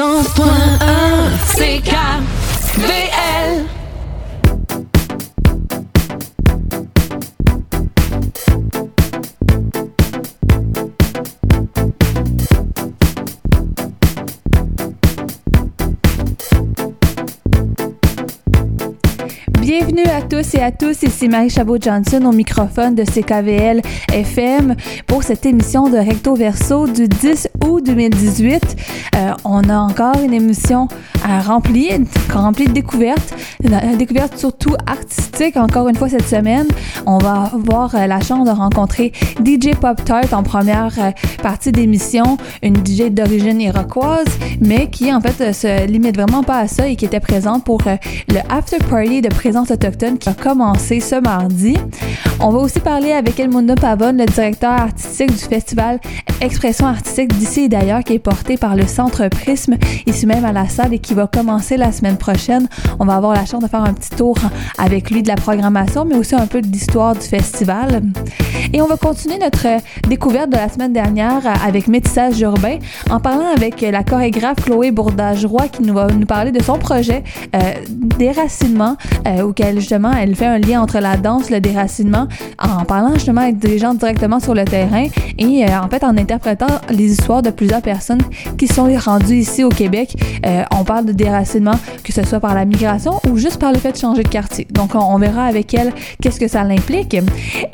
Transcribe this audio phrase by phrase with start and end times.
[0.00, 1.90] CKVL.
[19.60, 24.76] Bienvenue à tous et à tous, ici Marie Chabot-Johnson au microphone de CKVL FM
[25.06, 28.76] pour cette émission de Recto Verso du 10 août 2018.
[29.16, 30.88] Euh, on a encore une émission
[31.24, 31.98] à remplir,
[32.32, 36.66] remplie de découvertes, une découverte surtout artistique encore une fois cette semaine.
[37.06, 39.12] On va avoir euh, la chance de rencontrer
[39.44, 41.10] DJ Pop Tart en première euh,
[41.42, 44.28] partie d'émission, une DJ d'origine iroquoise,
[44.60, 47.80] mais qui en fait se limite vraiment pas à ça et qui était présente pour
[47.86, 51.76] le after party de présence autochtone qui a commencé ce mardi.
[52.40, 56.00] On va aussi parler avec Elmundo Pavone, le directeur artistique du festival
[56.40, 60.68] Expression artistique et d'ailleurs, qui est porté par le Centre Prisme, ici même à la
[60.68, 62.68] salle et qui va commencer la semaine prochaine.
[62.98, 64.36] On va avoir la chance de faire un petit tour
[64.78, 68.02] avec lui de la programmation, mais aussi un peu de l'histoire du festival.
[68.72, 69.66] Et on va continuer notre
[70.08, 72.78] découverte de la semaine dernière avec Métissage urbain
[73.10, 77.24] en parlant avec la chorégraphe Chloé Bourdage-Roy qui nous va nous parler de son projet
[77.56, 77.58] euh,
[78.18, 83.14] déracinement, euh, auquel justement elle fait un lien entre la danse, le déracinement, en parlant
[83.14, 85.06] justement avec des gens directement sur le terrain
[85.38, 88.22] et euh, en fait en interprétant les histoires de plusieurs personnes
[88.58, 90.14] qui sont rendues ici au Québec.
[90.46, 91.74] Euh, on parle de déracinement,
[92.04, 94.66] que ce soit par la migration ou juste par le fait de changer de quartier.
[94.70, 97.16] Donc on, verra avec elle qu'est-ce que ça l'implique.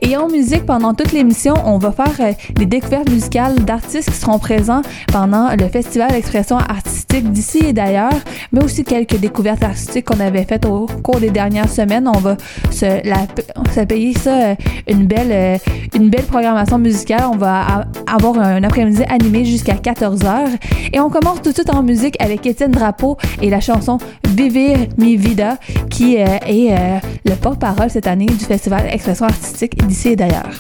[0.03, 4.17] Et en musique, pendant toute l'émission, on va faire euh, des découvertes musicales d'artistes qui
[4.17, 8.19] seront présents pendant le festival d'expression artistique d'ici et d'ailleurs,
[8.53, 12.09] mais aussi quelques découvertes artistiques qu'on avait faites au cours des dernières semaines.
[12.09, 12.37] On va
[12.71, 14.55] se, la, payer ça euh,
[14.89, 15.61] une belle,
[15.95, 17.25] une belle programmation musicale.
[17.33, 20.59] On va avoir un après-midi animé jusqu'à 14h.
[20.93, 24.77] Et on commence tout de suite en musique avec Étienne Drapeau et la chanson Vivir
[24.99, 25.57] mi vida,
[25.91, 30.51] qui euh, est euh, le porte-parole cette année du Festival Expression artistique d'ici et d'ailleurs.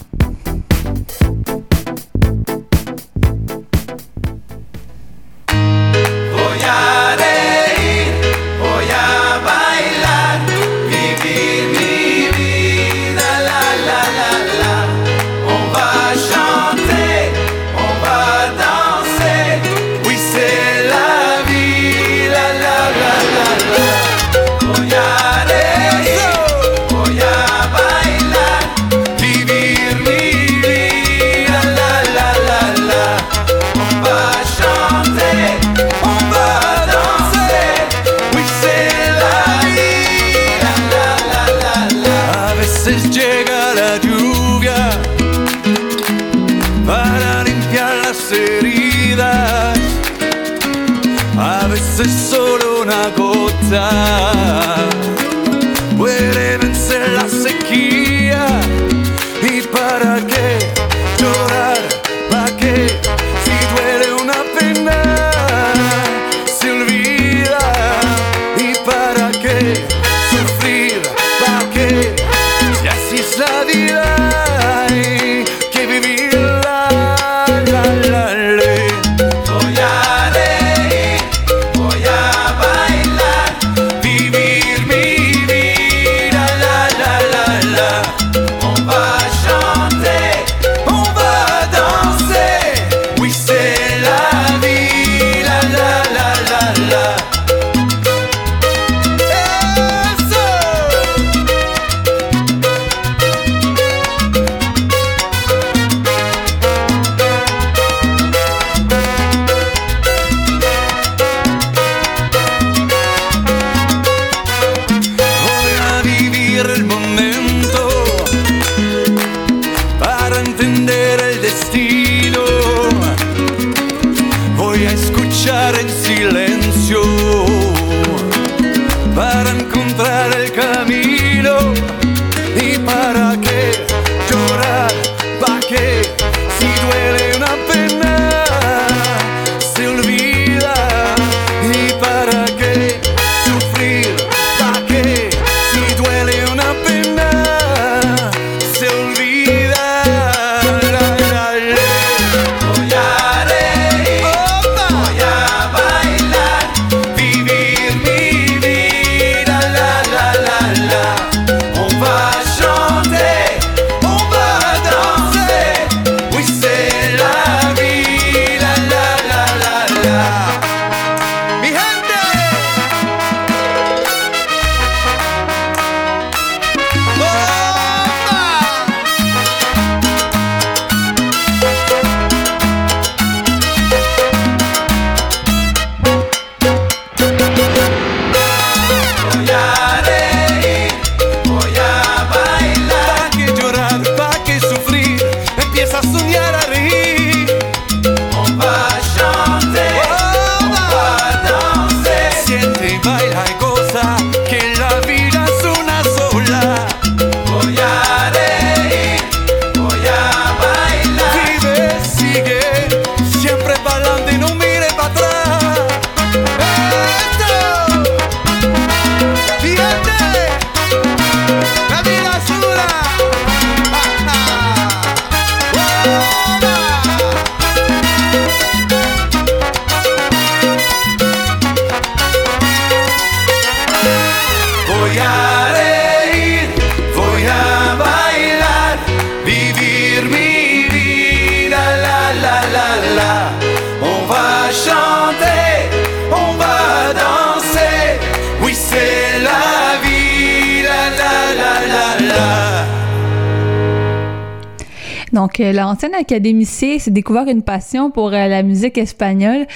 [256.36, 259.66] L'ancien académicien s'est découvert une passion pour euh, la musique espagnole.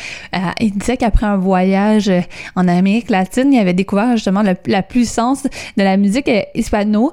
[0.41, 2.11] Euh, il disait qu'après un voyage
[2.57, 5.45] en Amérique latine, il avait découvert justement la puissance
[5.77, 7.13] de la musique hispano,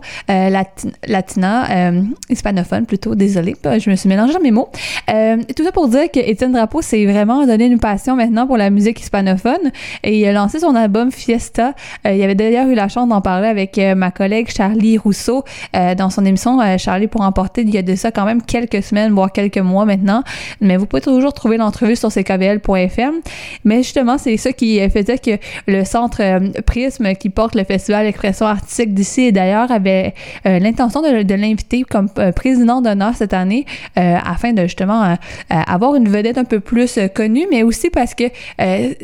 [1.08, 1.92] latina,
[2.30, 4.70] hispanophone plutôt, désolé, je me suis mélangé dans mes mots.
[5.08, 8.70] tout ça pour dire que Étienne Drapeau s'est vraiment donné une passion maintenant pour la
[8.70, 9.72] musique hispanophone
[10.04, 11.74] et il a lancé son album Fiesta.
[12.06, 16.26] il avait d'ailleurs eu la chance d'en parler avec ma collègue Charlie Rousseau dans son
[16.26, 19.58] émission Charlie pour emporter il y a de ça quand même quelques semaines, voire quelques
[19.58, 20.24] mois maintenant.
[20.62, 23.17] Mais vous pouvez toujours trouver l'entrevue sur ckvl.fm.
[23.64, 25.32] Mais justement, c'est ça qui faisait que
[25.68, 30.14] le centre euh, Prisme qui porte le festival Expression artistique d'ici et d'ailleurs avait
[30.46, 33.66] euh, l'intention de, l'inviter comme euh, président d'honneur cette année
[33.96, 35.16] afin de justement
[35.50, 38.26] avoir une vedette un peu plus connue, mais aussi parce que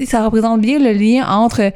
[0.06, 1.72] ça représente bien le lien entre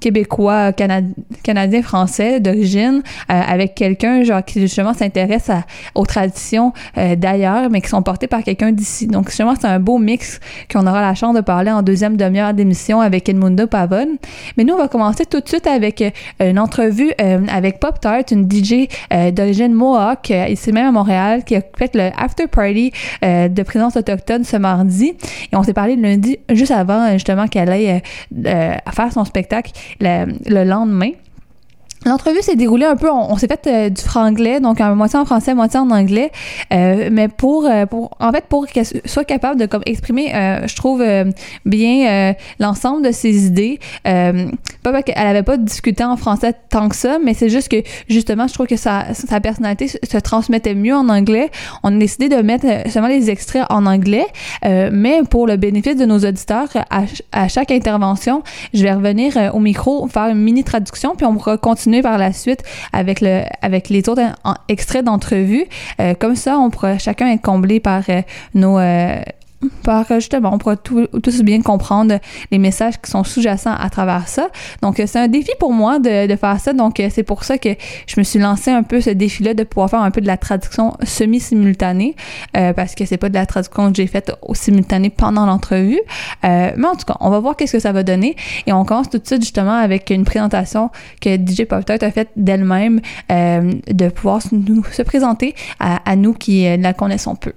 [0.00, 5.50] Québécois, Canadiens, Français d'origine avec quelqu'un qui justement s'intéresse
[5.94, 9.06] aux traditions euh, d'ailleurs, mais qui sont portées par quelqu'un d'ici.
[9.06, 10.40] Donc, justement, c'est un beau mix
[10.70, 14.16] qu'on aura la chance de parler en deuxième demi-heure d'émission avec Edmundo Pavone.
[14.56, 18.00] Mais nous, on va commencer tout de suite avec euh, une entrevue euh, avec Pop
[18.00, 18.88] Tart, une DJ
[19.32, 22.92] d'origine Mohawk, ici même à Montréal, qui a fait le after party
[23.22, 25.14] de présence autochtone ce mardi.
[25.52, 28.02] Et on s'est parlé lundi, juste avant justement qu'elle aille
[28.42, 31.10] faire son spectacle le lendemain.
[32.04, 35.54] L'entrevue s'est déroulée un peu, on, s'est fait euh, du franglais, donc moitié en français,
[35.54, 36.30] moitié en anglais,
[36.72, 40.32] euh, mais pour, euh, pour, en fait, pour qu'elle soit capable de comme exprimer,
[40.66, 41.04] je trouve
[41.64, 43.80] bien l'ensemble de ses idées.
[44.04, 47.82] pas parce qu'elle avait pas discuté en français tant que ça, mais c'est juste que
[48.08, 51.50] justement, je trouve que sa, sa personnalité se transmettait mieux en anglais.
[51.82, 54.26] On a décidé de mettre seulement les extraits en anglais,
[54.62, 58.42] mais pour le bénéfice de nos auditeurs, à, à chaque intervention,
[58.74, 62.32] je vais revenir au micro, faire une mini traduction, puis on pourra continuer par la
[62.32, 62.62] suite
[62.92, 64.22] avec, le, avec les autres
[64.68, 65.64] extraits d'entrevue.
[66.00, 68.22] Euh, comme ça, on pourra chacun être comblé par euh,
[68.54, 68.78] nos
[69.64, 72.18] euh, par justement, on pourra tout, tous bien comprendre
[72.50, 74.48] les messages qui sont sous-jacents à travers ça.
[74.82, 76.72] Donc, c'est un défi pour moi de, de faire ça.
[76.72, 77.70] Donc, c'est pour ça que
[78.06, 80.36] je me suis lancé un peu ce défi-là de pouvoir faire un peu de la
[80.36, 82.16] traduction semi-simultanée,
[82.56, 86.00] euh, parce que c'est pas de la traduction que j'ai faite au simultané pendant l'entrevue.
[86.44, 88.36] Euh, mais en tout cas, on va voir qu'est-ce que ça va donner.
[88.66, 92.30] Et on commence tout de suite justement avec une présentation que DJ Pop a faite
[92.36, 97.52] d'elle-même, euh, de pouvoir se présenter à nous qui la connaissons peu.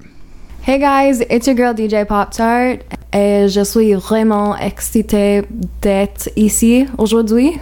[0.69, 5.41] Hey guys, it's your girl DJ Pop Tart et je suis vraiment excitée
[5.81, 7.59] d'être ici aujourd'hui.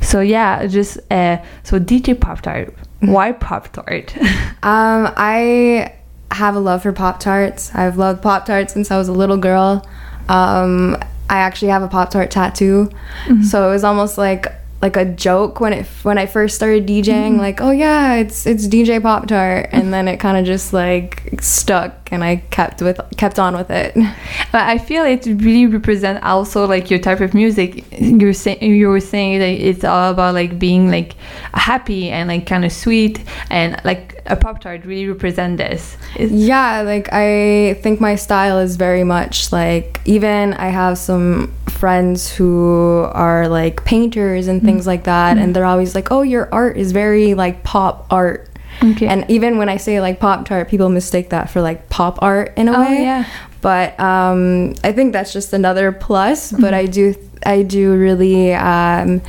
[0.00, 2.72] So yeah, just uh, so DJ Pop Tart.
[3.00, 4.16] Why Pop Tart?
[4.62, 5.92] um, I
[6.30, 7.74] have a love for Pop Tarts.
[7.74, 9.84] I've loved Pop Tarts since I was a little girl.
[10.28, 10.96] Um,
[11.28, 12.88] I actually have a Pop Tart tattoo,
[13.24, 13.42] mm-hmm.
[13.42, 14.46] so it was almost like
[14.80, 17.38] like a joke when it when I first started DJing mm-hmm.
[17.38, 21.28] like oh yeah it's it's DJ Pop Tart and then it kind of just like
[21.40, 23.96] stuck and I kept with kept on with it.
[24.50, 27.84] But I feel it really represent also like your type of music.
[27.92, 31.14] You're saying you were saying that it's all about like being like
[31.52, 35.96] happy and like kind of sweet and like a pop tart really represent this.
[36.16, 41.52] It's yeah like I think my style is very much like even I have some
[41.68, 44.88] friends who are like painters and things mm-hmm.
[44.88, 48.47] like that and they're always like oh your art is very like pop art
[48.82, 49.06] okay.
[49.06, 52.52] and even when i say like pop tart people mistake that for like pop art
[52.56, 53.24] in a oh, way yeah.
[53.60, 56.62] but um, i think that's just another plus mm-hmm.
[56.62, 59.20] but i do i do really um,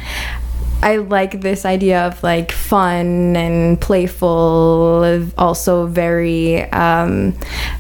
[0.81, 7.37] I like this idea of like fun and playful, also very um,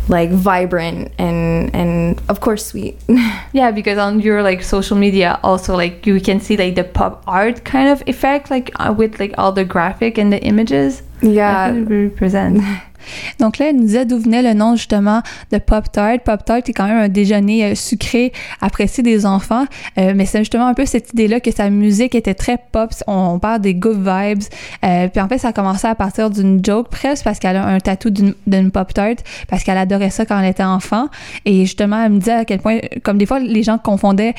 [0.09, 2.99] like vibrant and and of course sweet.
[3.53, 7.23] yeah, because on your like social media, also like you can see like the pop
[7.25, 11.01] art kind of effect, like uh, with like all the graphic and the images.
[11.21, 12.63] Yeah, represent.
[13.39, 16.19] Donc là, elle nous disait d'où venait le nom justement de Pop Tart.
[16.23, 19.65] Pop Tart est quand même un déjeuner euh, sucré apprécié des enfants,
[19.97, 22.91] euh, mais c'est justement un peu cette idée-là que sa musique était très pop.
[23.07, 24.43] On, parle des good vibes.
[24.83, 27.65] Euh, puis en fait, ça a commencé à partir d'une joke presque parce qu'elle a
[27.65, 29.15] un tatou d'une Pop Tart
[29.47, 31.07] parce qu'elle adorait ça quand elle était enfant.
[31.45, 34.33] Et justement, elle me disait à quel point, comme des fois, les gens confondaient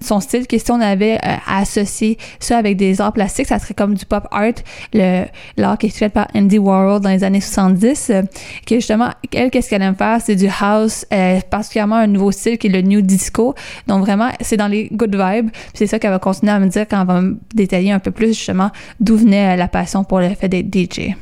[0.00, 3.94] son style, que si on avait associé ça avec des arts plastiques, ça serait comme
[3.94, 4.52] du pop art,
[4.92, 8.22] l'art qui est fait par Andy Warhol dans les années 70 euh,
[8.66, 10.20] que justement, elle, qu'est-ce qu'elle aime faire?
[10.20, 13.54] C'est du house, euh, particulièrement un nouveau style qui est le new disco.
[13.86, 15.50] Donc vraiment, c'est dans les good vibes.
[15.74, 18.10] c'est ça qu'elle va continuer à me dire quand elle va me détailler un peu
[18.10, 21.14] plus justement d'où venait la passion pour le fait d'être DJ.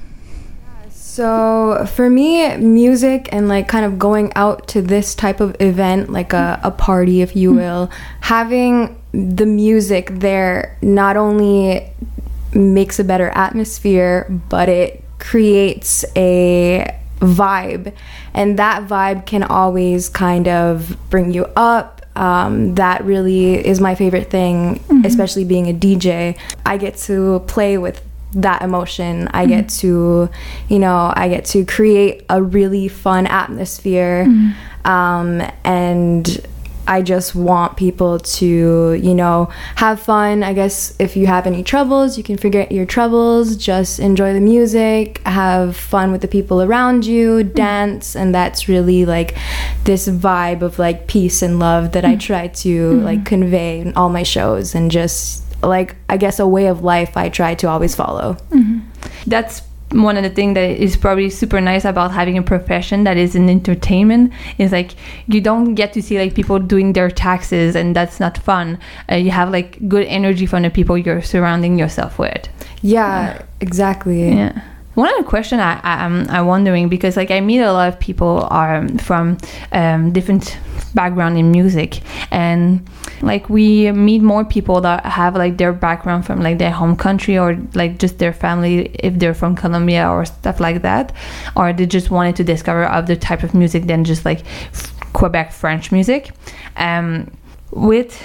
[0.90, 6.10] So for me, music and like kind of going out to this type of event,
[6.10, 7.90] like a, a party, if you will,
[8.22, 11.82] having the music there not only
[12.54, 16.84] makes a better atmosphere, but it creates a
[17.20, 17.94] vibe
[18.34, 22.00] and that vibe can always kind of bring you up.
[22.14, 26.36] Um, that really is my favorite thing especially being a dj
[26.66, 29.28] i get to play with that emotion.
[29.28, 30.28] I get to
[30.68, 34.26] you know i get to create a really fun atmosphere.
[34.84, 36.46] Um, and
[36.86, 40.42] I just want people to, you know, have fun.
[40.42, 44.40] I guess if you have any troubles, you can forget your troubles, just enjoy the
[44.40, 47.54] music, have fun with the people around you, mm-hmm.
[47.54, 49.36] dance, and that's really like
[49.84, 52.18] this vibe of like peace and love that I mm-hmm.
[52.18, 53.26] try to like mm-hmm.
[53.26, 57.28] convey in all my shows and just like I guess a way of life I
[57.28, 58.36] try to always follow.
[59.26, 59.62] that's
[59.92, 63.34] one of the things that is probably super nice about having a profession that is
[63.34, 64.92] in entertainment is like
[65.26, 68.78] you don't get to see like people doing their taxes and that's not fun.
[69.10, 72.48] Uh, you have like good energy from the people you're surrounding yourself with.
[72.82, 74.30] Yeah, exactly.
[74.30, 74.62] yeah.
[74.94, 77.98] One other question I, I I'm, I'm wondering because like I meet a lot of
[77.98, 79.38] people are from
[79.72, 80.58] um, different
[80.94, 82.86] background in music and
[83.22, 87.38] like we meet more people that have like their background from like their home country
[87.38, 91.12] or like just their family if they're from Colombia or stuff like that
[91.56, 94.42] or they just wanted to discover other type of music than just like
[95.12, 96.32] Quebec French music
[96.76, 97.30] um
[97.72, 98.22] with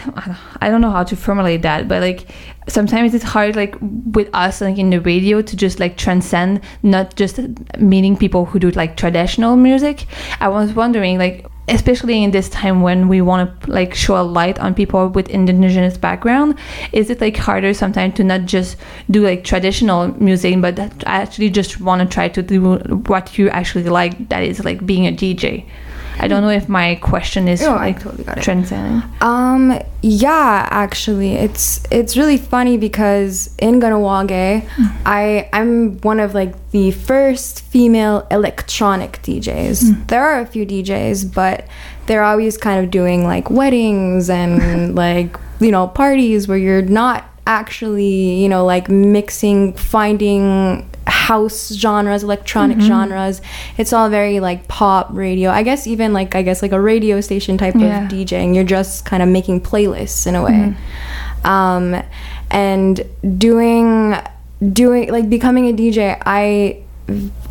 [0.60, 2.30] I don't know how to formulate that, but like
[2.68, 7.16] sometimes it's hard like with us like in the radio to just like transcend not
[7.16, 7.40] just
[7.78, 10.06] meeting people who do like traditional music.
[10.42, 14.24] I was wondering like especially in this time when we want to like show a
[14.24, 16.58] light on people with indigenous background
[16.94, 18.78] is it like harder sometimes to not just
[19.12, 23.84] do like traditional music but actually just want to try to do what you actually
[23.84, 25.66] like that is like being a dj
[26.20, 28.44] i don't know if my question is No, I like totally got it.
[28.44, 34.64] transcending Um, yeah, actually, it's it's really funny because in Ganawage,
[35.06, 40.08] I I'm one of like the first female electronic DJs.
[40.08, 41.66] There are a few DJs, but
[42.06, 47.26] they're always kind of doing like weddings and like you know parties where you're not
[47.48, 53.42] actually you know like mixing finding house genres electronic genres
[53.78, 57.22] it's all very like pop radio i guess even like i guess like a radio
[57.22, 58.04] station type Yeah.
[58.06, 58.54] of DJing.
[58.56, 60.76] You're just kind of making playlists in a way.
[61.46, 62.02] Um,
[62.52, 63.02] and
[63.38, 64.16] doing
[64.74, 66.82] doing like becoming a DJ, I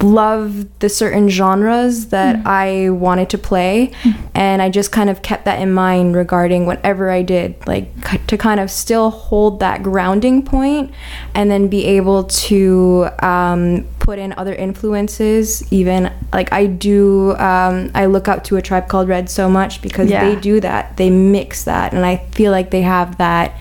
[0.02, 3.92] love the certain genres that I wanted to play
[4.34, 8.20] and I just kind of kept that in mind regarding whatever I did like k-
[8.26, 10.92] to kind of still hold that grounding point
[11.34, 15.70] and then be able to um, put in other influences.
[15.72, 19.80] Even like I do um, I look up to a tribe called Red so much
[19.80, 20.28] because Yeah.
[20.28, 20.96] they do that.
[20.98, 23.54] They mix that and I feel like they have that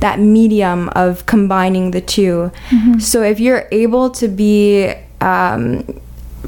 [0.00, 2.50] that medium of combining the 2
[2.98, 4.92] so if you're able to be
[5.24, 6.00] um,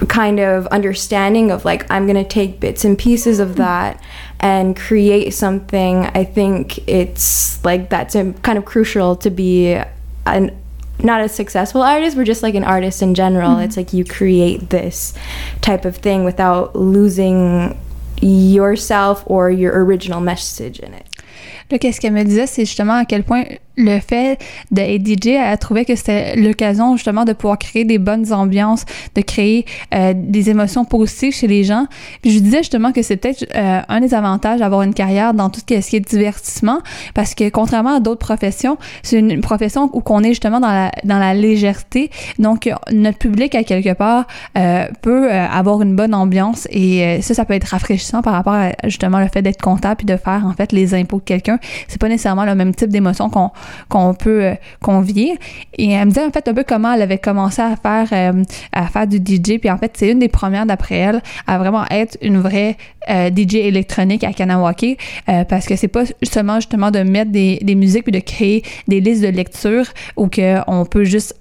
[0.09, 4.03] kind of understanding of like I'm gonna take bits and pieces of that
[4.41, 6.05] and create something.
[6.07, 9.81] I think it's like that's um, kind of crucial to be
[10.27, 10.57] an
[11.03, 13.59] not a successful artist, but just like an artist in general.
[13.59, 15.13] It's like you create this
[15.61, 17.79] type of thing without losing
[18.21, 21.07] yourself or your original message in it.
[21.71, 23.45] Là, qu'est-ce qu'elle me disait, c'est justement à quel point
[23.77, 24.39] le fait
[24.71, 29.21] d'être DJ, elle trouvait que c'était l'occasion justement de pouvoir créer des bonnes ambiances, de
[29.21, 31.87] créer euh, des émotions positives chez les gens.
[32.25, 35.61] Je disais justement que c'est peut-être euh, un des avantages d'avoir une carrière dans tout
[35.61, 36.79] ce qui est divertissement,
[37.15, 40.91] parce que contrairement à d'autres professions, c'est une profession où qu'on est justement dans la,
[41.05, 42.11] dans la légèreté.
[42.39, 47.35] Donc, notre public, à quelque part, euh, peut euh, avoir une bonne ambiance et ça,
[47.35, 50.45] ça peut être rafraîchissant par rapport à justement le fait d'être comptable puis de faire
[50.47, 51.59] en fait les impôts de quelqu'un.
[51.89, 53.51] C'est pas nécessairement le même type d'émotion qu'on
[53.89, 55.39] qu'on peut euh, convier.
[55.77, 58.43] Et elle me disait en fait un peu comment elle avait commencé à faire euh,
[58.73, 59.59] à faire du DJ.
[59.59, 62.77] Puis en fait, c'est une des premières d'après elle à vraiment être une vraie
[63.11, 64.99] euh, DJ électronique à Kanawake
[65.49, 69.23] parce que c'est pas seulement justement de mettre des, musiques puis de créer des listes
[69.23, 69.85] de lecture
[70.17, 71.35] ou que on peut juste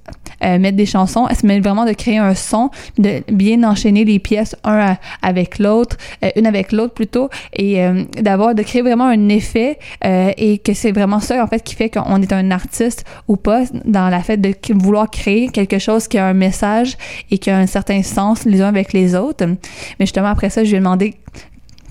[0.45, 4.55] euh, mettre des chansons, mais vraiment de créer un son, de bien enchaîner les pièces
[4.63, 9.29] un avec l'autre, euh, une avec l'autre plutôt, et euh, d'avoir de créer vraiment un
[9.29, 13.05] effet euh, et que c'est vraiment ça en fait qui fait qu'on est un artiste
[13.27, 16.97] ou pas dans la fait de vouloir créer quelque chose qui a un message
[17.31, 19.45] et qui a un certain sens les uns avec les autres.
[19.45, 21.15] Mais justement après ça, je lui ai demandé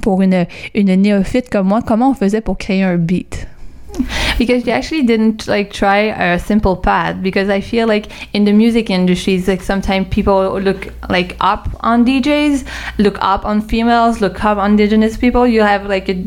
[0.02, 3.46] pour une, une néophyte comme moi, comment on faisait pour créer un beat?
[4.38, 8.52] Because you actually didn't like try a simple path because i feel like in the
[8.52, 12.66] music industries like sometimes people look like up on djs
[12.98, 16.26] look up on females look up on indigenous people you have like a,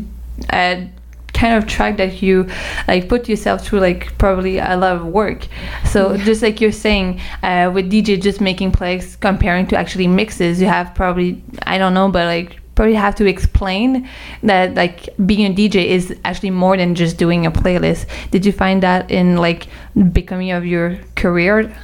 [0.52, 0.88] a
[1.34, 2.48] kind of track that you
[2.88, 5.46] like put yourself through like probably a lot of work.
[5.84, 6.24] So Yeah.
[6.24, 10.66] just like you're saying, uh, with DJ just making plays comparing to actually mixes, you
[10.66, 14.08] have probably I don't know, but like probably have to explain
[14.44, 18.06] that like being a DJ is actually more than just doing a playlist.
[18.30, 19.66] Did you find that in like
[20.12, 21.76] becoming of your career?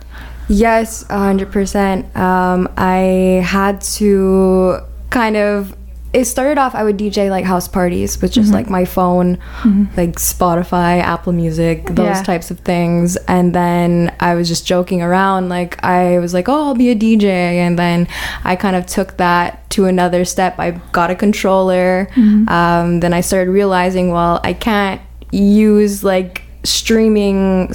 [0.49, 2.15] Yes, 100%.
[2.17, 4.79] Um, I had to
[5.11, 5.77] kind of.
[6.15, 8.55] It started off, I would DJ like house parties with just mm-hmm.
[8.55, 9.85] like my phone, mm-hmm.
[9.97, 12.23] like Spotify, Apple Music, those Yeah.
[12.23, 13.17] types of things.
[13.27, 15.49] And then I was just joking around.
[15.49, 17.25] Like, I was like, oh, I'll be a DJ.
[17.25, 18.07] And then
[18.45, 20.55] I kind of took that to another step.
[20.59, 22.09] I got a controller.
[22.15, 22.49] Mm-hmm.
[22.49, 25.01] Um, then I started realizing, well, I can't
[25.33, 27.71] use like streaming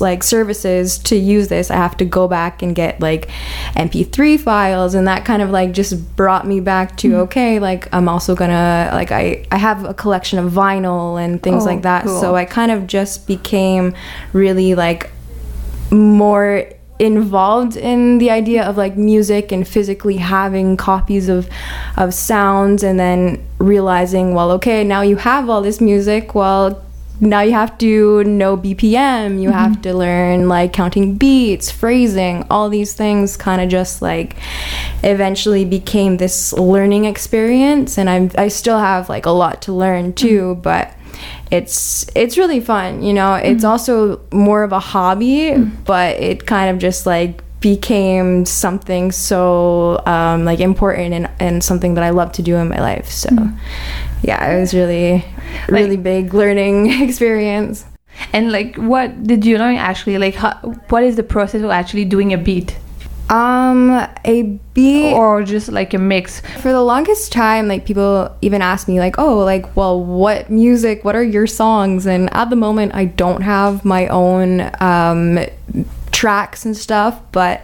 [0.00, 3.28] like services to use this i have to go back and get like
[3.76, 7.20] mp3 files and that kind of like just brought me back to mm-hmm.
[7.20, 11.64] okay like i'm also gonna like i i have a collection of vinyl and things
[11.64, 12.20] Oh, like that cool.
[12.20, 13.94] so i kind of just became
[14.32, 15.10] really like
[15.90, 16.64] more
[16.98, 21.48] involved in the idea of like music and physically having copies of
[21.96, 26.34] of sounds and then realizing well okay now you have all this music.
[26.34, 26.82] Well
[27.20, 29.82] now you have to know BPM you have mm-hmm.
[29.82, 34.36] to learn like counting beats phrasing all these things kind of just like
[35.02, 40.12] eventually became this learning experience and I'm I still have like a lot to learn
[40.12, 40.26] mm-hmm.
[40.26, 40.94] too but
[41.50, 43.34] it's it's really fun you know?
[43.34, 43.70] It's mm-hmm.
[43.70, 45.54] also more of a hobby
[45.84, 51.94] but it kind of just like became something so um, like important and, and something
[51.94, 53.28] that I love to do in my life so
[54.22, 55.24] yeah it was really
[55.68, 57.84] really big learning experience
[58.32, 60.18] And like, what did you learn actually?
[60.18, 60.54] Like, how,
[60.88, 62.76] what is the process of actually doing a beat,
[63.30, 63.90] um
[64.24, 64.42] a
[64.74, 66.40] beat or just like a mix?
[66.60, 71.04] for the longest time like people even ask me like oh like well what music
[71.04, 75.38] what are your songs and at the moment i don't have my own um,
[76.10, 77.62] tracks and stuff but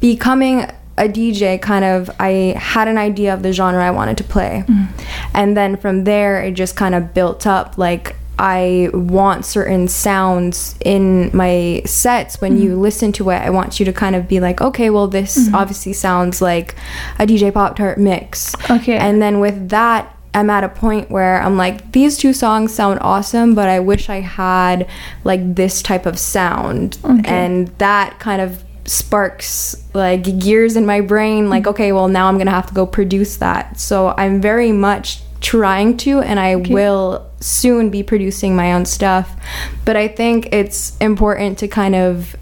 [0.00, 0.66] becoming
[0.98, 4.64] a dj kind of i had an idea of the genre i wanted to play
[4.66, 4.88] mm.
[5.34, 10.74] and then from there it just kind of built up like I want certain sounds
[10.84, 12.80] in my sets when you mm.
[12.80, 13.36] listen to it.
[13.36, 15.54] I want you to kind of be like, okay, well, this mm-hmm.
[15.54, 16.74] obviously sounds like
[17.18, 18.54] a DJ Pop Tart mix.
[18.70, 18.98] Okay.
[18.98, 22.98] And then with that, I'm at a point where I'm like, these two songs sound
[23.00, 24.86] awesome, but I wish I had
[25.24, 26.98] like this type of sound.
[27.24, 31.70] And that kind of sparks like gears in my brain like mm-hmm.
[31.70, 33.78] okay well now i'm gonna have to go produce that.
[33.78, 39.36] So i'm very much trying to and i will soon be producing my own stuff.
[39.84, 42.36] But i think it's important to kind of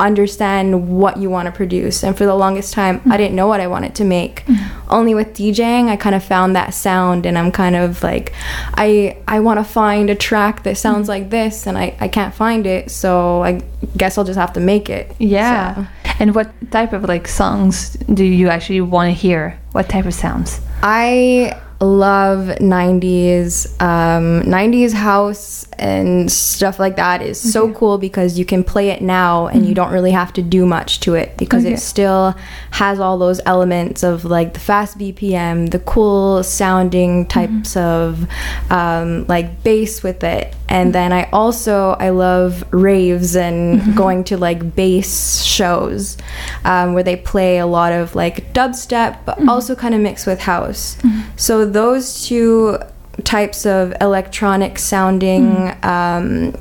[0.00, 3.60] understand what you want to produce and for the longest time i didn't know what
[3.60, 4.92] i wanted to make mm-hmm.
[4.92, 8.32] only with djing i kind of found that sound and i'm kind of like
[8.74, 12.34] i i want to find a track that sounds like this and i i can't
[12.34, 13.60] find it so i
[13.96, 15.74] guess i'll just have to make it Yeah.
[15.74, 15.86] So,
[16.20, 19.58] And what type of like songs do you actually want to hear?
[19.72, 20.60] What type of sounds?
[20.82, 28.44] i love 90s um 90s house and stuff like that is so cool because you
[28.44, 31.64] can play it now and you don't really have to do much to it because
[31.64, 31.74] Okay.
[31.74, 32.34] it still
[32.70, 38.26] has all those elements of like the fast bpm the cool sounding types of
[38.70, 40.54] um, like bass with it.
[40.68, 46.16] And then i also i love raves and going to like bass shows
[46.64, 50.40] um, where they play a lot of like dubstep but also kind of mixed with
[50.40, 50.96] house.
[51.36, 52.78] So those two
[53.22, 56.54] types of electronic sounding um,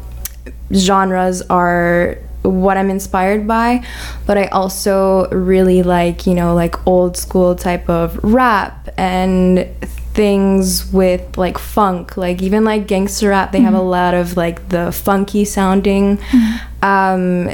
[0.73, 3.85] genres are what I'm inspired by,
[4.25, 9.67] but I also really like, you know, like old school type of rap and
[10.13, 14.69] things with like funk, like even like gangster rap, they have a lot of like
[14.69, 16.19] the funky sounding.
[16.81, 17.49] Um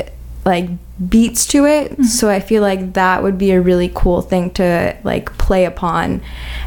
[0.46, 0.70] like
[1.08, 1.92] beats to it.
[1.92, 2.04] Mm-hmm.
[2.04, 6.22] So I feel like that would be a really cool thing to like play upon.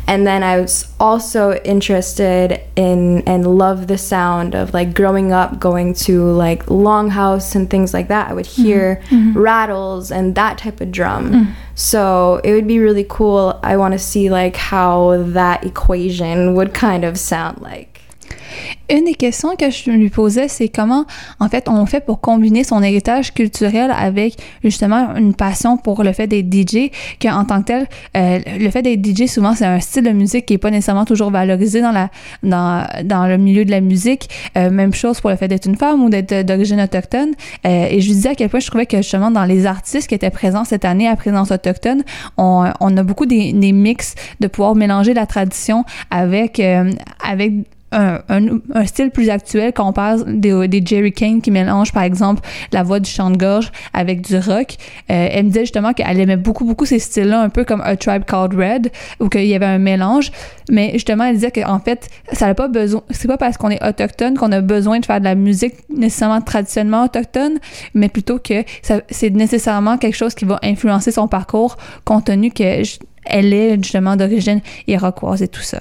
[0.06, 5.58] And then I was also interested in and love the sound of like growing up
[5.60, 8.30] going to like longhouse and things like that.
[8.30, 8.62] I would mm-hmm.
[8.62, 9.38] hear mm-hmm.
[9.38, 11.32] rattles and that type of drum.
[11.32, 11.54] Mm.
[11.74, 13.58] So it would be really cool.
[13.62, 17.91] I want to see like how that equation would kind of sound like.
[18.90, 21.06] Une des questions que je lui posais, c'est comment,
[21.40, 26.12] en fait, on fait pour combiner son héritage culturel avec justement une passion pour le
[26.12, 27.86] fait d'être DJ, qu'en tant que tel,
[28.16, 31.04] euh, le fait d'être DJ, souvent, c'est un style de musique qui est pas nécessairement
[31.04, 32.10] toujours valorisé dans la
[32.42, 34.28] dans, dans le milieu de la musique.
[34.56, 37.30] Euh, même chose pour le fait d'être une femme ou d'être d'origine autochtone.
[37.66, 40.08] Euh, et je lui disais à quel point je trouvais que justement dans les artistes
[40.08, 42.02] qui étaient présents cette année à présence autochtone,
[42.36, 46.60] on, on a beaucoup des, des mix de pouvoir mélanger la tradition avec
[47.24, 47.52] avec
[47.92, 52.82] un, style plus actuel quand on parle des, Jerry Kane qui mélangent par exemple la
[52.82, 54.76] voix du chant de gorge avec du rock.
[55.10, 57.96] Euh, elle me disait justement qu'elle aimait beaucoup beaucoup ces styles-là, un peu comme A
[57.96, 60.32] Tribe Called Red, où qu'il y avait un mélange.
[60.70, 63.02] Mais justement, elle disait qu'en fait, ça n'a pas besoin.
[63.10, 66.40] C'est pas parce qu'on est autochtone qu'on a besoin de faire de la musique nécessairement
[66.40, 67.58] traditionnellement autochtone,
[67.94, 68.64] mais plutôt que
[69.10, 72.84] c'est nécessairement quelque chose qui va influencer son parcours, compte tenu qu'elle
[73.26, 75.80] est justement d'origine iroquoise et tout ça.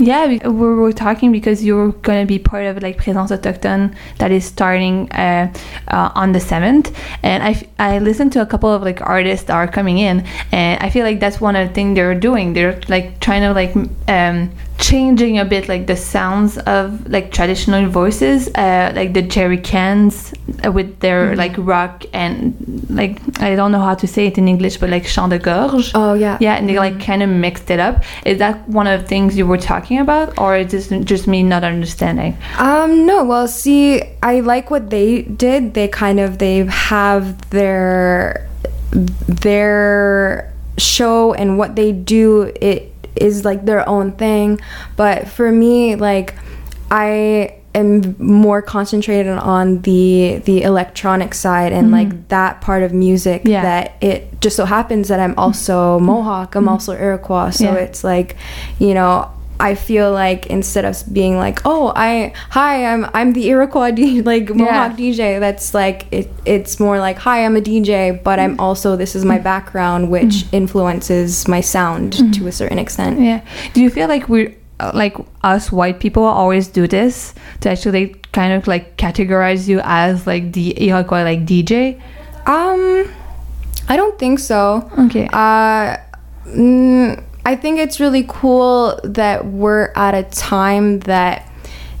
[0.00, 4.30] Yeah, we were talking because you're going to be part of like Présence Autochtone that
[4.30, 5.52] is starting uh,
[5.88, 6.94] uh, on the 7th.
[7.24, 10.80] And I, I listened to a couple of like artists that are coming in, and
[10.80, 12.52] I feel like that's one of the things they're doing.
[12.52, 13.74] They're like trying to like
[14.08, 19.58] um, changing a bit like the sounds of like traditional voices uh, like the jerry
[19.58, 20.32] cans
[20.72, 21.38] with their mm-hmm.
[21.38, 25.04] like rock and like i don't know how to say it in english but like
[25.04, 25.92] chant de gorge.
[25.94, 26.38] Oh yeah.
[26.40, 27.02] Yeah and they like mm-hmm.
[27.02, 28.02] kind of mixed it up.
[28.24, 31.42] Is that one of the things you were talking about or is this just me
[31.42, 32.36] not understanding?
[32.58, 35.74] Um no well see i like what they did.
[35.74, 38.48] They kind of they have their
[38.92, 44.60] their show and what they do it is like their own thing.
[44.96, 46.34] But for me, like
[46.90, 52.10] I am more concentrated on the the electronic side and mm-hmm.
[52.10, 53.62] like that part of music yeah.
[53.62, 55.98] that it just so happens that I'm also.
[56.08, 57.50] Mohawk, I'm also Iroquois.
[57.50, 57.74] So yeah.
[57.74, 58.36] it's like,
[58.78, 63.48] you know, I feel like instead of being like, oh, I hi, I'm I'm the
[63.48, 65.12] Iroquois DJ, like Mohawk yeah.
[65.12, 65.40] DJ.
[65.40, 66.30] That's like it.
[66.44, 70.24] It's more like hi, I'm a DJ, but I'm also this is my background, which
[70.26, 70.56] mm-hmm.
[70.56, 72.30] influences my sound mm-hmm.
[72.32, 73.20] to a certain extent.
[73.20, 73.44] Yeah.
[73.74, 78.14] Do you feel like we're uh, like us white people always do this to actually
[78.32, 82.00] kind of like categorize you as like the Iroquois like DJ?
[82.46, 83.12] Um,
[83.88, 84.88] I don't think so.
[84.98, 85.28] Okay.
[85.32, 85.96] Uh.
[86.46, 91.50] Mm, I think it's really cool that we're at a time that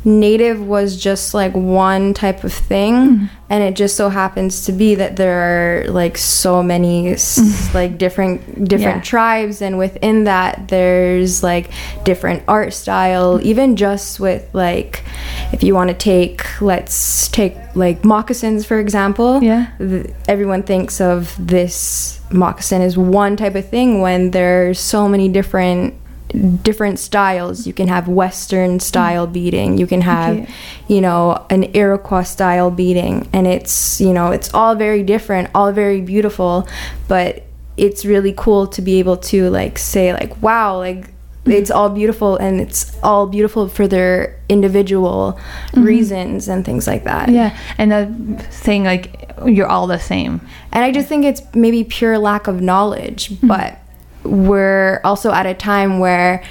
[0.04, 3.26] native was just like one type of thing mm-hmm.
[3.48, 5.40] and it just so happens to be that there
[5.80, 7.74] are like so many mm-hmm.
[7.74, 9.02] like different different yeah.
[9.02, 11.70] tribes and within that there's like
[12.04, 15.02] different art style even just with like
[15.52, 21.00] if you want to take let's take like moccasins for example yeah th- everyone thinks
[21.00, 25.94] of this moccasin is one type of thing when there's so many different
[26.62, 27.66] different styles.
[27.66, 29.32] You can have Western style mm.
[29.32, 29.78] beading.
[29.78, 30.52] You can have, okay.
[30.86, 35.72] you know, an Iroquois style beading, and it's you know it's all very different, all
[35.72, 36.68] very beautiful,
[37.06, 37.44] but
[37.76, 41.10] it's really cool to be able to like say like wow like.
[41.50, 45.82] It's all beautiful and it's all beautiful for their individual mm-hmm.
[45.82, 50.40] reasons and things like that yeah and uh, saying like you're all the same
[50.72, 53.48] and I just think it's maybe pure lack of knowledge, mm-hmm.
[53.48, 53.78] but
[54.22, 56.44] we're also at a time where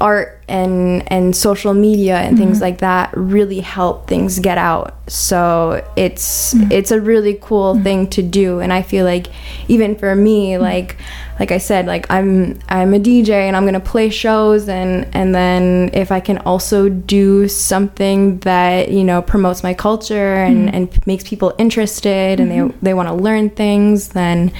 [0.00, 2.46] art and and social media and mm-hmm.
[2.46, 6.70] things like that really help things get out so it's mm-hmm.
[6.72, 7.84] it's a really cool mm-hmm.
[7.84, 9.28] thing to do and i feel like
[9.68, 10.62] even for me mm-hmm.
[10.62, 10.96] like
[11.38, 15.34] like i said like i'm i'm a dj and i'm gonna play shows and and
[15.34, 20.76] then if i can also do something that you know promotes my culture and mm-hmm.
[20.76, 22.84] and makes people interested and they mm-hmm.
[22.84, 24.52] they want to learn things then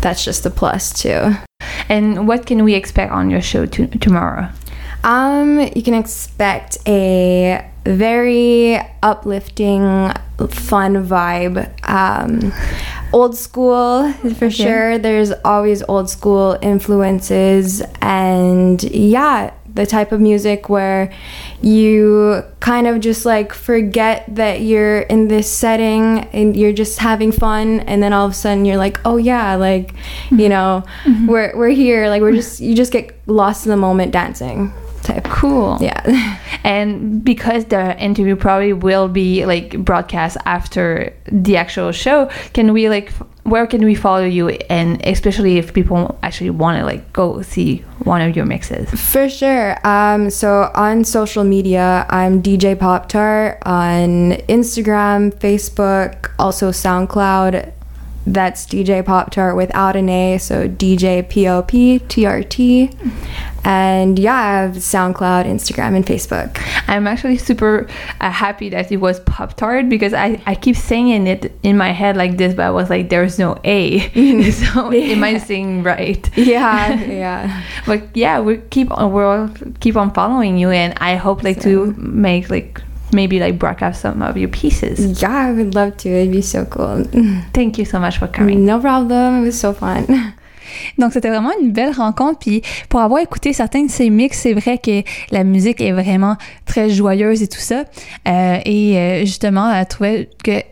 [0.00, 1.34] that's just a plus too
[1.88, 4.48] and what can we expect on your show to, tomorrow
[5.04, 9.82] um, you can expect a very uplifting,
[10.48, 11.88] fun vibe.
[11.88, 12.52] Um,
[13.12, 14.50] old school for okay.
[14.50, 14.98] sure.
[14.98, 21.12] There's always old school influences, and yeah, the type of music where
[21.62, 27.32] you kind of just like forget that you're in this setting and you're just having
[27.32, 30.40] fun and then all of a sudden you're like oh yeah like mm-hmm.
[30.40, 31.26] you know mm-hmm.
[31.26, 34.72] we're, we're here like we're just you just get lost in the moment dancing
[35.12, 35.26] type.
[35.40, 35.78] Cool.
[35.80, 36.38] Yeah.
[36.64, 42.90] and because the interview probably will be like broadcast after the actual show, can we
[42.90, 43.10] like
[43.44, 47.78] where can we follow you and especially if people actually want to like go see
[48.04, 53.58] one of your mixes for sure um, so on social media i'm dj pop tart
[53.62, 57.72] on instagram facebook also soundcloud
[58.26, 62.90] that's DJ Pop Tart without an A, so DJ P O P T R T.
[63.64, 66.58] And yeah, I have SoundCloud, Instagram, and Facebook.
[66.88, 67.86] I'm actually super
[68.20, 71.90] uh, happy that it was Pop Tart because I, I keep saying it in my
[71.90, 74.00] head like this, but I was like, there's no A.
[74.50, 75.14] so yeah.
[75.14, 76.28] am I saying right?
[76.40, 77.64] Yeah, yeah.
[77.86, 81.92] but yeah, we keep on we'll keep on following you, and I hope like so.
[81.92, 82.80] to make like
[83.12, 85.20] maybe like broadcast some of your pieces.
[85.22, 86.08] Yeah, I would love to.
[86.08, 87.04] It'd be so cool.
[87.52, 88.64] Thank you so much for coming.
[88.64, 89.42] No problem.
[89.42, 90.34] It was so fun.
[90.98, 92.38] Donc, c'était vraiment une belle rencontre.
[92.40, 96.36] Puis, pour avoir écouté certains de ses mix, c'est vrai que la musique est vraiment
[96.66, 97.84] très joyeuse et tout ça.
[98.28, 100.62] Euh, et euh, justement, elle trouvait que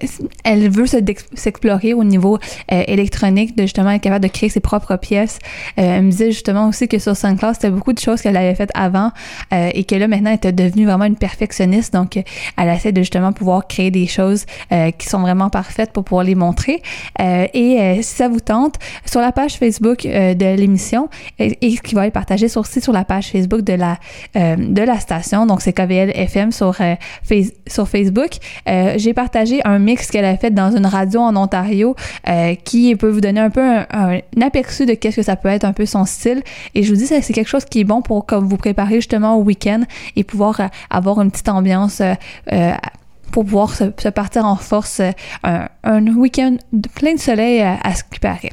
[0.44, 0.86] elle veut
[1.34, 2.38] s'explorer au niveau
[2.72, 5.38] euh, électronique, de justement être capable de créer ses propres pièces.
[5.76, 8.70] elle me disait justement aussi que sur SoundCloud, c'était beaucoup de choses qu'elle avait faites
[8.74, 9.10] avant
[9.50, 11.92] et que là, maintenant, elle était devenue vraiment une perfectionniste.
[11.92, 12.16] Donc,
[12.56, 14.44] elle essaie de justement pouvoir créer des choses
[14.98, 16.82] qui sont vraiment parfaites pour pouvoir les montrer.
[17.18, 22.12] et si ça vous tente, sur la page Facebook de l'émission et, qui va être
[22.12, 23.98] partagé aussi sur la page Facebook de la,
[24.34, 26.76] de la station, donc c'est KVL FM sur,
[27.66, 28.30] sur Facebook,
[28.66, 31.94] j'ai partagé un mix qu'elle a fait dans une radio en Ontario
[32.64, 35.72] qui peut vous donner un peu un, aperçu de qu'est-ce que ça peut être un
[35.72, 36.42] peu son style.
[36.74, 39.36] Et je vous dis, c'est quelque chose qui est bon pour comme vous préparer justement
[39.36, 39.82] au week-end
[40.16, 42.02] et pouvoir avoir une petite ambiance
[43.30, 45.00] pour pouvoir se, partir en force
[45.44, 46.56] un, un week-end
[46.94, 48.50] plein de soleil à, ce qui paraît.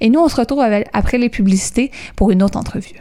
[0.00, 2.94] Et nous, on se retrouve après les publicités pour une autre entrevue.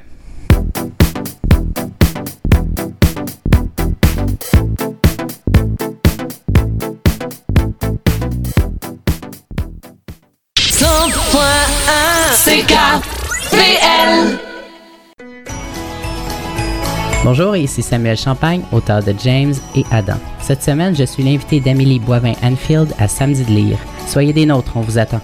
[17.24, 20.16] Bonjour, ici Samuel Champagne, auteur de James et Adam.
[20.40, 23.78] Cette semaine, je suis l'invité d'Amélie Boivin-Anfield à Samedi de lire.
[24.08, 25.20] Soyez des nôtres, on vous attend.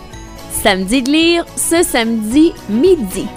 [0.64, 3.28] Samedi de lire, ce samedi midi.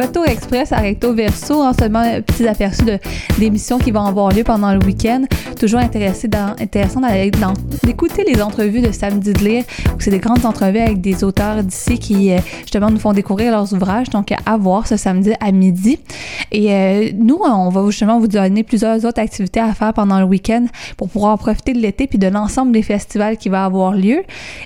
[0.00, 2.84] Retour Express à Recto Verso, en seulement un petit aperçu
[3.38, 5.24] d'émissions qui vont avoir lieu pendant le week-end.
[5.58, 7.00] Toujours dans, intéressant
[7.82, 9.64] d'écouter les entrevues de Samedi de lire,
[9.98, 13.74] c'est des grandes entrevues avec des auteurs d'ici qui, euh, justement, nous font découvrir leurs
[13.74, 14.08] ouvrages.
[14.08, 15.98] Donc, à voir ce samedi à midi.
[16.50, 20.24] Et euh, nous, on va justement vous donner plusieurs autres activités à faire pendant le
[20.24, 20.64] week-end
[20.96, 24.22] pour pouvoir profiter de l'été puis de l'ensemble des festivals qui va avoir lieu.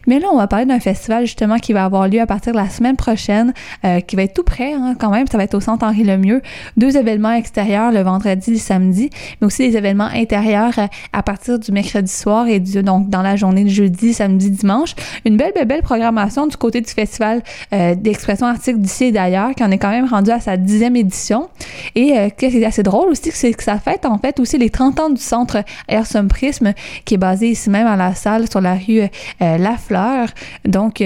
[0.07, 2.59] Mais là, on va parler d'un festival justement qui va avoir lieu à partir de
[2.59, 3.53] la semaine prochaine,
[3.85, 6.05] euh, qui va être tout près hein, quand même ça va être au Centre Henri
[6.05, 6.43] Lemieux.
[6.77, 9.11] Deux événements extérieurs le vendredi et le samedi,
[9.41, 13.37] mais aussi des événements intérieurs euh, à partir du mercredi soir et donc dans la
[13.37, 14.95] journée de jeudi, samedi, dimanche.
[15.25, 19.55] Une belle, belle, belle programmation du côté du Festival euh, d'expression artistique d'ici et d'ailleurs,
[19.55, 21.49] qui en est quand même rendu à sa dixième édition.
[21.95, 24.71] Et euh, ce qui est assez drôle aussi, que ça fête en fait aussi les
[24.71, 26.73] 30 ans du centre Airsum Prisme,
[27.05, 29.03] qui est basé ici même à la salle sur la rue
[29.41, 30.29] La Fleur.
[30.65, 31.03] Donc,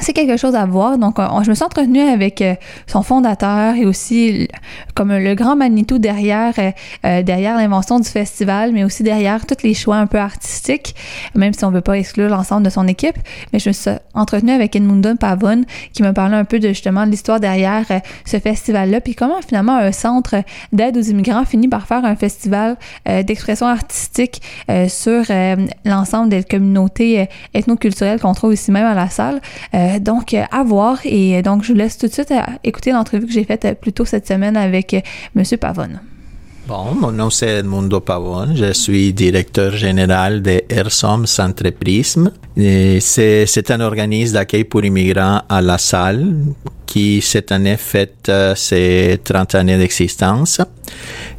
[0.00, 0.98] c'est quelque chose à voir.
[0.98, 2.54] Donc, je me suis entretenue avec euh,
[2.86, 4.48] son fondateur et aussi
[4.94, 6.70] comme le grand Manitou derrière euh,
[7.04, 10.94] euh, derrière l'invention du festival, mais aussi derrière tous les choix un peu artistiques,
[11.34, 13.16] même si on veut pas exclure l'ensemble de son équipe.
[13.52, 17.04] Mais je me suis entretenue avec Edmundon Pavone qui me parlait un peu de justement
[17.04, 17.84] l'histoire derrière
[18.24, 20.36] ce festival-là, puis comment finalement un centre
[20.72, 24.42] d'aide aux immigrants finit par faire un festival d'expression artistique
[24.88, 25.22] sur
[25.84, 29.40] l'ensemble des communautés ethnoculturelles qu'on trouve ici même à la salle.
[29.78, 30.98] Euh, donc, euh, à voir.
[31.04, 32.32] Et euh, donc, je vous laisse tout de suite
[32.64, 35.44] écouter l'entrevue que j'ai faite plus tôt cette semaine avec M.
[35.60, 36.00] Pavone.
[36.66, 38.54] Bon, mon nom c'est Edmundo Pavone.
[38.54, 42.30] Je suis directeur général de Ersom Centre Prisme.
[42.58, 46.34] C'est un organisme d'accueil pour immigrants à la salle
[46.84, 50.60] qui cette année fête ses 30 années d'existence.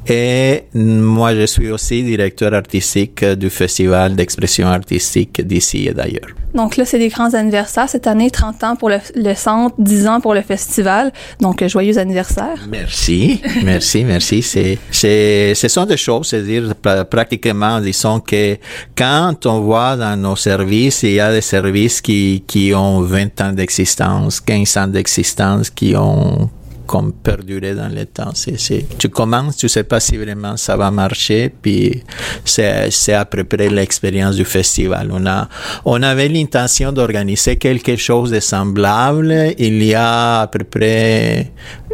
[0.09, 6.29] Et moi, je suis aussi directeur artistique du Festival d'expression artistique d'ici et d'ailleurs.
[6.53, 7.87] Donc là, c'est des grands anniversaires.
[7.87, 11.11] Cette année, 30 ans pour le, centre, 10 ans pour le festival.
[11.39, 12.65] Donc, joyeux anniversaire.
[12.67, 14.41] Merci, merci, merci.
[14.41, 16.73] C'est, c'est, ce sont des choses, c'est-à-dire
[17.09, 18.57] pratiquement, disons que
[18.97, 23.41] quand on voit dans nos services, il y a des services qui, qui ont 20
[23.41, 26.49] ans d'existence, 15 ans d'existence, qui ont
[26.89, 28.31] comme perdurer dans le temps.
[28.33, 28.57] C'est,
[28.97, 32.01] tu commences, tu sais pas si vraiment ça va marcher, puis
[32.43, 35.11] c'est, c'est à peu près l'expérience du festival.
[35.11, 35.47] On a,
[35.85, 41.51] on avait l'intention d'organiser quelque chose de semblable il y a à peu près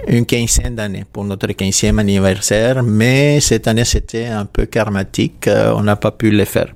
[0.08, 5.74] une quinzaine d'années pour notre 15e anniversaire, mais cette année c'était un peu karmatique, euh,
[5.76, 6.72] on n'a pas pu le faire.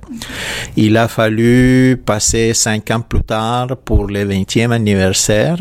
[0.76, 5.58] Il a fallu passer cinq ans plus tard pour le 20e anniversaire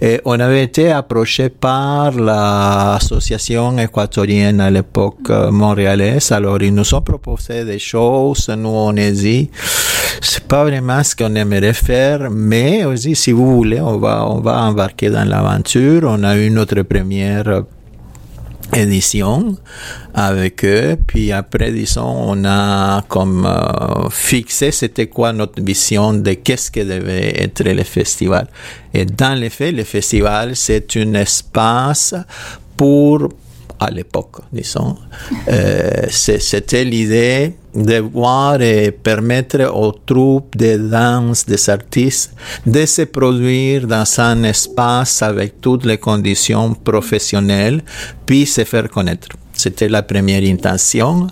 [0.00, 6.32] et on avait été approché par l'association équatorienne à l'époque montréalaise.
[6.32, 8.48] Alors, ils nous ont proposé des choses.
[8.48, 9.50] Nous, on a dit,
[10.20, 14.40] c'est pas vraiment ce qu'on aimerait faire, mais aussi, si vous voulez, on va, on
[14.40, 16.02] va embarquer dans l'aventure.
[16.04, 17.62] On a eu notre première
[18.74, 19.56] édition
[20.14, 20.96] avec eux.
[21.06, 26.80] Puis après, disons, on a comme euh, fixé c'était quoi notre vision de qu'est-ce que
[26.80, 28.48] devait être le festival.
[28.92, 32.14] Et dans les faits, le festival, c'est un espace
[32.76, 33.28] pour
[33.78, 34.96] à l'époque, disons.
[35.48, 42.32] Euh, c'était l'idée de voir et permettre aux troupes de danse, des artistes,
[42.66, 47.82] de se produire dans un espace avec toutes les conditions professionnelles,
[48.24, 49.28] puis se faire connaître.
[49.56, 51.26] C'était la première intention.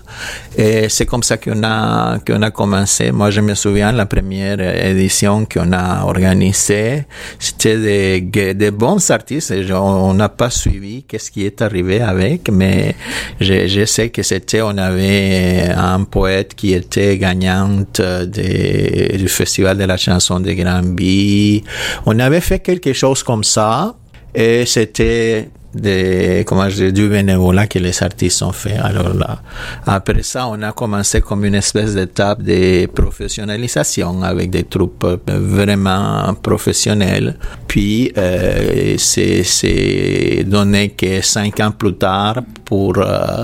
[0.57, 3.11] Et c'est comme ça qu'on a, qu'on a commencé.
[3.11, 7.05] Moi, je me souviens, la première édition qu'on a organisée,
[7.39, 9.53] c'était des, des bons artistes.
[9.71, 12.95] On n'a pas suivi qu'est-ce qui est arrivé avec, mais
[13.39, 19.83] je, je sais que c'était, on avait un poète qui était gagnante du Festival de
[19.83, 21.63] la chanson de Granby.
[22.05, 23.95] On avait fait quelque chose comme ça.
[24.37, 28.77] Et c'était de, comment je du bénévolat que les artistes ont fait.
[28.77, 29.41] Alors là,
[29.85, 36.33] après ça, on a commencé comme une espèce d'étape de professionnalisation avec des troupes vraiment
[36.41, 37.35] professionnelles.
[37.67, 43.43] Puis, euh, c'est donné que cinq ans plus tard, pour euh,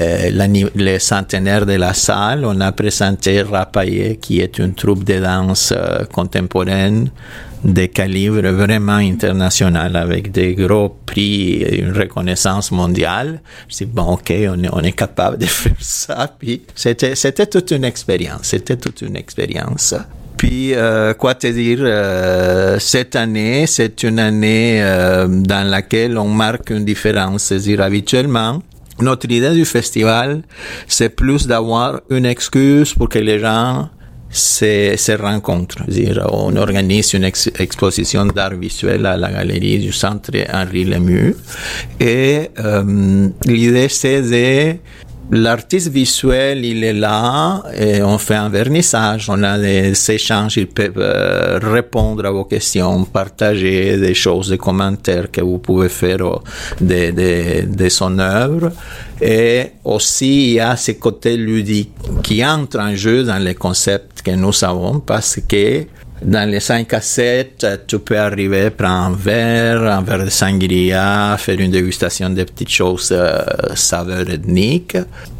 [0.00, 5.18] euh, le centenaire de la salle, on a présenté Rapaillé, qui est une troupe de
[5.18, 7.10] danse euh, contemporaine
[7.64, 13.40] de calibre vraiment international avec des gros prix et une reconnaissance mondiale.
[13.68, 16.34] Je dis, bon, ok, on est, on est capable de faire ça.
[16.38, 18.40] Puis c'était, c'était toute une expérience.
[18.42, 19.94] C'était toute une expérience.
[20.36, 26.26] Puis, euh, quoi te dire, euh, cette année, c'est une année euh, dans laquelle on
[26.26, 27.44] marque une différence.
[27.44, 28.60] C'est-à-dire, habituellement,
[29.00, 30.42] notre idée du festival,
[30.88, 33.88] c'est plus d'avoir une excuse pour que les gens
[35.16, 35.84] rencontrent.
[35.88, 41.36] Dire, on organise une exposition d'art visuel à la galerie du centre Henri Lemieux
[42.00, 44.76] et euh, l'idée c'est de
[45.34, 50.66] L'artiste visuel, il est là et on fait un vernissage, on a des échanges, il
[50.66, 56.18] peut euh, répondre à vos questions, partager des choses, des commentaires que vous pouvez faire
[56.18, 58.72] de, de, de son œuvre.
[59.22, 64.20] Et aussi, il y a ce côté ludique qui entre en jeu dans les concepts
[64.20, 65.86] que nous avons parce que
[66.24, 71.36] dans les 5 à 7, tu peux arriver, prendre un verre, un verre de sangria,
[71.38, 73.42] faire une dégustation de petites choses euh,
[73.74, 74.24] saveurs.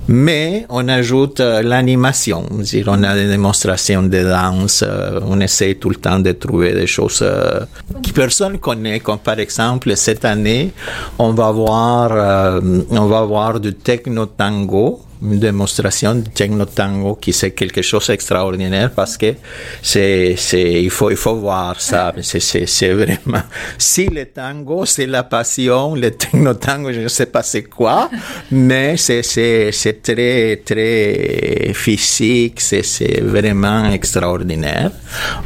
[0.09, 5.91] Mais on ajoute euh, l'animation, on a des démonstrations de danse, euh, on essaie tout
[5.91, 7.61] le temps de trouver des choses euh,
[8.03, 10.73] que personne connaît, comme par exemple cette année,
[11.19, 17.33] on va voir, on va voir du techno tango une démonstration de techno tango qui
[17.33, 19.35] c'est quelque chose d'extraordinaire parce que
[19.81, 22.13] c'est, c'est, il faut, il faut voir ça.
[22.21, 23.43] C'est, c'est, c'est vraiment,
[23.79, 28.11] si le tango, c'est la passion, le techno tango, je ne sais pas c'est quoi,
[28.51, 34.91] mais c'est, c'est, c'est très, très physique, c'est, c'est vraiment extraordinaire.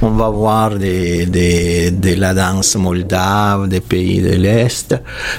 [0.01, 4.95] On va voir de, de, de la danse moldave, des pays de l'Est.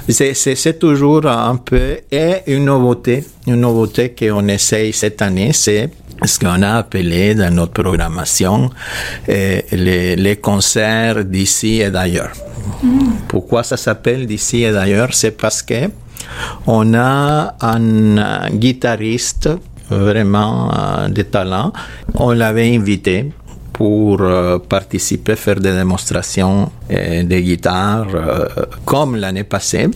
[0.07, 5.53] C'est, c'est, c'est toujours un peu, et une nouveauté, une nouveauté qu'on essaye cette année,
[5.53, 5.89] c'est
[6.25, 8.69] ce qu'on a appelé dans notre programmation
[9.29, 12.31] euh, les, concerts d'ici et d'ailleurs.
[13.27, 15.13] Pourquoi ça s'appelle d'ici et d'ailleurs?
[15.13, 15.89] C'est parce que
[16.65, 19.49] on a un guitariste
[19.89, 21.71] vraiment euh, de talent.
[22.15, 23.31] On l'avait invité
[23.71, 28.07] pour euh, participer, faire des démonstrations de guitare
[28.85, 29.87] comme l'année passée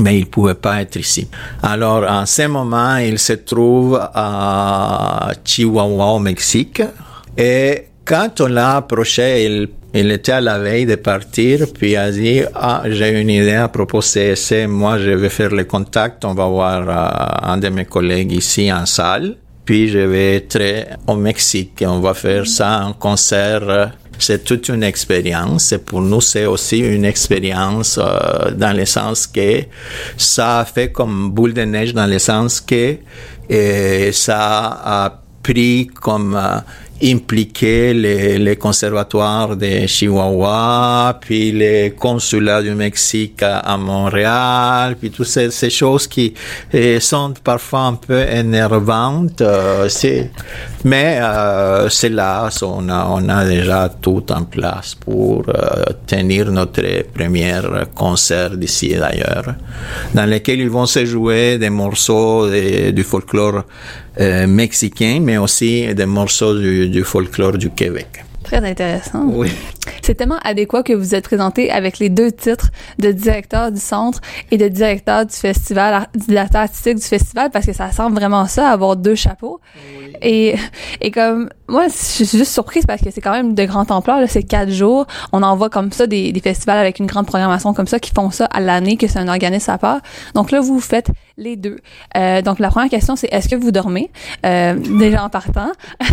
[0.00, 1.28] mais il pouvait pas être ici.
[1.62, 6.82] Alors, en ce moment, il se trouve à Chihuahua, au Mexique.
[7.36, 12.10] Et quand on l'a approché, il, était à la veille de partir, puis il a
[12.10, 16.24] dit, ah, j'ai une idée à propos de CSC, moi je vais faire le contact,
[16.24, 20.98] on va voir euh, un de mes collègues ici en salle, puis je vais être
[21.06, 23.92] au Mexique on va faire ça en concert
[24.24, 25.72] c'est toute une expérience.
[25.72, 29.62] Et pour nous, c'est aussi une expérience euh, dans le sens que
[30.16, 32.96] ça a fait comme boule de neige dans le sens que
[33.48, 36.60] et ça a pris comme euh,
[37.02, 45.70] impliquer les, conservatoires de Chihuahua, puis les consulats du Mexique à, Montréal, puis toutes ces,
[45.70, 46.34] choses qui
[46.72, 49.40] eh, sont parfois un peu énervantes.
[49.40, 49.88] Euh,
[50.84, 56.82] mais euh, c'est là, on a, déjà tout en place pour euh, tenir notre
[57.14, 57.60] premier
[57.94, 59.54] concert d'ici et d'ailleurs,
[60.14, 63.64] dans lequel ils vont se jouer des morceaux du folklore
[64.20, 68.24] euh, mexicain, mais aussi des morceaux du, du folklore du Québec.
[68.42, 69.24] Très intéressant.
[69.26, 69.50] Oui.
[70.02, 74.20] C'est tellement adéquat que vous êtes présenté avec les deux titres de directeur du centre
[74.50, 78.46] et de directeur du festival, du directeur artistique du festival, parce que ça semble vraiment
[78.46, 79.60] ça, avoir deux chapeaux.
[80.22, 80.56] Et,
[81.00, 84.20] et comme, moi, je suis juste surprise parce que c'est quand même de grande ampleur,
[84.20, 85.06] là, c'est quatre jours.
[85.32, 88.10] On en voit comme ça des, des festivals avec une grande programmation comme ça qui
[88.12, 90.00] font ça à l'année, que c'est un organisme à part.
[90.34, 91.10] Donc là, vous faites
[91.40, 91.78] les deux.
[92.16, 94.10] Euh, donc la première question, c'est est-ce que vous dormez?
[94.46, 95.72] Euh, déjà en partant.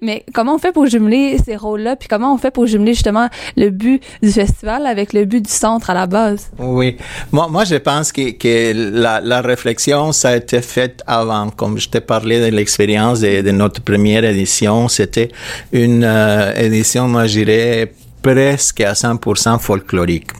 [0.00, 1.96] Mais comment on fait pour jumeler ces rôles-là?
[1.96, 5.50] Puis comment on fait pour jumeler justement le but du festival avec le but du
[5.52, 6.50] centre à la base?
[6.58, 6.96] Oui,
[7.32, 11.50] moi, moi je pense que, que la, la réflexion, ça a été faite avant.
[11.50, 15.30] Comme je t'ai parlé de l'expérience de, notre première édition, c'était
[15.72, 20.30] une euh, édition, moi je dirais, presque à 100% folklorique.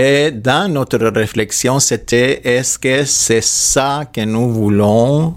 [0.00, 5.34] Et dans notre réflexion, c'était est-ce que c'est ça que nous voulons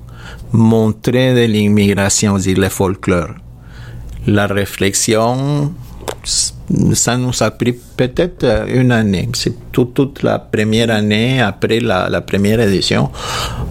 [0.52, 3.32] montrer de l'immigration, dire le folklore?
[4.28, 5.74] La réflexion,
[6.24, 9.30] ça nous a pris peut-être euh, une année.
[9.34, 13.10] C'est tout- toute la première année après la, la première édition.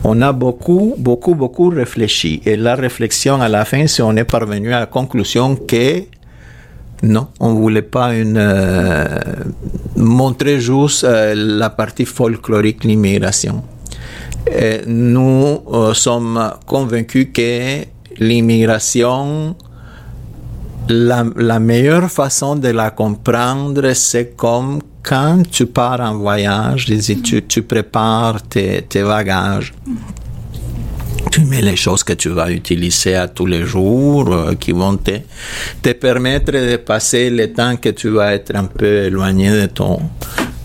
[0.02, 2.42] On a beaucoup, beaucoup, beaucoup réfléchi.
[2.44, 6.02] Et la réflexion, à la fin, c'est on est parvenu à la conclusion que
[7.02, 9.18] non, on voulait pas euh,
[9.96, 13.62] montrer juste euh, la partie folklorique l'immigration.
[14.46, 17.84] Et Nous euh, sommes convaincus que
[18.18, 19.56] l'immigration
[20.88, 26.86] la, meilleure façon de la comprendre, c'est comme quand tu pars en voyage,
[27.22, 29.72] tu, tu prépares tes bagages.
[31.30, 34.96] Tu mets les choses que tu vas utiliser à tous les jours, euh, qui vont
[34.96, 35.12] te,
[35.82, 40.00] te permettre de passer le temps que tu vas être un peu éloigné de ton,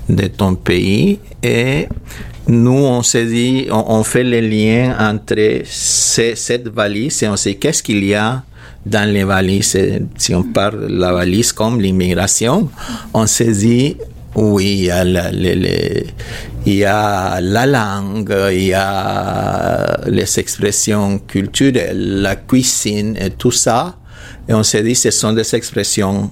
[0.10, 1.20] de ton pays.
[1.43, 1.88] Et
[2.47, 7.56] nous, on s'est dit, on, fait le lien entre ces- cette valise et on sait
[7.56, 8.43] qu'est-ce qu'il y a
[8.86, 9.78] dans les valises.
[10.18, 12.70] Si on parle de la valise comme l'immigration,
[13.14, 13.97] on s'est dit,
[14.36, 14.89] oui,
[16.65, 23.51] il y a la, langue, il y a les expressions culturelles, la cuisine et tout
[23.51, 23.97] ça.
[24.47, 26.29] Et on s'est dit, ce sont des expressions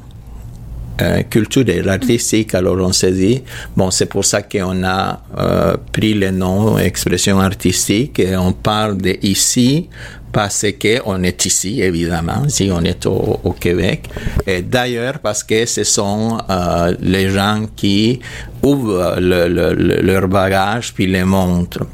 [1.01, 2.53] euh, culturelles, artistiques.
[2.55, 3.41] Alors on s'est dit,
[3.75, 8.97] bon, c'est pour ça qu'on a euh, pris le nom expression artistique et on parle
[8.97, 9.89] de ici
[10.31, 14.09] parce que on est ici, évidemment, si on est au, au Québec.
[14.47, 18.19] Et d'ailleurs, parce que ce sont euh, les gens qui
[18.63, 21.85] ouvrent le, le- le- leur bagage puis les montrent.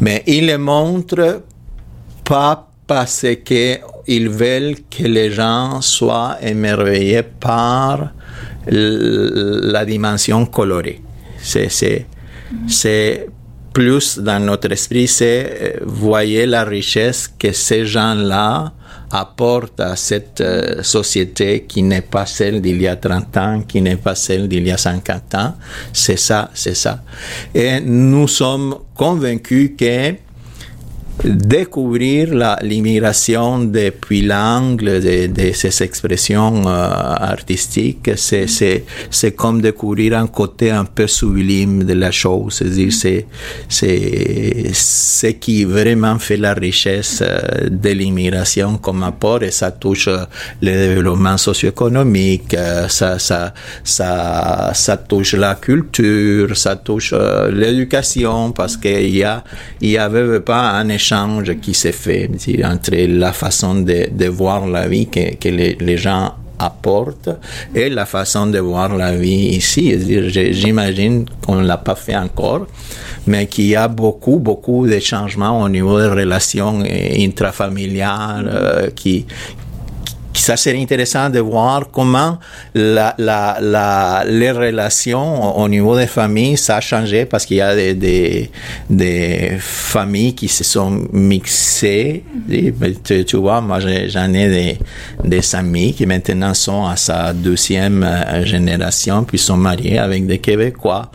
[0.00, 1.42] Mais ils les montrent
[2.24, 3.26] pas parce
[4.04, 8.12] qu'ils veulent que les gens soient émerveillés par
[8.66, 11.00] la dimension colorée.
[11.42, 12.06] C'est, c'est,
[12.68, 13.26] c'est
[13.72, 18.72] plus dans notre esprit, c'est euh, voyez la richesse que ces gens-là
[19.10, 23.80] apportent à cette euh, société qui n'est pas celle d'il y a 30 ans, qui
[23.80, 25.54] n'est pas celle d'il y a 50 ans.
[25.92, 27.02] C'est ça, c'est ça.
[27.54, 30.14] Et nous sommes convaincus que
[31.24, 40.26] découvrir l'immigration depuis l'angle de, de ces expressions euh, artistiques, c'est, c'est, comme découvrir un
[40.26, 43.26] côté un peu sublime de la chose, c'est-à-dire c'est,
[43.68, 50.08] c'est ce qui vraiment fait la richesse euh, de l'immigration comme apport et ça touche
[50.08, 50.24] euh,
[50.62, 53.52] le développement socio-économique, euh, ça, ça,
[53.84, 57.14] ça, ça touche la culture, ça touche
[57.52, 59.44] l'éducation parce qu'il y a,
[59.80, 61.09] il y avait pas un échange
[61.60, 62.30] qui s'est fait
[62.64, 67.30] entre la façon de, voir la vie que, les, gens apportent
[67.74, 69.96] et la façon de voir la vie ici.
[70.52, 72.66] J'imagine qu'on ne l'a pas fait encore,
[73.26, 76.82] mais qu'il y a beaucoup, beaucoup de changements au niveau des relations
[77.18, 79.26] intrafamiliales euh, qui-
[80.40, 82.38] ça serait intéressant de voir comment
[82.74, 87.60] la, la, la, les relations au niveau des familles, ça a changé parce qu'il y
[87.60, 88.50] a des, des,
[88.88, 92.24] des familles qui se sont mixées.
[92.48, 94.78] Ben, tu, tu vois, moi j'en ai des,
[95.24, 100.38] des amis qui maintenant sont à sa deuxième euh, génération, puis sont mariés avec des
[100.38, 101.10] Québécois.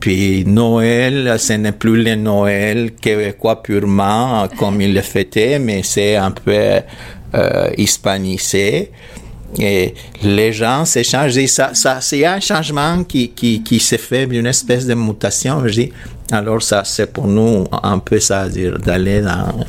[0.00, 6.16] Puis Noël, ce n'est plus le Noël québécois purement comme ils le fêtaient, mais c'est
[6.16, 6.52] un peu
[7.34, 7.70] euh.
[9.58, 11.46] Et les gens s'échangent.
[11.46, 15.66] Ça, ça, c'est un changement qui, qui, qui s'est fait, une espèce de mutation.
[15.66, 15.92] Je dis,
[16.30, 19.64] alors ça, c'est pour nous un peu ça, d'aller dans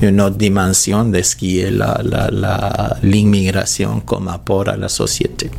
[0.00, 4.88] une autre dimension de ce qui est la, la, la, l'immigration comme apport à la
[4.88, 5.50] société.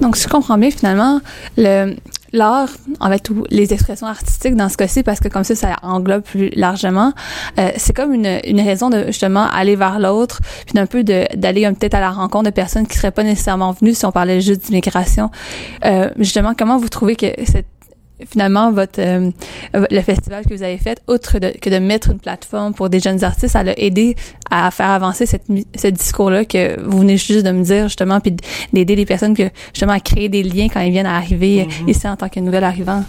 [0.00, 1.20] Donc, si je comprends bien, finalement,
[1.56, 1.94] le,
[2.32, 2.70] l'art,
[3.00, 6.22] en fait, ou les expressions artistiques dans ce cas-ci, parce que comme ça, ça englobe
[6.22, 7.12] plus largement,
[7.58, 11.70] euh, c'est comme une, une raison de justement aller vers l'autre, puis d'un peu d'aller
[11.72, 14.66] peut-être à la rencontre de personnes qui seraient pas nécessairement venues si on parlait juste
[14.66, 15.30] d'immigration.
[15.84, 17.66] Euh, justement, comment vous trouvez que cette
[18.24, 19.30] finalement votre euh,
[19.72, 23.00] le festival que vous avez fait outre de, que de mettre une plateforme pour des
[23.00, 24.16] jeunes artistes ça l'a aidé
[24.50, 25.44] à faire avancer cette
[25.76, 28.34] ce discours là que vous venez juste de me dire justement puis
[28.72, 31.90] d'aider les personnes que justement à créer des liens quand ils viennent à arriver mm-hmm.
[31.90, 33.04] ici en tant que nouvel arrivant?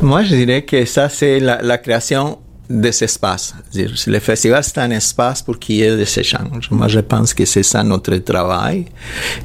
[0.00, 2.38] Moi je dirais que ça c'est la, la création
[2.70, 3.52] des espaces.
[3.74, 6.70] Le festival, c'est un espace pour qu'il y ait des échanges.
[6.70, 8.84] Moi, je pense que c'est ça notre travail.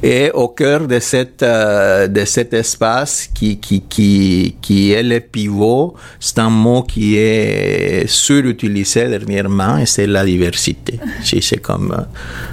[0.00, 5.18] Et au cœur de, cette, euh, de cet espace qui, qui, qui, qui est le
[5.18, 11.00] pivot, c'est un mot qui est surutilisé dernièrement et c'est la diversité.
[11.24, 12.02] c'est comme euh,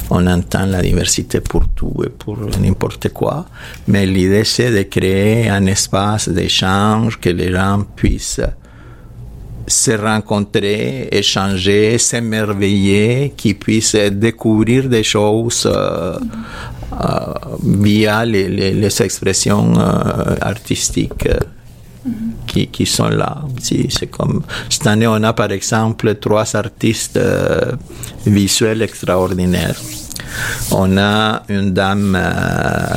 [0.09, 3.45] on entend la diversité pour tout et pour n'importe quoi.
[3.87, 8.41] Mais l'idée, c'est de créer un espace d'échange que les gens puissent
[9.67, 16.17] se rencontrer, échanger, s'émerveiller, qu'ils puissent découvrir des choses euh,
[17.01, 17.33] euh,
[17.63, 21.29] via les, les, expressions euh, artistiques
[22.45, 23.41] qui, qui, sont là.
[23.61, 27.19] C'est comme cette année, on a par exemple trois artistes
[28.25, 29.79] visuels extraordinaires.
[30.71, 32.19] On a une dame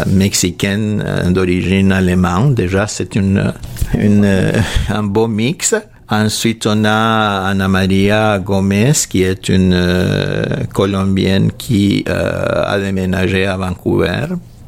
[0.08, 2.54] mexicaine d'origine allemande.
[2.54, 3.52] Déjà, c'est une,
[4.88, 5.74] un beau mix.
[6.08, 13.44] Ensuite, on a Ana Maria Gomez, qui est une euh, Colombienne qui euh, a déménagé
[13.44, 14.26] à Vancouver.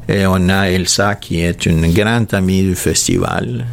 [0.09, 3.65] Et on a Elsa, qui est une grande amie du festival.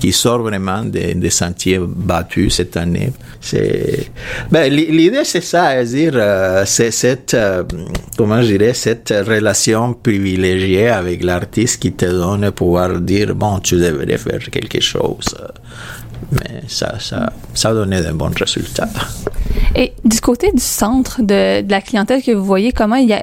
[0.00, 3.12] Qui sort vraiment des, sentiers battus cette année.
[4.50, 7.36] Ben, l'idée c'est ça, à dire, euh, cette,
[8.16, 13.76] comment je cette relation privilégiée avec l'artiste qui te donne le pouvoir dire, bon, tu
[13.76, 15.36] devrais faire quelque chose
[16.32, 18.88] mais ça, ça, ça a donné de bons résultats.
[19.74, 23.14] Et du côté du centre de, de la clientèle que vous voyez, comment ils,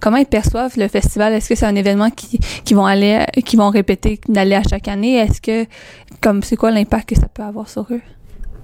[0.00, 1.32] comment ils perçoivent le festival?
[1.32, 4.88] Est-ce que c'est un événement qui, qui vont aller, qui vont répéter d'aller à chaque
[4.88, 5.16] année?
[5.16, 5.66] Est-ce que,
[6.20, 8.00] comme, c'est quoi l'impact que ça peut avoir sur eux?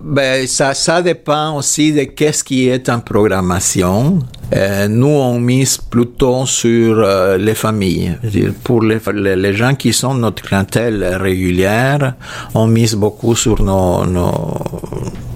[0.02, 4.20] Ben, ça, ça dépend aussi de qu'est-ce qui est en programmation.
[4.54, 8.16] Euh, nous, on mise plutôt sur euh, les familles.
[8.64, 8.98] Pour les,
[9.36, 12.14] les, gens qui sont notre clientèle régulière,
[12.54, 14.58] on mise beaucoup sur nos, nos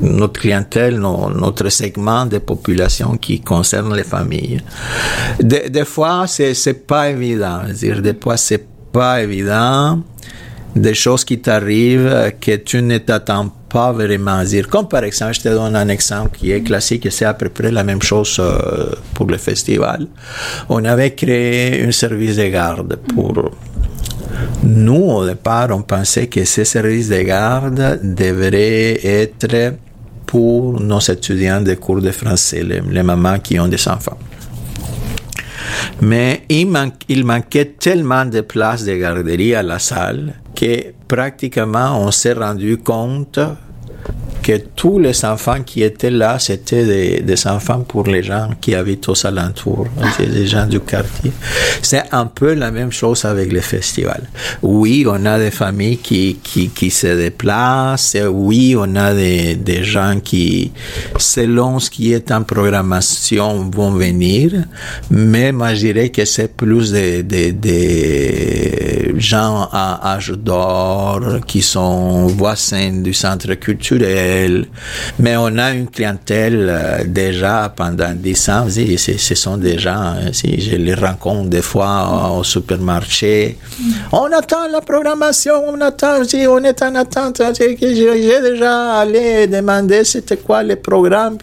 [0.01, 4.63] notre clientèle, nos, notre segment de population qui concerne les familles.
[5.41, 7.61] Des, des fois, c'est, c'est pas évident.
[7.71, 10.01] Dire, des fois, c'est pas évident.
[10.77, 14.69] Des choses qui t'arrivent que tu ne t'attends pas vraiment dire.
[14.69, 17.49] Comme par exemple, je te donne un exemple qui est classique et c'est à peu
[17.49, 20.07] près la même chose euh, pour le festival.
[20.69, 23.51] On avait créé un service de garde pour
[24.63, 29.75] nous, au départ, on pensait que ce service de garde devrait être
[30.27, 34.19] pour nos étudiants de cours de français, les, mamans qui ont des enfants.
[36.01, 36.69] Mais il,
[37.09, 42.79] il, manquait tellement de places de garderie à la salle que pratiquement on s'est rendu
[42.79, 43.41] compte
[44.45, 48.75] que tous les enfants qui étaient là, c'était des, des, enfants pour les gens qui
[48.75, 49.87] habitent aux alentours,
[50.21, 51.33] les gens du quartier.
[51.81, 54.25] C'est un peu la même chose avec les festivals.
[54.61, 59.83] Oui, on a des familles qui, qui, qui se déplacent, oui, on a des, des
[59.83, 60.73] gens qui,
[61.19, 64.53] selon ce qui est en programmation, vont venir,
[65.11, 71.63] mais moi je dirais que c'est plus des, des, des gens à âge d'or qui
[71.63, 74.34] sont voisins du centre culturel,
[75.19, 78.67] mais on a une clientèle euh, déjà pendant 10 ans.
[78.69, 83.59] Ce sont des gens, euh, si je les rencontre des fois au supermarché.
[84.13, 87.41] On attend la programmation, on attend, si on est en attente.
[87.59, 91.39] J'ai déjà allé demander c'était quoi le programme.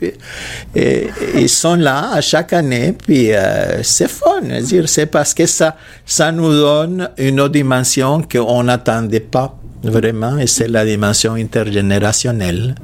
[0.75, 4.41] et, ils sont là à chaque année, puis euh, c'est fun.
[4.85, 5.75] C'est parce que ça,
[6.05, 12.75] ça nous donne une autre dimension qu'on n'attendait pas vraiment, et c'est la dimension intergénérationnelle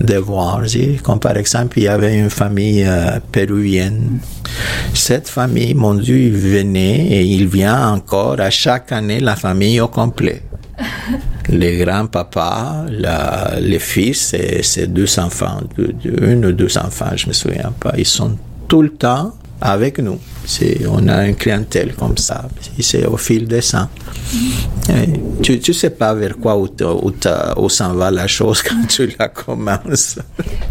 [0.00, 0.62] de voir.
[1.02, 4.18] Comme par exemple, il y avait une famille euh, péruvienne.
[4.94, 9.80] Cette famille, mon Dieu, il venait et il vient encore à chaque année la famille
[9.80, 10.42] au complet.
[11.48, 12.86] les grands-papas,
[13.60, 15.60] les fils et ses deux enfants,
[16.04, 18.36] une ou deux enfants, je me souviens pas, ils sont
[18.68, 20.18] tout le temps avec nous.
[20.88, 22.48] On a une clientèle comme ça.
[22.80, 23.88] C'est au fil des ans.
[25.42, 29.28] tu ne sais pas vers quoi où, où, s'en va la chose quand tu la
[29.28, 30.18] commences.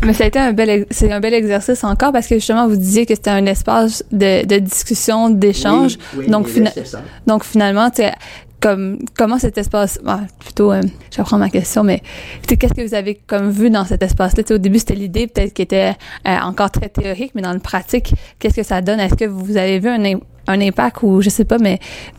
[0.04, 2.78] Mais ça a été un bel, c'est un bel exercice encore parce que justement, vous
[2.78, 5.98] disiez que c'était un espace de, de discussion, d'échange.
[6.28, 6.48] donc,
[7.28, 7.90] donc finalement,
[8.66, 12.02] comme comment cet espace ah, plutôt euh, je vais reprendre ma question mais
[12.48, 15.54] qu'est-ce que vous avez comme vu dans cet espace là au début c'était l'idée peut-être
[15.54, 15.94] qui était
[16.28, 19.00] euh, encore très théorique mais dans le pratique qu'est-ce que ça donne?
[19.00, 20.04] Est-ce que vous avez vu un,
[20.48, 21.78] un impact ou je sais pas mais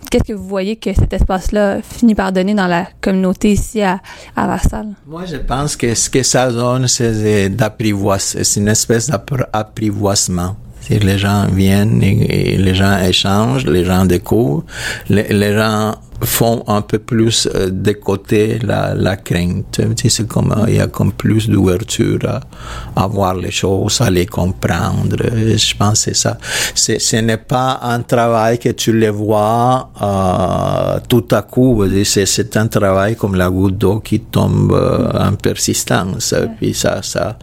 [0.09, 3.83] qu'est-ce que vous voyez que cet espace là finit par donner dans la communauté ici
[3.83, 3.99] à,
[4.37, 9.11] à Vassal moi je pense que ce que ça donne c'est d'apprivoisement c'est une espèce
[9.11, 10.55] d'apprivoisement
[10.91, 14.65] les gens viennent et, les gens échangent, les gens découvrent,
[15.09, 19.81] les, gens font un peu plus euh, de côté la, la crainte.
[19.97, 24.27] C'est comme il y a comme plus d'ouverture à, à, voir les choses, à les
[24.27, 25.17] comprendre.
[25.19, 26.39] Je pense que c'est ça.
[26.75, 31.85] ce n'est pas un travail que tu les vois euh, tout à coup.
[32.05, 36.35] C'est un travail comme la goutte d'eau qui tombe euh, en persistance.
[36.59, 37.39] Puis ça, ça,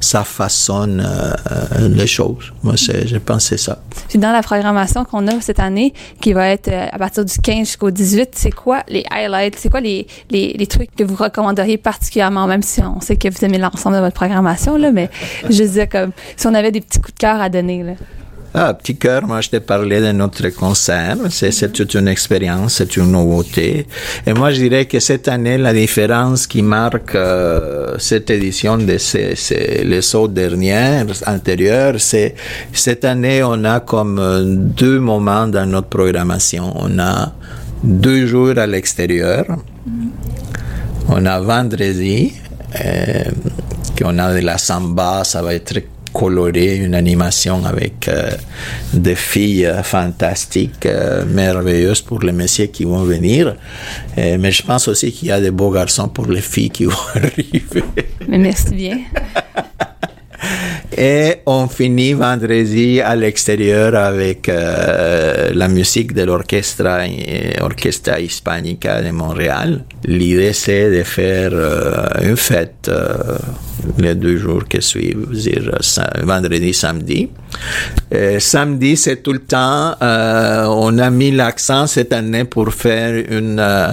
[0.00, 2.52] ça façonne euh, les choses.
[2.62, 3.78] Moi, je pense c'est ça.
[4.08, 7.34] Puis dans la programmation qu'on a cette année, qui va être euh, à partir du
[7.38, 9.56] 15 jusqu'au 18, c'est quoi les highlights?
[9.58, 13.28] C'est quoi les, les, les, trucs que vous recommanderiez particulièrement, même si on sait que
[13.28, 15.10] vous aimez l'ensemble de votre programmation, là, mais
[15.44, 17.82] je disais comme si on avait des petits coups de cœur à donner.
[17.82, 17.92] Là.
[18.54, 21.16] Ah, petit cœur, moi je t'ai parlé de notre concert.
[21.28, 23.86] C'est toute une expérience, c'est une nouveauté.
[24.26, 28.96] Et moi je dirais que cette année, la différence qui marque euh, cette édition de
[28.96, 32.34] ces, ces, les autres dernières, antérieures, c'est
[32.72, 36.72] cette année on a comme euh, deux moments dans notre programmation.
[36.74, 37.34] On a
[37.84, 39.44] deux jours à l'extérieur.
[41.10, 42.32] On a vendredi,
[42.82, 43.24] euh,
[43.98, 45.80] qu'on a de la samba, ça va être
[46.18, 48.32] coloré, une animation avec euh,
[48.92, 53.54] des filles fantastiques, euh, merveilleuses pour les messieurs qui vont venir.
[54.16, 57.04] mais je pense aussi qu'il y a des beaux garçons pour les filles qui vont
[57.14, 57.84] arriver.
[58.28, 58.98] Mais merci bien.
[60.96, 66.86] Et on finit vendredi à l'extérieur avec euh, la musique de l'orchestre
[67.60, 69.84] Orchestra Hispanica de Montréal.
[70.04, 71.52] L'idée c'est de faire
[72.22, 72.90] une fête
[73.98, 75.78] les deux jours qui suivent, dire
[76.22, 77.28] vendredi, samedi.
[78.38, 83.60] samedi, c'est tout le temps, euh, on a mis l'accent cette année pour faire une
[83.60, 83.88] euh,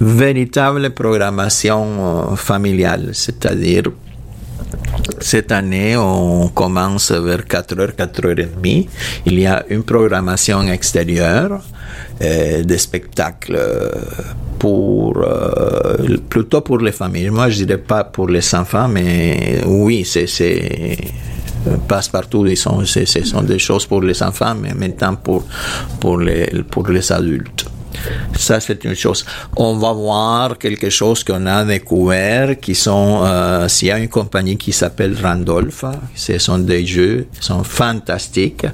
[0.00, 3.84] véritable programmation euh, familiale, c'est-à-dire
[5.20, 8.88] cette année, on commence vers 4h, 4h30.
[9.26, 11.60] Il y a une programmation extérieure,
[12.22, 13.58] euh, des spectacles
[14.58, 17.30] pour euh, plutôt pour les familles.
[17.30, 20.26] Moi, je dirais pas pour les enfants, mais oui, c'est
[21.88, 22.46] passe partout.
[22.54, 25.44] Ce sont des choses pour les enfants, mais maintenant pour
[26.00, 27.66] pour les pour les adultes.
[28.36, 29.24] Ça, c'est une chose.
[29.56, 34.08] On va voir quelque chose qu'on a découvert, qui sont, euh, s'il y a une
[34.08, 35.84] compagnie qui s'appelle Randolph,
[36.14, 38.66] ce sont des jeux, qui sont fantastiques.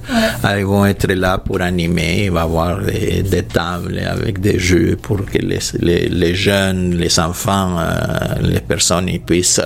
[0.56, 4.96] Ils vont être là pour animer, il va y avoir des, tables avec des jeux
[5.00, 5.60] pour que les,
[6.08, 9.60] les, jeunes, les enfants, euh, les personnes ils puissent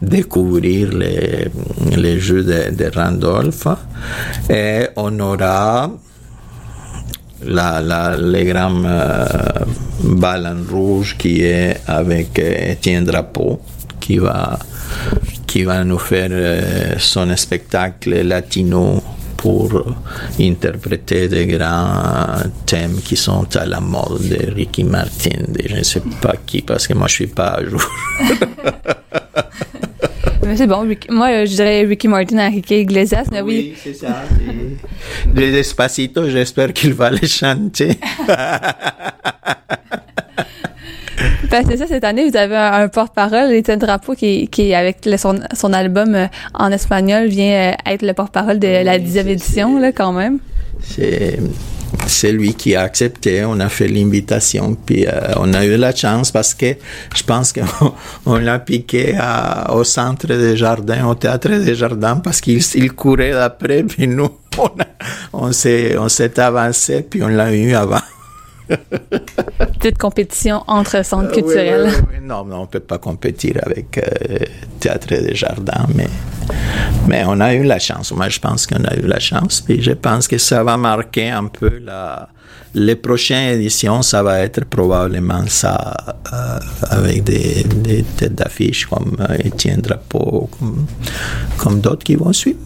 [0.00, 1.48] découvrir les,
[1.96, 3.66] les jeux de, de Randolph.
[4.50, 5.90] Et on aura
[7.46, 9.54] la, la, les euh,
[10.70, 13.60] rouges qui est avec euh, Étienne Drapeau,
[14.00, 14.58] qui va,
[15.46, 19.02] qui va nous faire euh, son spectacle latino
[19.36, 19.94] pour
[20.40, 25.82] interpréter des grands thèmes qui sont à la mode de Ricky Martin, de je ne
[25.82, 27.82] sais pas qui, parce que moi je suis pas à jour.
[30.46, 30.86] Mais c'est bon.
[31.10, 33.72] moi, euh, je dirais Ricky Martin, Enrique Iglesias, mais oui.
[33.72, 34.22] Oui, c'est ça.
[35.34, 37.98] Les Despacito, j'espère qu'il va les chanter.
[41.50, 45.38] Ben, c'est ça, cette année, vous avez un, porte-parole, Étienne Drapeau, qui, qui avec son,
[45.52, 49.92] son, album euh, en espagnol, vient euh, être le porte-parole de la dixième édition, là,
[49.92, 50.40] quand même.
[50.80, 51.38] C'est
[52.06, 53.44] c'est lui qui a accepté.
[53.44, 56.74] On a fait l'invitation, puis euh, on a eu la chance parce que
[57.14, 59.18] je pense qu'on l'a piqué
[59.70, 64.70] au centre des jardins, au théâtre des jardins, parce qu'il courait d'après, puis nous, on,
[65.32, 65.52] on
[66.08, 68.00] s'est avancé, puis on l'a eu avant.
[69.78, 71.90] Petite compétition entre centres euh, culturels.
[72.22, 74.38] non, non, on ne peut pas compétir avec euh,
[74.80, 76.08] Théâtre des Jardins, mais,
[77.06, 78.12] mais on a eu la chance.
[78.12, 79.60] Moi, je pense qu'on a eu la chance.
[79.60, 82.28] Puis je pense que ça va marquer un peu la,
[82.74, 85.94] les prochaines éditions, ça va être probablement ça,
[86.32, 86.58] euh,
[86.90, 87.64] avec des,
[88.16, 90.86] têtes d'affiche comme Étienne Drapeau, comme,
[91.56, 92.58] comme d'autres qui vont suivre.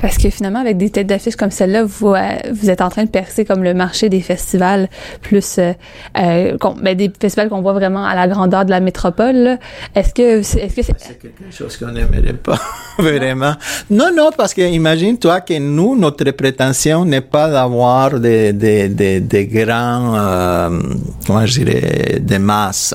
[0.00, 2.14] Parce que finalement, avec des têtes d'affiche comme celle-là, vous,
[2.52, 4.88] vous êtes en train de percer comme le marché des festivals
[5.22, 5.72] plus euh,
[6.18, 9.58] euh, ben, des festivals qu'on voit vraiment à la grandeur de la métropole.
[9.94, 12.60] Est-ce que c'est est-ce que c'est C'est quelque chose qu'on n'aimerait pas,
[12.98, 13.54] vraiment.
[13.90, 19.20] Non, non, parce que imagine-toi que nous, notre prétention n'est pas d'avoir des, des, des,
[19.20, 20.80] des grands, euh,
[21.26, 22.94] comment je dirais, des masses.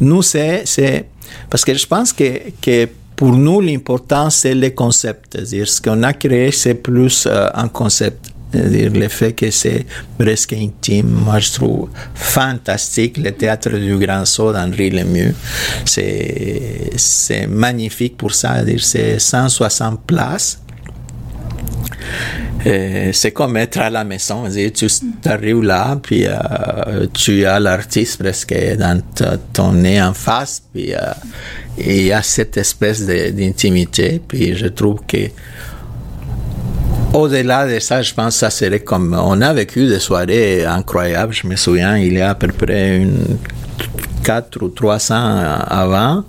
[0.00, 1.06] Nous, c'est, c'est,
[1.50, 5.32] parce que je pense que, que pour nous, l'important, c'est le concept.
[5.32, 8.30] C'est-à-dire, ce qu'on a créé, c'est plus euh, un concept.
[8.52, 9.84] C'est-à-dire le fait que c'est
[10.16, 11.08] presque intime.
[11.08, 15.34] Moi, je trouve fantastique le théâtre du Grand Saut d'Henri Lemieux.
[15.84, 18.58] C'est, c'est magnifique pour ça.
[18.78, 20.60] C'est 160 places.
[22.66, 24.44] Euh, c'est comme être à la maison.
[24.50, 24.88] Tu
[25.26, 29.02] arrives là, puis euh, tu as l'artiste presque dans
[29.52, 30.98] ton nez en face, puis euh,
[31.78, 34.20] il y a cette espèce d'intimité.
[34.26, 35.28] Puis je trouve que
[37.12, 39.16] au-delà de ça, je pense que ça serait comme...
[39.16, 41.32] On a vécu des soirées incroyables.
[41.32, 43.38] Je me souviens, il y a à peu près une,
[44.24, 45.14] 4 ou 300
[45.68, 46.24] avant,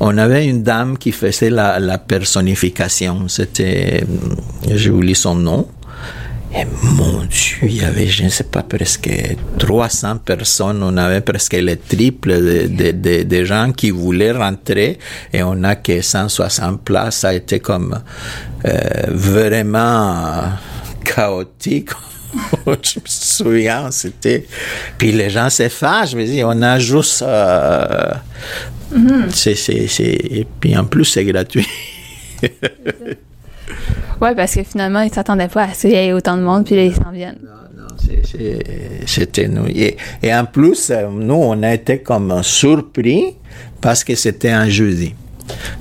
[0.00, 3.26] on avait une dame qui faisait la, personnification.
[3.28, 4.04] C'était...
[4.70, 5.66] J'ai oublié son nom.
[6.54, 9.10] Et mon Dieu, il y avait, je ne sais pas, presque
[9.58, 10.82] 300 personnes.
[10.82, 14.98] On avait presque le triple de, de, de, de gens qui voulaient rentrer
[15.32, 17.18] et on n'a que 160 places.
[17.18, 17.98] Ça a été comme
[18.64, 18.78] euh,
[19.08, 20.44] vraiment
[21.04, 21.90] chaotique.
[22.66, 22.70] je
[23.00, 24.46] me souviens, c'était.
[24.98, 27.22] Puis les gens se fâchent, je me dis, on a juste.
[27.22, 28.12] euh,
[29.30, 29.54] c'est...
[30.00, 31.66] Et puis en plus, c'est gratuit.
[34.20, 36.64] Ouais, parce que finalement, ils s'attendaient pas à ce qu'il y ait autant de monde,
[36.64, 37.38] puis là, ils s'en viennent.
[37.40, 37.88] Non, non,
[39.06, 39.66] c'était nous.
[39.68, 43.36] Et, et en plus, euh, nous, on a été comme surpris
[43.80, 45.14] parce que c'était un jeudi.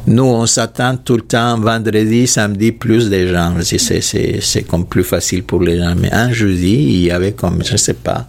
[0.06, 3.54] Nous, on s'attend tout le temps, vendredi, samedi, plus de gens.
[3.62, 5.96] C'est, comme plus facile pour les gens.
[5.96, 8.28] Mais un jeudi, il y avait comme, je sais pas,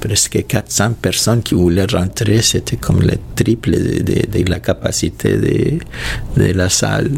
[0.00, 2.42] presque 400 personnes qui voulaient rentrer.
[2.42, 7.10] C'était comme le triple de, la capacité de la salle.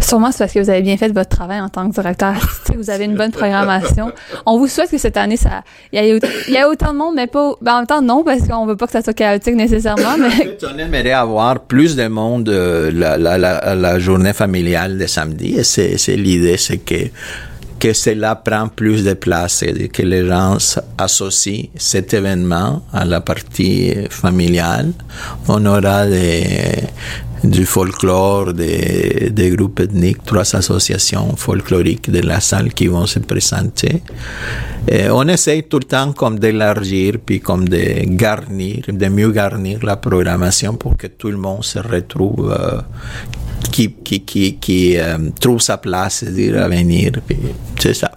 [0.00, 2.76] Sûrement, c'est parce que vous avez bien fait votre travail en tant que directeur artistique.
[2.76, 4.12] Vous avez une bonne programmation.
[4.44, 7.26] On vous souhaite que cette année, ça, il y y ait autant de monde, mais
[7.26, 10.14] pas, ben, en même temps, non, parce qu'on veut pas que ça soit chaotique nécessairement,
[10.14, 14.32] En mais fait, on aimerait avoir plus de monde euh, la, la, la, la journée
[14.32, 15.56] familiale de samedi.
[15.58, 17.08] Et c'est, c'est l'idée, c'est que
[17.78, 20.56] que cela prend plus de place, c'est-à-dire que les gens
[20.98, 24.92] associent cet événement à la partie familiale.
[25.48, 26.88] On aura des,
[27.46, 34.02] du folklore, des, groupes ethniques, trois associations folkloriques de la salle qui vont se présenter.
[35.10, 39.96] On essaye tout le temps comme d'élargir, puis comme de garnir, de mieux garnir la
[39.96, 42.80] programmation pour que tout le monde se retrouve, euh,
[43.70, 47.12] qui, euh, trouve sa place, à venir.
[47.78, 48.12] C'est ça.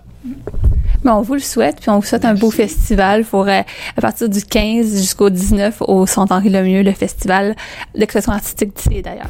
[1.04, 3.62] Mais on vous le souhaite, puis on vous souhaite un beau festival pour euh,
[3.98, 7.56] à partir du 15 jusqu'au 19 au Centre Henri Lemieux, le festival
[7.96, 9.30] d'expression artistique d'ici d'ailleurs.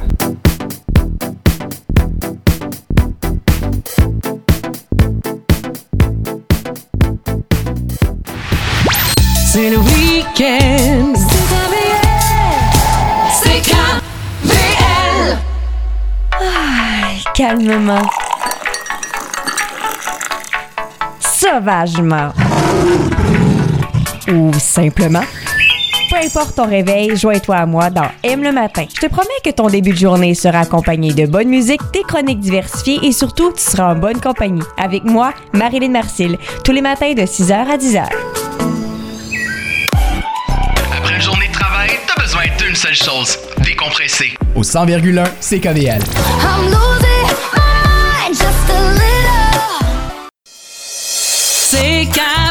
[9.52, 11.12] C'est le week-end.
[13.42, 15.38] C'est KVL.
[17.34, 18.19] calmement.
[21.50, 22.32] Sauvagement.
[24.28, 25.24] Ou simplement.
[26.08, 28.84] Peu importe ton réveil, joins-toi à moi dans Aime le matin.
[28.88, 32.38] Je te promets que ton début de journée sera accompagné de bonne musique, des chroniques
[32.38, 34.62] diversifiées et surtout, tu seras en bonne compagnie.
[34.76, 38.04] Avec moi, Marilyn Marcil, tous les matins de 6h à 10h.
[40.96, 44.36] Après une journée de travail, t'as besoin d'une seule chose, décompresser.
[44.54, 46.00] Au 100,1 CKVL.
[46.42, 49.09] I'm losing my mind just a little.
[52.00, 52.49] C'est KVL.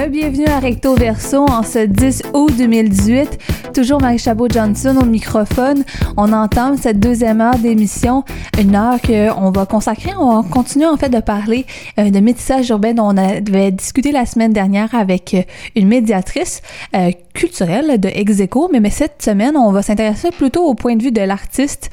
[0.00, 3.38] Re-bienvenue à Recto Verso en ce 10 août 2018.
[3.74, 5.84] Toujours Marie Chabot-Johnson au microphone.
[6.16, 8.24] On entame cette deuxième heure d'émission,
[8.58, 11.66] une heure qu'on va consacrer, on va continuer en fait de parler
[11.98, 15.42] euh, de métissage urbain dont on avait discuté la semaine dernière avec euh,
[15.76, 16.62] une médiatrice
[16.96, 21.12] euh, culturelle de Execo, mais, cette semaine, on va s'intéresser plutôt au point de vue
[21.12, 21.90] de l'artiste.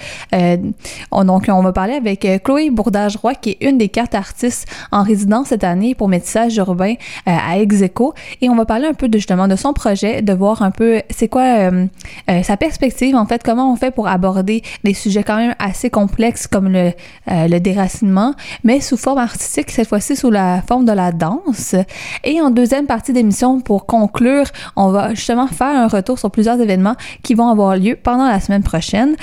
[1.11, 5.03] On, donc, on va parler avec Chloé Bourdage-Roy, qui est une des quatre artistes en
[5.03, 6.95] résidence cette année pour métissage urbain
[7.25, 7.96] à Execo.
[8.41, 11.27] Et on va parler un peu justement de son projet, de voir un peu c'est
[11.27, 11.85] quoi euh,
[12.29, 15.89] euh, sa perspective, en fait, comment on fait pour aborder des sujets quand même assez
[15.89, 16.91] complexes comme le,
[17.31, 18.33] euh, le déracinement,
[18.63, 21.75] mais sous forme artistique, cette fois-ci sous la forme de la danse.
[22.23, 24.45] Et en deuxième partie d'émission, pour conclure,
[24.75, 28.39] on va justement faire un retour sur plusieurs événements qui vont avoir lieu pendant la
[28.39, 29.15] semaine prochaine,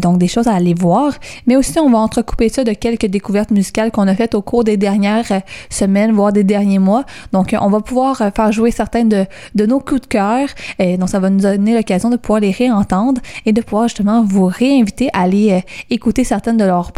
[0.00, 1.12] donc des choses à aller voir,
[1.46, 4.64] mais aussi on va entrecouper ça de quelques découvertes musicales qu'on a faites au cours
[4.64, 7.04] des dernières semaines, voire des derniers mois.
[7.32, 10.48] Donc, on va pouvoir faire jouer certains de, nos coups de cœur.
[10.78, 14.22] Et donc, ça va nous donner l'occasion de pouvoir les réentendre et de pouvoir justement
[14.22, 15.60] vous réinviter à aller euh,
[15.90, 16.92] écouter certaines de leurs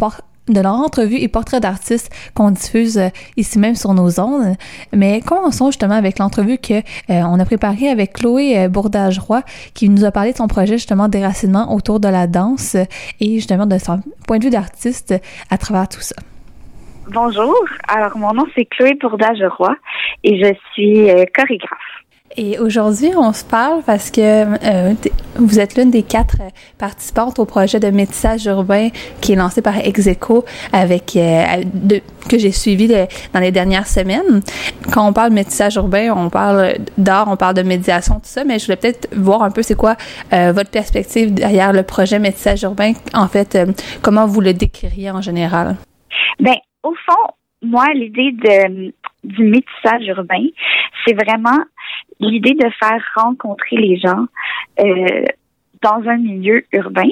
[0.49, 4.55] de et portraits d'artistes qu'on diffuse euh, ici même sur nos ondes.
[4.91, 9.43] Mais commençons justement avec l'entrevue que euh, on a préparée avec Chloé euh, Bourdage-Roy
[9.73, 12.85] qui nous a parlé de son projet justement déracinement autour de la danse euh,
[13.19, 15.13] et justement de son point de vue d'artiste
[15.49, 16.15] à travers tout ça.
[17.09, 17.53] Bonjour,
[17.87, 19.75] alors mon nom c'est Chloé Bourdage-Roy
[20.23, 21.77] et je suis euh, chorégraphe.
[22.35, 24.93] Et aujourd'hui, on se parle parce que euh,
[25.35, 26.49] vous êtes l'une des quatre euh,
[26.79, 28.89] participantes au projet de métissage urbain
[29.21, 31.43] qui est lancé par Execo avec euh,
[31.73, 34.41] de- que j'ai suivi le- dans les dernières semaines.
[34.91, 38.43] Quand on parle de métissage urbain, on parle d'art, on parle de médiation, tout ça,
[38.45, 39.95] mais je voulais peut-être voir un peu c'est quoi
[40.31, 42.93] euh, votre perspective derrière le projet métissage urbain.
[43.13, 43.67] En fait, euh,
[44.01, 45.75] comment vous le décririez en général?
[46.39, 48.31] Ben, au fond, moi, l'idée
[49.23, 50.45] du métissage urbain,
[51.05, 51.63] c'est vraiment
[52.19, 54.25] l'idée de faire rencontrer les gens
[54.79, 55.23] euh,
[55.81, 57.09] dans un milieu urbain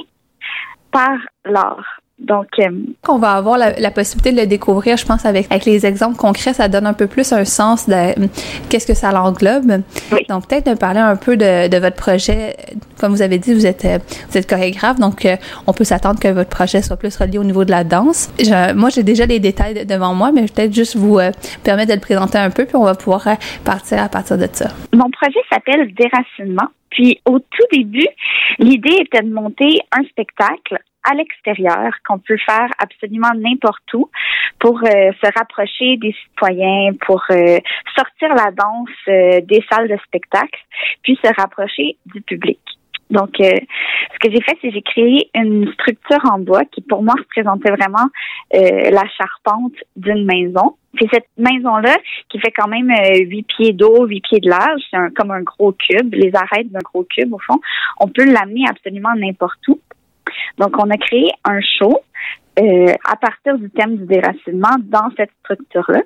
[0.90, 2.01] par l'art.
[2.24, 2.70] Donc, euh,
[3.02, 6.16] qu'on va avoir la, la possibilité de le découvrir, je pense, avec, avec les exemples
[6.16, 8.26] concrets, ça donne un peu plus un sens de euh,
[8.68, 9.82] qu'est-ce que ça l'englobe.
[10.28, 12.56] Donc, peut-être de parler un peu de, de votre projet.
[13.00, 13.98] Comme vous avez dit, vous êtes, euh,
[14.30, 17.44] vous êtes chorégraphe, donc euh, on peut s'attendre que votre projet soit plus relié au
[17.44, 18.30] niveau de la danse.
[18.38, 21.32] Je- moi, j'ai déjà les détails de- devant moi, mais peut-être juste vous euh,
[21.64, 23.26] permettre de le présenter un peu, puis on va pouvoir
[23.64, 24.68] partir à partir de ça.
[24.94, 26.68] Mon projet s'appelle Déracinement.
[26.90, 28.06] Puis au tout début,
[28.58, 34.10] l'idée était de monter un spectacle à l'extérieur qu'on peut faire absolument n'importe où
[34.58, 37.58] pour euh, se rapprocher des citoyens, pour euh,
[37.96, 40.60] sortir la danse euh, des salles de spectacle,
[41.02, 42.60] puis se rapprocher du public.
[43.10, 47.12] Donc, ce que j'ai fait, c'est j'ai créé une structure en bois qui, pour moi,
[47.18, 48.08] représentait vraiment
[48.50, 50.76] la charpente d'une maison.
[50.98, 51.94] C'est cette maison-là
[52.30, 52.90] qui fait quand même
[53.28, 56.80] huit pieds d'eau, huit pieds de large, c'est comme un gros cube, les arêtes d'un
[56.82, 57.60] gros cube au fond.
[58.00, 59.78] On peut l'amener absolument n'importe où.
[60.58, 62.00] Donc, on a créé un show
[62.60, 66.02] euh, à partir du thème du déracinement dans cette structure-là.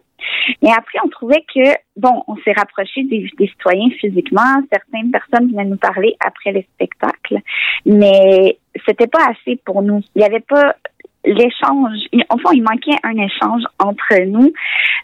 [0.62, 4.62] Et après, on trouvait que, bon, on s'est rapproché des, citoyens physiquement.
[4.72, 7.38] Certaines personnes venaient nous parler après les spectacles,
[7.84, 10.02] mais c'était pas assez pour nous.
[10.14, 10.76] Il y avait pas
[11.24, 11.98] l'échange.
[12.40, 14.52] Fond, il manquait un échange entre nous.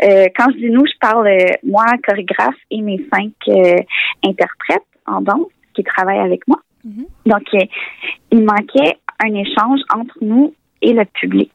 [0.05, 3.33] Euh, quand je dis nous, je parle euh, moi, chorégraphe, et mes cinq
[4.25, 6.61] interprètes en danse qui travaillent avec moi.
[6.85, 7.65] Donc, euh,
[8.31, 11.53] il manquait un échange entre nous et le public.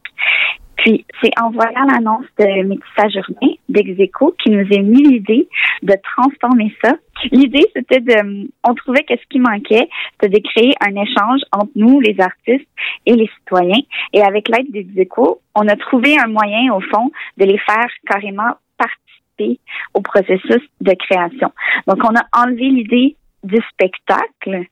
[0.78, 5.50] Puis, c'est en voyant l'annonce de métissage urbain d'Execo qui nous a mis l'idée
[5.82, 6.94] de transformer ça.
[7.32, 11.72] L'idée, c'était de, on trouvait que ce qui manquait, c'était de créer un échange entre
[11.76, 12.70] nous, les artistes,
[13.08, 13.82] et les citoyens.
[14.14, 18.54] Et avec l'aide d'Execo, on a trouvé un moyen, au fond, de les faire carrément
[18.78, 19.60] participer
[19.96, 21.52] au processus de création.
[21.88, 24.66] Donc, on a enlevé l'idée du spectacle.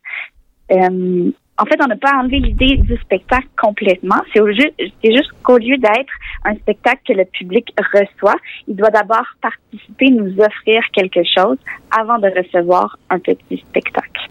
[0.71, 4.21] Euh, en fait, on n'a pas enlevé l'idée du spectacle complètement.
[4.33, 4.41] C'est
[5.15, 6.13] juste qu'au lieu d'être
[6.43, 8.35] un spectacle que le public reçoit,
[8.67, 11.57] il doit d'abord participer, nous offrir quelque chose
[11.97, 14.29] avant de recevoir un petit spectacle.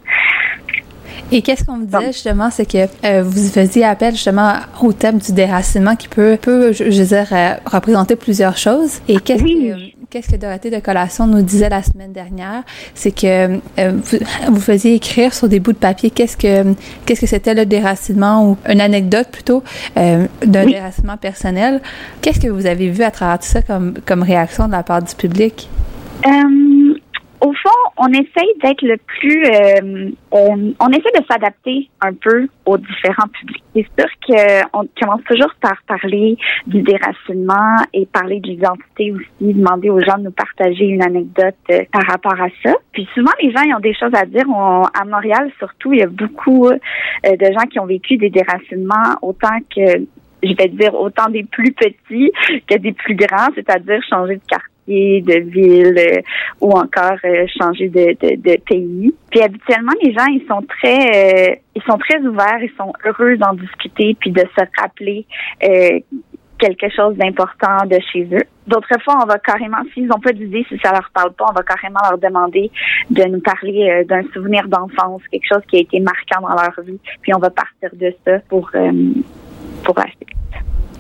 [1.33, 5.19] Et qu'est-ce qu'on me disait justement, c'est que euh, vous faisiez appel justement au thème
[5.19, 9.01] du déracinement qui peut, peut je, veux dire, euh, représenter plusieurs choses.
[9.09, 12.63] Et qu'est-ce que qu'est-ce que Dorothée de Collation nous disait la semaine dernière,
[12.95, 16.75] c'est que euh, vous, vous faisiez écrire sur des bouts de papier qu'est-ce que
[17.05, 19.63] qu'est-ce que c'était le déracinement ou une anecdote plutôt
[19.97, 21.81] euh, d'un déracinement personnel.
[22.21, 25.03] Qu'est-ce que vous avez vu à travers tout ça comme comme réaction de la part
[25.03, 25.69] du public?
[26.27, 26.31] Euh,
[27.41, 32.49] au fond, on essaye d'être le plus, euh, euh, on essaie de s'adapter un peu
[32.65, 33.63] aux différents publics.
[33.75, 34.09] C'est sûr
[34.73, 40.17] qu'on commence toujours par parler du déracinement et parler de l'identité aussi, demander aux gens
[40.19, 42.75] de nous partager une anecdote euh, par rapport à ça.
[42.93, 44.45] Puis souvent, les gens ils ont des choses à dire.
[44.49, 46.77] On- à Montréal, surtout, il y a beaucoup euh,
[47.25, 50.05] de gens qui ont vécu des déracinements autant que
[50.43, 52.31] je vais dire autant des plus petits
[52.69, 56.21] que des plus grands, c'est-à-dire changer de quartier, de ville euh,
[56.61, 59.15] ou encore euh, changer de, de, de pays.
[59.31, 63.37] Puis habituellement, les gens, ils sont très, euh, ils sont très ouverts, ils sont heureux
[63.37, 65.27] d'en discuter puis de se rappeler
[66.57, 68.45] quelque chose d'important de chez eux.
[68.67, 71.53] D'autres fois, on va carrément, s'ils n'ont pas d'idée, si ça leur parle pas, on
[71.53, 72.71] va carrément leur demander
[73.11, 76.99] de nous parler d'un souvenir d'enfance, quelque chose qui a été marquant dans leur vie,
[77.23, 78.93] puis on va partir de ça pour euh,
[79.85, 80.34] pour la suite.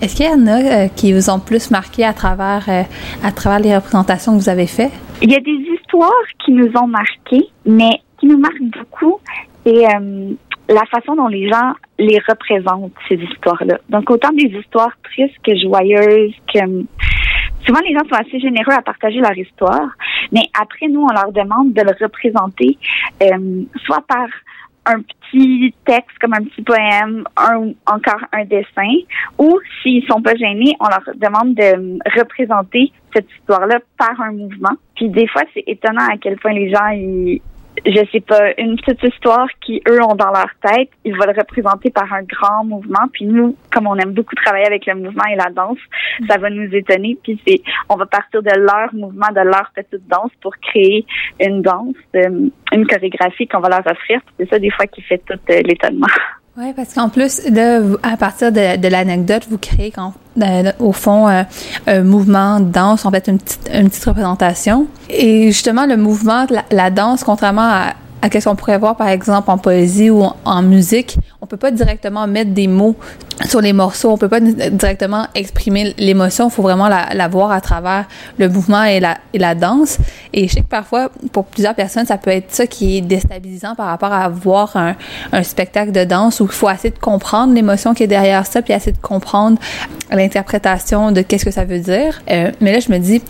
[0.04, 2.82] Est-ce qu'il y en a euh, qui vous ont plus marqué à travers, euh,
[3.26, 4.92] à travers les représentations que vous avez faites?
[5.22, 6.10] Il y a des histoires
[6.44, 9.18] qui nous ont marqués, mais qui nous marquent beaucoup,
[9.64, 10.34] c'est euh,
[10.68, 13.78] la façon dont les gens les représentent, ces histoires-là.
[13.88, 16.34] Donc, autant des histoires tristes que joyeuses,
[17.66, 19.88] souvent les gens sont assez généreux à partager leur histoire,
[20.32, 22.76] mais après, nous, on leur demande de le représenter
[23.86, 24.26] soit par
[24.86, 28.94] un petit texte comme un petit poème, un encore un dessin,
[29.38, 34.76] ou s'ils sont pas gênés, on leur demande de représenter cette histoire-là par un mouvement.
[34.96, 37.40] Puis des fois, c'est étonnant à quel point les gens, ils,
[37.84, 41.38] je sais pas, une petite histoire qui eux ont dans leur tête, ils vont le
[41.38, 43.06] représenter par un grand mouvement.
[43.12, 45.78] Puis nous, comme on aime beaucoup travailler avec le mouvement et la danse,
[46.28, 47.18] ça va nous étonner.
[47.22, 51.04] Puis c'est, on va partir de leur mouvement, de leur petite danse pour créer
[51.40, 54.20] une danse, euh, une chorégraphie qu'on va leur offrir.
[54.38, 56.06] C'est ça des fois qui fait tout euh, l'étonnement.
[56.56, 57.40] Oui, parce qu'en plus,
[57.80, 59.90] vous- à partir de, de l'anecdote, vous créez
[60.78, 61.42] au fond euh,
[61.88, 64.86] un mouvement de danse, en fait une petite, une petite représentation.
[65.10, 67.94] Et justement, le mouvement, la, la danse, contrairement à,
[68.24, 71.70] à ce qu'on pourrait voir par exemple en poésie ou en, musique, on peut pas
[71.70, 72.96] directement mettre des mots
[73.46, 77.60] sur les morceaux, on peut pas directement exprimer l'émotion, il faut vraiment la, voir à
[77.60, 78.06] travers
[78.38, 79.98] le mouvement et la, danse.
[80.32, 83.74] Et je sais que parfois, pour plusieurs personnes, ça peut être ça qui est déstabilisant
[83.74, 84.94] par rapport à voir un,
[85.32, 88.62] un spectacle de danse où il faut essayer de comprendre l'émotion qui est derrière ça,
[88.62, 89.58] puis essayer de comprendre
[90.10, 92.22] l'interprétation de qu'est-ce que ça veut dire.
[92.30, 93.20] Euh, mais là, je me dis,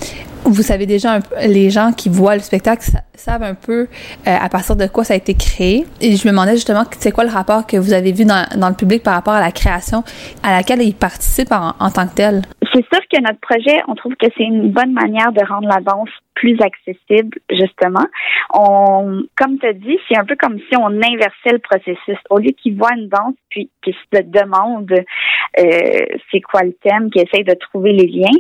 [0.45, 3.83] vous savez déjà, un peu- les gens qui voient le spectacle sa- savent un peu
[3.83, 3.87] euh,
[4.27, 5.85] à partir de quoi ça a été créé.
[6.01, 8.69] Et je me demandais justement, c'est quoi le rapport que vous avez vu dans, dans
[8.69, 10.03] le public par rapport à la création
[10.43, 12.43] à laquelle ils participent en, en tant que tel?
[12.73, 15.81] C'est sûr que notre projet, on trouve que c'est une bonne manière de rendre la
[15.81, 18.05] danse plus accessible, justement.
[18.53, 22.19] On, comme tu as dit, c'est un peu comme si on inversait le processus.
[22.31, 26.01] Au lieu qu'ils voient une danse, puis qu'ils se demandent euh,
[26.33, 28.39] c'est quoi le thème, qu'ils essayent de trouver les liens,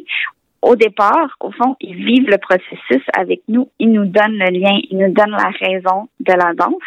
[0.64, 3.70] au départ, au fond, ils vivent le processus avec nous.
[3.78, 6.82] Ils nous donnent le lien, ils nous donnent la raison de la danse.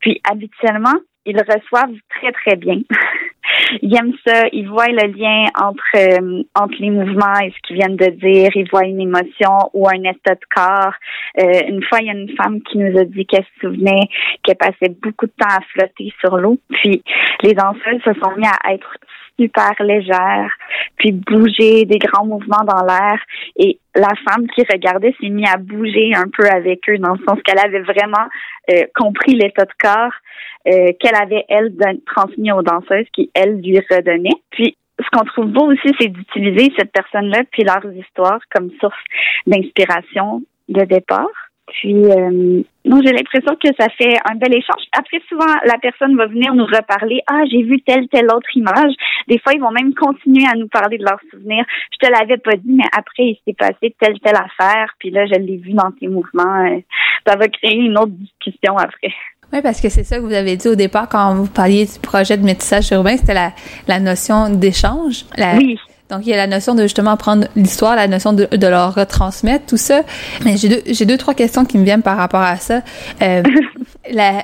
[0.00, 2.80] Puis, habituellement, ils reçoivent très, très bien.
[3.82, 4.44] ils aiment ça.
[4.52, 8.50] Ils voient le lien entre, euh, entre les mouvements et ce qu'ils viennent de dire.
[8.54, 10.94] Ils voient une émotion ou un état de corps.
[11.40, 14.08] Euh, une fois, il y a une femme qui nous a dit qu'elle se souvenait
[14.42, 16.58] qu'elle passait beaucoup de temps à flotter sur l'eau.
[16.70, 17.02] Puis,
[17.42, 18.96] les danseuses se sont mis à être
[19.38, 20.52] super légères,
[20.96, 23.18] puis bouger des grands mouvements dans l'air.
[23.56, 27.24] Et la femme qui regardait s'est mise à bouger un peu avec eux, dans le
[27.28, 28.28] sens qu'elle avait vraiment
[28.70, 30.12] euh, compris l'état de corps
[30.68, 31.72] euh, qu'elle avait, elle,
[32.06, 34.30] transmis aux danseuses, qui, elle, lui redonnait.
[34.50, 38.94] Puis, ce qu'on trouve beau aussi, c'est d'utiliser cette personne-là, puis leurs histoires comme source
[39.46, 41.41] d'inspiration de départ.
[41.68, 44.82] Puis, euh, non, j'ai l'impression que ça fait un bel échange.
[44.98, 47.20] Après, souvent, la personne va venir nous reparler.
[47.28, 48.92] Ah, j'ai vu telle, telle autre image.
[49.28, 51.64] Des fois, ils vont même continuer à nous parler de leurs souvenirs.
[51.92, 54.92] Je te l'avais pas dit, mais après, il s'est passé telle, telle affaire.
[54.98, 56.66] Puis là, je l'ai vu dans tes mouvements.
[56.66, 56.80] Euh,
[57.26, 59.14] Ça va créer une autre discussion après.
[59.52, 62.00] Oui, parce que c'est ça que vous avez dit au départ quand vous parliez du
[62.02, 63.50] projet de métissage urbain, c'était la,
[63.86, 65.24] la notion d'échange.
[65.36, 65.78] La- Oui.
[66.12, 68.94] Donc, il y a la notion de justement prendre l'histoire, la notion de, de leur
[68.94, 70.02] retransmettre, tout ça.
[70.44, 72.82] Mais j'ai deux, j'ai deux, trois questions qui me viennent par rapport à ça.
[73.22, 73.42] Euh,
[74.12, 74.42] la,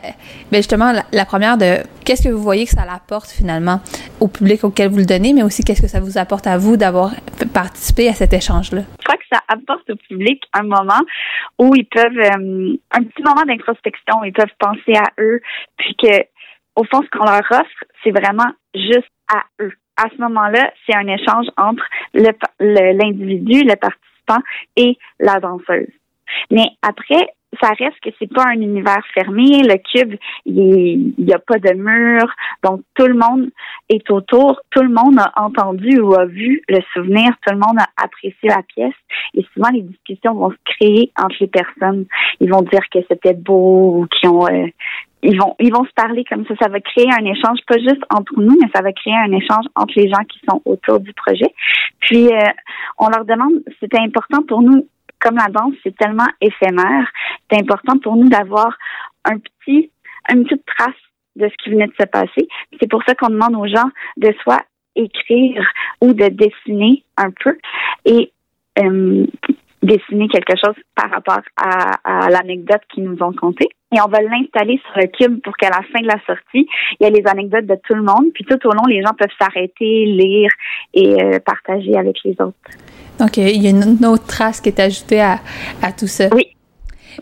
[0.50, 3.82] ben justement, la, la première de qu'est-ce que vous voyez que ça apporte finalement
[4.18, 6.78] au public auquel vous le donnez, mais aussi qu'est-ce que ça vous apporte à vous
[6.78, 7.10] d'avoir
[7.52, 8.80] participé à cet échange-là?
[9.00, 11.02] Je crois que ça apporte au public un moment
[11.58, 15.42] où ils peuvent, euh, un petit moment d'introspection, ils peuvent penser à eux,
[15.76, 16.16] puis que,
[16.76, 19.74] au fond, ce qu'on leur offre, c'est vraiment juste à eux.
[20.00, 21.84] À ce moment-là, c'est un échange entre
[22.14, 24.42] pa- le- l'individu, le, participant
[24.76, 25.92] et la danseuse.
[26.50, 27.28] Mais après,
[27.62, 29.62] ça reste que c'est pas un univers fermé.
[29.62, 32.26] Le cube, il n'y a pas de mur.
[32.62, 33.48] Donc, tout le monde
[33.88, 34.60] est autour.
[34.70, 37.30] Tout le monde a entendu ou a vu le souvenir.
[37.46, 38.92] Tout le monde a apprécié la pièce.
[39.34, 42.04] Et souvent, les discussions vont se créer entre les personnes.
[42.40, 44.46] Ils vont dire que c'était beau ou qu'ils ont...
[44.46, 44.66] euh,
[45.22, 46.54] ils vont ils vont se parler comme ça.
[46.60, 49.66] Ça va créer un échange, pas juste entre nous, mais ça va créer un échange
[49.74, 51.52] entre les gens qui sont autour du projet.
[52.00, 52.40] Puis, euh,
[52.98, 54.86] on leur demande, c'était important pour nous
[55.20, 57.10] comme la danse, c'est tellement éphémère,
[57.50, 58.76] c'est important pour nous d'avoir
[59.24, 59.90] un petit,
[60.30, 60.94] une petite trace
[61.36, 62.48] de ce qui venait de se passer.
[62.80, 64.62] C'est pour ça qu'on demande aux gens de soit
[64.94, 65.64] écrire
[66.00, 67.56] ou de dessiner un peu.
[68.04, 68.32] Et
[68.78, 69.26] euh,
[69.82, 73.68] dessiner quelque chose par rapport à, à l'anecdote qu'ils nous ont contée.
[73.94, 76.66] Et on va l'installer sur le cube pour qu'à la fin de la sortie,
[77.00, 78.26] il y ait les anecdotes de tout le monde.
[78.34, 80.50] Puis tout au long, les gens peuvent s'arrêter, lire
[80.92, 82.54] et euh, partager avec les autres.
[83.18, 85.38] Donc, il y a une autre trace qui est ajoutée à,
[85.82, 86.28] à tout ça.
[86.34, 86.48] Oui.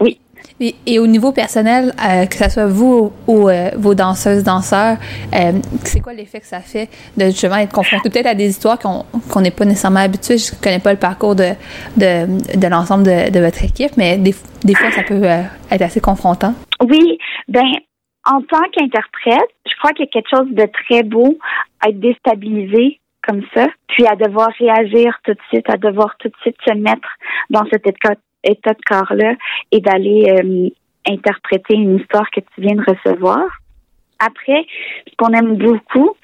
[0.01, 0.19] Oui.
[0.59, 4.97] Et, au niveau personnel, euh, que ce soit vous ou euh, vos danseuses, danseurs,
[5.35, 5.53] euh,
[5.85, 9.41] c'est quoi l'effet que ça fait de justement être confronté peut-être à des histoires qu'on
[9.41, 10.39] n'est pas nécessairement habitué?
[10.39, 11.51] Je connais pas le parcours de,
[11.99, 14.35] de, de l'ensemble de, de votre équipe, mais des,
[14.65, 16.55] des fois, ça peut être assez confrontant.
[16.81, 17.67] Oui, ben
[18.25, 21.39] en tant qu'interprète, je crois qu'il y a quelque chose de très beau
[21.81, 26.29] à être déstabilisé comme ça, puis à devoir réagir tout de suite, à devoir tout
[26.29, 27.09] de suite se mettre
[27.51, 28.15] dans cet état,
[28.47, 29.35] état de corps-là
[29.73, 30.69] et d'aller euh,
[31.09, 33.45] interpréter une histoire que tu viens de recevoir.
[34.19, 34.67] Après,
[35.09, 36.17] ce qu'on aime beaucoup,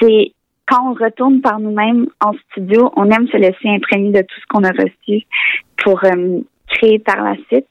[0.00, 0.32] c'est
[0.66, 4.46] quand on retourne par nous-mêmes en studio, on aime se laisser imprégner de tout ce
[4.48, 5.26] qu'on a reçu
[5.76, 7.66] pour euh, créer par la suite.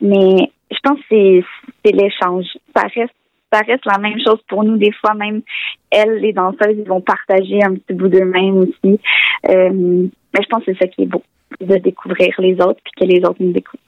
[0.00, 1.40] Mais je pense que
[1.84, 2.46] c'est, l'échange.
[2.74, 3.14] Ça reste,
[3.52, 4.76] ça reste la même chose pour nous.
[4.76, 5.42] Des fois, même
[5.90, 9.00] elles, les danseuses, ils vont partager un petit bout d'eux-mêmes aussi.
[9.48, 11.22] Euh, mais je pense que c'est ça qui est beau,
[11.60, 13.82] de découvrir les autres puis que les autres nous découvrent.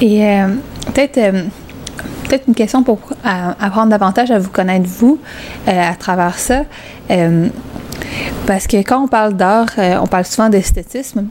[0.00, 0.48] Et euh,
[0.92, 1.42] peut-être euh,
[2.28, 5.20] peut-être une question pour apprendre davantage à vous connaître vous
[5.68, 6.64] euh, à travers ça.
[8.46, 11.26] Parce que quand on parle d'art, on parle souvent d'esthétisme.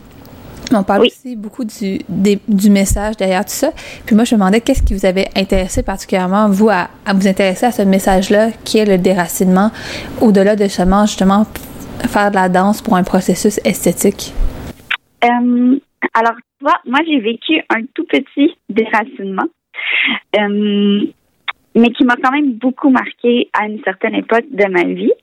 [0.71, 3.71] Mais on parle aussi beaucoup du, des- du message derrière tout ça.
[4.05, 7.27] Puis moi, je me demandais qu'est-ce qui vous avait intéressé particulièrement, vous, à, à vous
[7.27, 9.71] intéresser à ce message-là, qui est le déracinement,
[10.21, 11.45] au-delà de seulement, justement,
[12.07, 14.33] faire de la danse pour un processus esthétique?
[15.23, 15.79] Euh,
[16.13, 19.47] alors, moi, j'ai vécu un tout petit déracinement,
[20.39, 21.05] euh,
[21.75, 25.13] mais qui m'a quand même beaucoup marqué à une certaine époque de ma vie.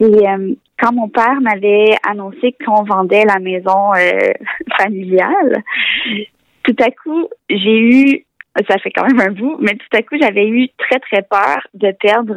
[0.00, 3.92] Et euh, quand mon père m'avait annoncé qu'on vendait la maison
[4.78, 5.62] familiale,
[6.64, 8.24] tout à coup, j'ai eu,
[8.68, 11.58] ça fait quand même un bout, mais tout à coup, j'avais eu très, très peur
[11.74, 12.36] de perdre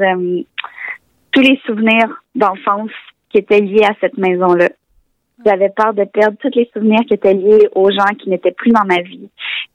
[1.31, 2.91] tous les souvenirs d'enfance
[3.29, 4.69] qui étaient liés à cette maison-là.
[5.45, 8.71] J'avais peur de perdre tous les souvenirs qui étaient liés aux gens qui n'étaient plus
[8.71, 9.29] dans ma vie,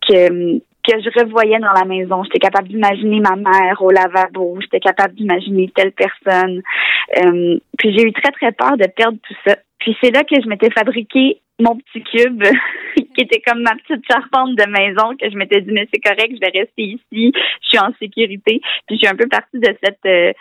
[0.07, 2.23] que que je revoyais dans la maison.
[2.25, 6.63] J'étais capable d'imaginer ma mère au lavabo, j'étais capable d'imaginer telle personne.
[7.17, 9.57] Euh, puis j'ai eu très très peur de perdre tout ça.
[9.79, 12.43] Puis c'est là que je m'étais fabriqué mon petit cube
[12.97, 16.35] qui était comme ma petite charpente de maison que je m'étais dit mais c'est correct,
[16.35, 18.61] je vais rester ici, je suis en sécurité.
[18.87, 20.33] Puis je suis un peu partie de cette euh,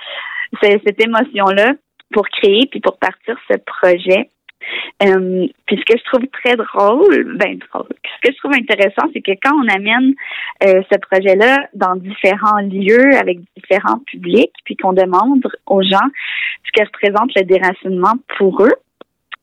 [0.62, 1.74] cette, cette émotion-là
[2.12, 4.30] pour créer puis pour partir ce projet.
[5.04, 9.10] Euh, puis ce que je trouve très drôle, ben drôle, ce que je trouve intéressant,
[9.14, 10.14] c'est que quand on amène
[10.66, 16.10] euh, ce projet-là dans différents lieux avec différents publics, puis qu'on demande aux gens
[16.66, 18.76] ce que représente le déracinement pour eux,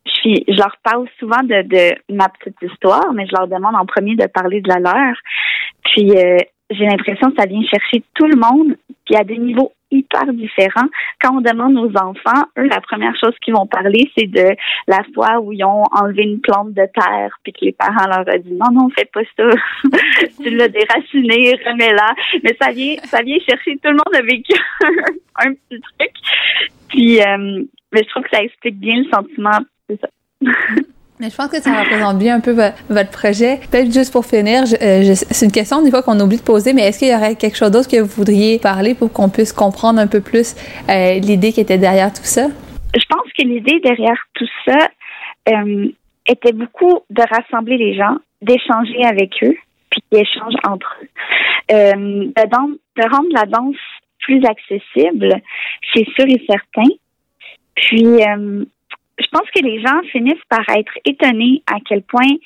[0.07, 3.75] je, suis, je leur parle souvent de, de ma petite histoire, mais je leur demande
[3.77, 5.14] en premier de parler de la leur.
[5.85, 6.39] Puis euh,
[6.71, 10.89] j'ai l'impression que ça vient chercher tout le monde, puis à des niveaux hyper différents.
[11.21, 14.55] Quand on demande aux enfants, eux, la première chose qu'ils vont parler, c'est de
[14.87, 18.21] la fois où ils ont enlevé une plante de terre, puis que les parents leur
[18.21, 19.51] ont dit non, non, fais pas ça.
[20.43, 22.14] tu l'as déraciné, remets-la.
[22.45, 24.53] Mais ça vient, ça vient chercher tout le monde a vécu
[25.37, 26.12] un petit truc.
[26.89, 29.59] Puis, euh, mais je trouve que ça explique bien le sentiment.
[29.89, 30.09] C'est ça.
[31.21, 33.61] Mais je pense que ça représente bien un peu vo- votre projet.
[33.71, 36.83] Peut-être juste pour finir, euh, c'est une question des fois qu'on oublie de poser, mais
[36.83, 40.01] est-ce qu'il y aurait quelque chose d'autre que vous voudriez parler pour qu'on puisse comprendre
[40.01, 40.55] un peu plus
[40.88, 42.47] euh, l'idée qui était derrière tout ça?
[42.97, 44.88] Je pense que l'idée derrière tout ça
[45.51, 45.88] euh,
[46.26, 49.55] était beaucoup de rassembler les gens, d'échanger avec eux,
[49.91, 51.09] puis d'échanger entre eux.
[51.68, 53.76] De, dan- de rendre la danse
[54.21, 55.34] plus accessible,
[55.95, 56.88] c'est sûr et certain.
[57.75, 58.05] Puis,
[59.21, 62.37] je pense que les gens finissent par être étonnés à quel point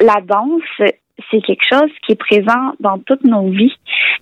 [0.00, 0.62] la danse,
[1.30, 3.74] c'est quelque chose qui est présent dans toutes nos vies.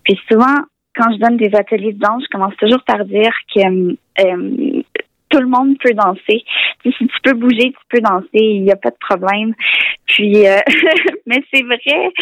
[0.05, 0.55] Puis souvent,
[0.97, 4.83] quand je donne des ateliers de danse, je commence toujours par dire que euh,
[5.29, 6.45] tout le monde peut danser.
[6.85, 9.55] Si tu peux bouger, tu peux danser, il n'y a pas de problème.
[10.07, 10.59] Puis, euh,
[11.27, 12.13] mais c'est vrai.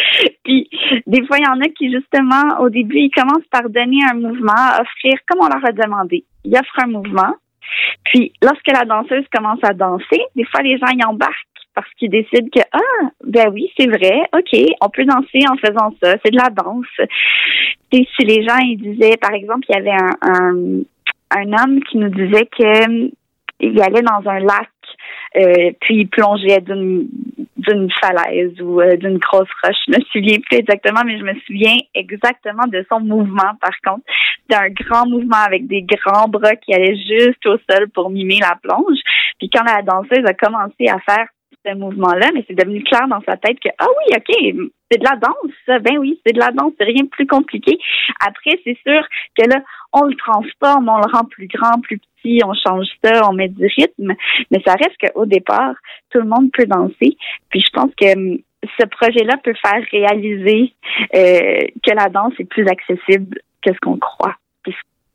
[0.45, 0.71] Puis,
[1.07, 4.15] des fois, il y en a qui, justement, au début, ils commencent par donner un
[4.15, 6.25] mouvement, offrir, comme on leur a demandé.
[6.45, 7.35] Ils offrent un mouvement.
[8.05, 12.11] Puis, lorsque la danseuse commence à danser, des fois, les gens y embarquent parce qu'ils
[12.11, 16.31] décident que, ah, ben oui, c'est vrai, OK, on peut danser en faisant ça, c'est
[16.31, 17.09] de la danse.
[17.93, 20.83] Et si les gens, disaient, par exemple, il y avait un,
[21.65, 23.11] homme qui nous disait que
[23.61, 24.69] il allait dans un lac,
[25.37, 27.09] euh, puis il plongeait d'une
[27.57, 29.77] d'une falaise ou euh, d'une grosse roche.
[29.87, 34.05] Je me souviens plus exactement, mais je me souviens exactement de son mouvement, par contre.
[34.41, 38.41] C'était un grand mouvement avec des grands bras qui allaient juste au sol pour mimer
[38.41, 38.99] la plonge.
[39.39, 41.29] Puis quand la danseuse a commencé à faire
[41.65, 45.05] ce mouvement-là, mais c'est devenu clair dans sa tête que, ah oui, OK, c'est de
[45.05, 45.79] la danse, ça.
[45.79, 47.79] Ben oui, c'est de la danse, c'est rien de plus compliqué.
[48.21, 49.03] Après, c'est sûr
[49.37, 49.63] que là,
[49.93, 53.49] on le transforme, on le rend plus grand, plus petit, on change ça, on met
[53.49, 54.15] du rythme,
[54.51, 55.75] mais ça reste qu'au départ,
[56.11, 57.17] tout le monde peut danser.
[57.49, 58.39] Puis je pense que hum,
[58.79, 60.75] ce projet-là peut faire réaliser
[61.15, 64.37] euh, que la danse est plus accessible que ce qu'on croit,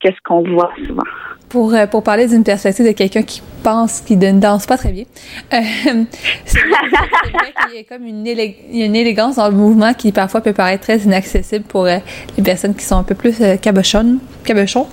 [0.02, 1.04] que ce qu'on voit souvent.
[1.50, 4.92] Pour, euh, pour parler d'une perspective de quelqu'un qui pense qu'il ne danse pas très
[4.92, 5.06] bien,
[5.54, 5.58] euh,
[6.46, 10.84] c'est vrai qu'il y a comme une, élégance dans le mouvement qui parfois peut paraître
[10.84, 11.98] très inaccessible pour euh,
[12.38, 14.88] les personnes qui sont un peu plus euh, cabochonnes, cabochons.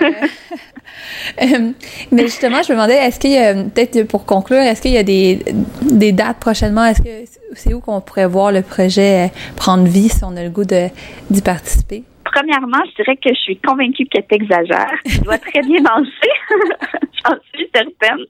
[1.42, 1.70] Euh,
[2.12, 4.98] mais justement, je me demandais, est-ce qu'il y a, peut-être pour conclure, est-ce qu'il y
[4.98, 5.40] a des,
[5.82, 6.84] des dates prochainement?
[6.84, 7.08] Est-ce que
[7.54, 11.42] c'est où qu'on pourrait voir le projet prendre vie si on a le goût d'y
[11.42, 12.04] participer?
[12.34, 14.98] Premièrement, je dirais que je suis convaincue que tu exagères.
[15.04, 16.34] Tu dois très bien danser.
[17.24, 18.24] J'en suis certaine.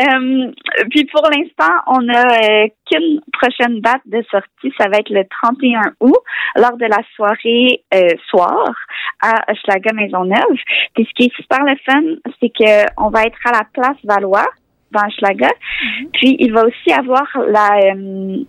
[0.00, 0.52] Euh,
[0.90, 4.72] puis pour l'instant, on a euh, qu'une prochaine date de sortie.
[4.78, 6.18] Ça va être le 31 août,
[6.56, 8.74] lors de la soirée euh, soir
[9.22, 10.58] à Hochelaga Maisonneuve.
[10.94, 13.98] Puis ce qui est super le fun, c'est que on va être à la place
[14.04, 14.48] Valois
[14.90, 15.50] dans Hochelaga.
[16.14, 18.44] Puis il va aussi avoir la euh,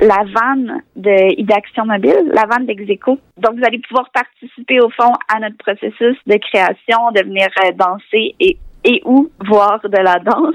[0.00, 3.18] la vanne de d'Action Mobile, la vanne d'Execo.
[3.38, 7.72] Donc, vous allez pouvoir participer au fond à notre processus de création, de venir euh,
[7.72, 8.58] danser et
[8.88, 10.54] et ou voir de la danse.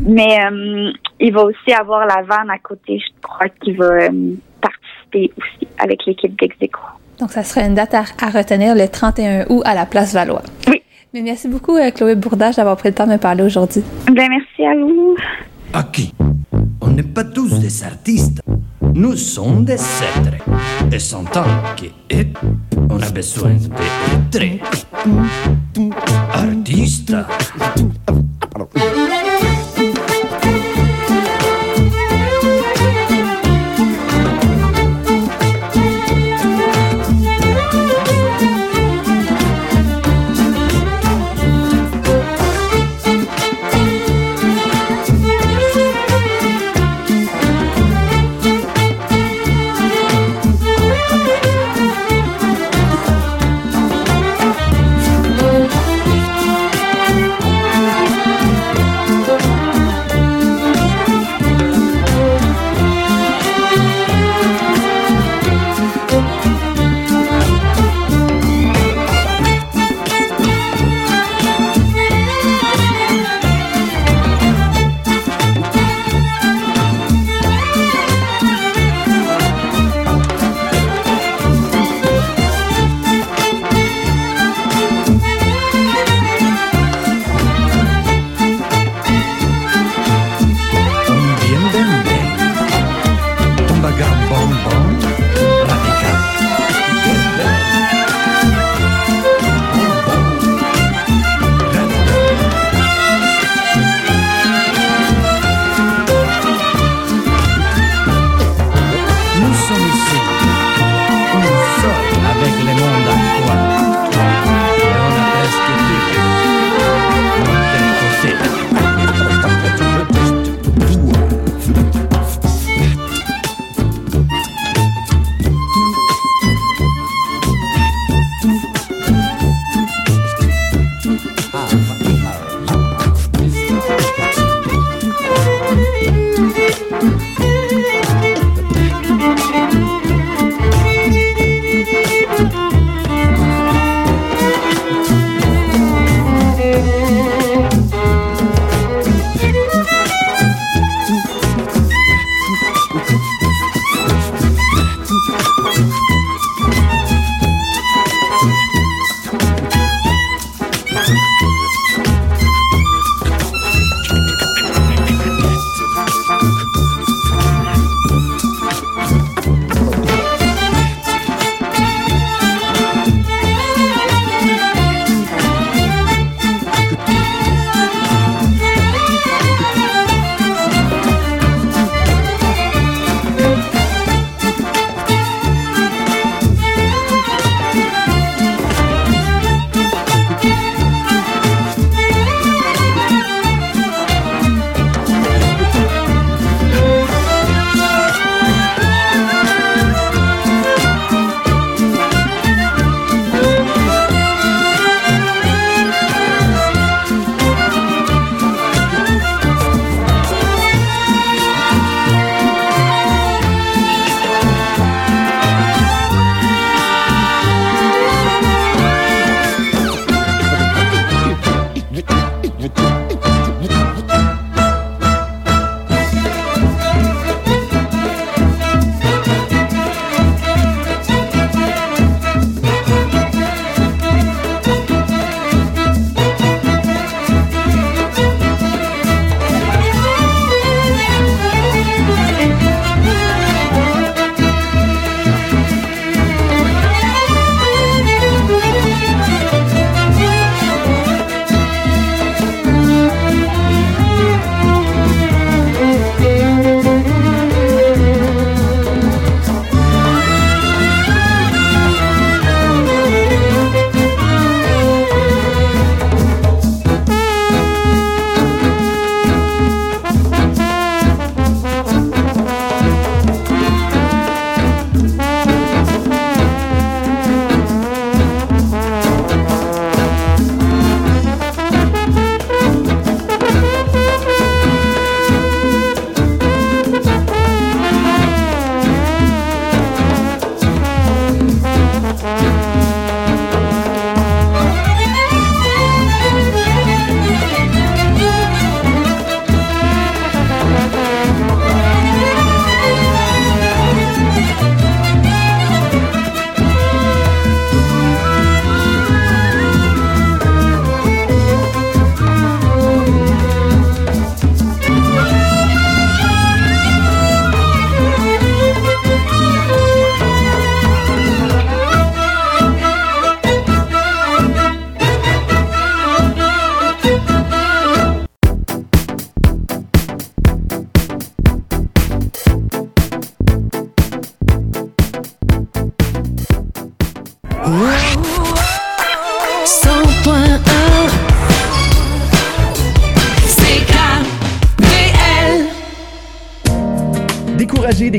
[0.06, 4.34] Mais euh, il va aussi avoir la vanne à côté, je crois, qui va euh,
[4.60, 6.80] participer aussi avec l'équipe d'Execo.
[7.20, 10.42] Donc, ça serait une date à, à retenir le 31 août à la place Valois.
[10.68, 10.82] Oui.
[11.14, 13.82] Mais merci beaucoup, Chloé Bourdage, d'avoir pris le temps de me parler aujourd'hui.
[14.12, 15.16] Ben, merci à vous.
[15.74, 16.14] Aquí,
[16.80, 18.40] on n'est pas tous des artistes.
[18.94, 20.36] Nous sommes des êtres.
[20.92, 21.44] Et en tant
[21.74, 22.40] qu'être,
[22.88, 23.54] on a besoin
[24.30, 24.60] d'être
[26.32, 27.12] artiste.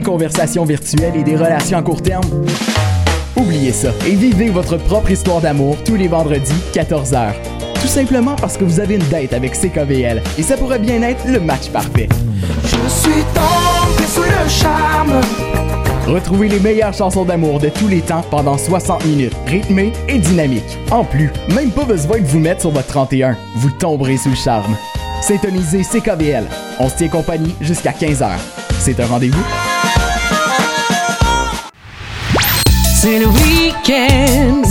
[0.05, 2.23] Conversations virtuelles et des relations à court terme?
[3.35, 7.33] Oubliez ça et vivez votre propre histoire d'amour tous les vendredis, 14h.
[7.81, 11.27] Tout simplement parce que vous avez une date avec CKVL et ça pourrait bien être
[11.27, 12.07] le match parfait.
[12.63, 15.21] Je suis tombé sous le charme.
[16.07, 20.77] Retrouvez les meilleures chansons d'amour de tous les temps pendant 60 minutes, rythmées et dynamiques.
[20.91, 24.35] En plus, même pas besoin de vous mettre sur votre 31, vous tomberez sous le
[24.35, 24.77] charme.
[25.21, 26.45] Syntonisez CKVL.
[26.79, 28.29] On se tient compagnie jusqu'à 15h.
[28.79, 29.64] C'est un rendez-vous?
[33.05, 34.63] C'est le week-end.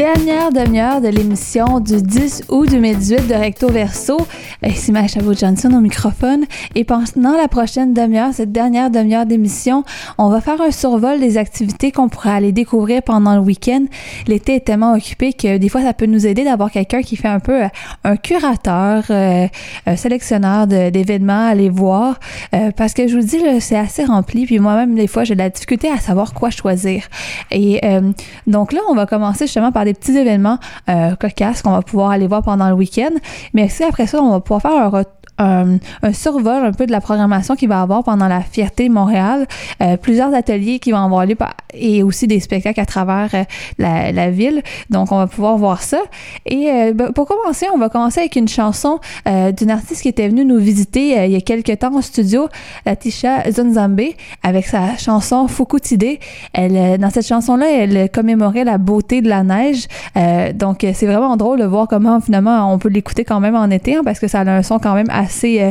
[0.00, 4.16] Dernière demi-heure de l'émission du 10 août 2018 de Recto Verso.
[4.62, 6.44] Ici Maëlle Chabot-Johnson au microphone.
[6.74, 9.84] Et pendant la prochaine demi-heure, cette dernière demi-heure d'émission,
[10.18, 13.86] on va faire un survol des activités qu'on pourrait aller découvrir pendant le week-end.
[14.26, 17.28] L'été est tellement occupé que des fois, ça peut nous aider d'avoir quelqu'un qui fait
[17.28, 17.68] un peu euh,
[18.04, 19.46] un curateur, euh,
[19.86, 22.20] un sélectionneur d'événements à aller voir.
[22.54, 24.44] Euh, parce que je vous dis, c'est assez rempli.
[24.44, 27.04] Puis moi-même, des fois, j'ai de la difficulté à savoir quoi choisir.
[27.50, 28.12] Et euh,
[28.46, 30.58] donc là, on va commencer justement par des petits événements
[30.88, 33.12] euh, cocasses qu'on va pouvoir aller voir pendant le week-end.
[33.54, 35.06] Mais après ça, on va pouvoir faire un ret-
[35.40, 39.46] un, un survol un peu de la programmation qu'il va avoir pendant la Fierté Montréal.
[39.82, 41.36] Euh, plusieurs ateliers qui vont avoir lieu
[41.74, 43.44] et aussi des spectacles à travers euh,
[43.78, 44.62] la, ville.
[44.90, 46.00] Donc, on va pouvoir voir ça.
[46.46, 50.08] Et euh, ben, pour commencer, on va commencer avec une chanson euh, d'une artiste qui
[50.08, 52.48] était venue nous visiter euh, il y a quelques temps au studio,
[52.86, 54.00] Latisha Zunzambe,
[54.42, 56.18] avec sa chanson Fukutide.
[56.52, 59.86] Elle, euh, dans cette chanson-là, elle commémorait la beauté de la neige.
[60.16, 63.54] Euh, donc, euh, c'est vraiment drôle de voir comment finalement on peut l'écouter quand même
[63.54, 65.70] en été, hein, parce que ça a un son quand même assez, euh,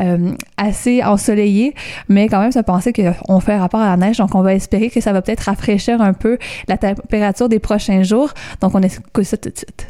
[0.00, 1.74] euh, assez ensoleillé,
[2.08, 4.18] mais quand même, ça penser qu'on fait rapport à la neige.
[4.18, 6.38] Donc, on va espérer que ça va peut-être rafraîchir un peu
[6.68, 8.32] la température des prochains jours.
[8.60, 9.86] Donc, on écoute ça tout de suite.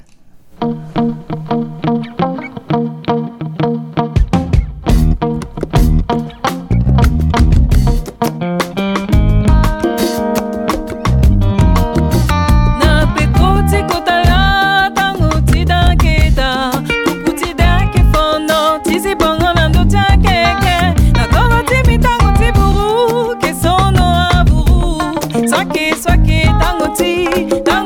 [8.39, 8.66] 那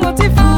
[0.00, 0.49] 我记复古记的，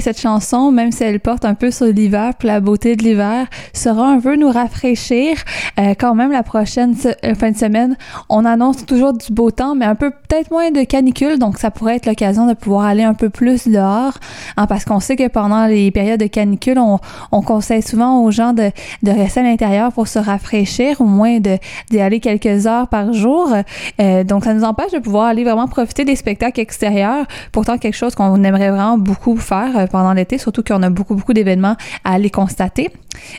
[0.00, 3.46] Cette chanson, même si elle porte un peu sur l'hiver, pour la beauté de l'hiver,
[3.72, 5.36] sera un peu nous rafraîchir.
[5.78, 6.94] Euh, quand même, la prochaine
[7.24, 7.96] euh, fin de semaine,
[8.28, 11.38] on annonce toujours du beau temps, mais un peu peut-être moins de canicule.
[11.38, 14.14] Donc, ça pourrait être l'occasion de pouvoir aller un peu plus dehors,
[14.60, 16.98] hein, parce qu'on sait que pendant les périodes de canicule, on,
[17.32, 18.70] on conseille souvent aux gens de,
[19.02, 23.52] de rester à l'intérieur pour se rafraîchir, au moins d'y aller quelques heures par jour.
[24.00, 27.26] Euh, donc, ça nous empêche de pouvoir aller vraiment profiter des spectacles extérieurs.
[27.52, 31.14] Pourtant, quelque chose qu'on aimerait vraiment beaucoup faire euh, pendant l'été, surtout qu'on a beaucoup,
[31.14, 32.90] beaucoup d'événements à aller constater.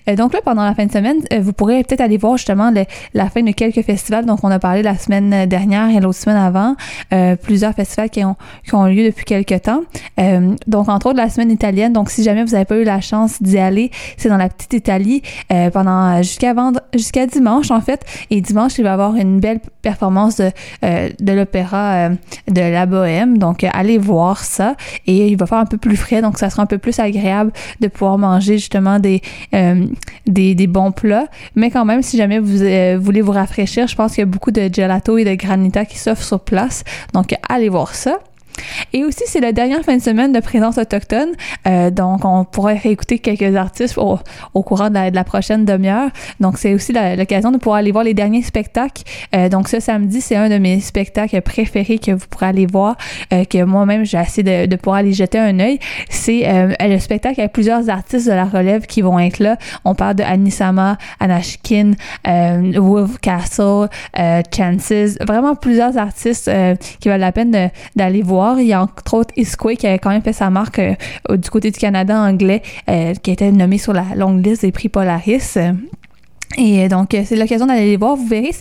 [0.08, 2.72] Euh, donc là, pendant la fin de semaine, vous pourrez peut-être aller voir justement
[3.14, 4.26] la fin de quelques festivals.
[4.26, 6.76] Donc, on a parlé la semaine dernière et l'autre semaine avant,
[7.42, 8.36] plusieurs festivals qui ont,
[8.66, 9.82] qui ont lieu depuis quelques temps.
[10.68, 11.94] Donc, entre autres, la semaine italienne.
[11.94, 14.74] Donc, si jamais vous n'avez pas eu la chance d'y aller, c'est dans la petite
[14.74, 15.22] Italie
[15.52, 18.02] euh, pendant jusqu'à vendre jusqu'à dimanche en fait.
[18.30, 20.52] Et dimanche, il va y avoir une belle performance de,
[20.84, 22.10] euh, de l'opéra euh,
[22.48, 23.38] de la Bohème.
[23.38, 24.76] Donc, euh, allez voir ça.
[25.08, 27.52] Et il va faire un peu plus frais, donc ça sera un peu plus agréable
[27.80, 29.22] de pouvoir manger justement des,
[29.54, 29.86] euh,
[30.28, 31.28] des, des bons plats.
[31.56, 34.26] Mais quand même, si jamais vous euh, voulez vous rafraîchir, je pense qu'il y a
[34.26, 36.84] beaucoup de gelato et de granita qui s'offrent sur place.
[37.14, 38.20] Donc, allez voir ça.
[38.94, 41.30] Et aussi, c'est la dernière fin de semaine de présence autochtone.
[41.68, 46.10] Euh, donc, on pourrait réécouter quelques artistes au, courant de la, prochaine demi-heure.
[46.40, 49.04] Donc, c'est aussi l'occasion de pouvoir aller voir les derniers spectacles.
[49.36, 52.98] Euh, donc, ce samedi, c'est un de mes spectacles préférés que vous pourrez aller voir,
[53.34, 55.80] euh, que moi-même, j'ai essayé de, de pouvoir aller jeter un œil.
[56.10, 56.42] C'est
[56.82, 59.58] le spectacle avec plusieurs artistes de la relève qui vont être là.
[59.86, 61.92] On parle de Anisama, Anashkin,
[62.26, 63.88] Wolf Castle,
[64.56, 65.18] Chances.
[65.22, 66.52] Vraiment plusieurs artistes
[67.00, 68.51] qui valent la peine d'aller voir.
[68.60, 71.50] Il y a entre autres Isquay qui a quand même fait sa marque euh, du
[71.50, 75.58] côté du Canada anglais, euh, qui été nommé sur la longue liste des prix Polaris.
[76.58, 78.16] Et euh, donc, euh, c'est l'occasion d'aller les voir.
[78.16, 78.52] Vous verrez,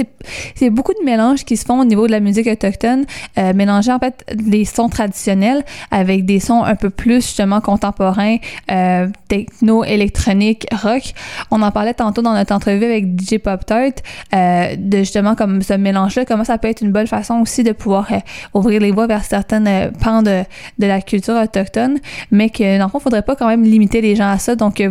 [0.54, 3.04] c'est, beaucoup de mélanges qui se font au niveau de la musique autochtone,
[3.38, 8.36] euh, mélanger en fait les sons traditionnels avec des sons un peu plus justement contemporains,
[8.70, 11.12] euh, techno, électronique, rock.
[11.50, 13.90] On en parlait tantôt dans notre entrevue avec DJ Pop Tart,
[14.34, 17.72] euh, de justement comme ce mélange-là, comment ça peut être une bonne façon aussi de
[17.72, 18.18] pouvoir euh,
[18.54, 20.42] ouvrir les voies vers certaines pans de,
[20.78, 21.98] de la culture autochtone,
[22.30, 24.54] mais que dans le fond, faudrait pas quand même limiter les gens à ça.
[24.54, 24.82] Donc,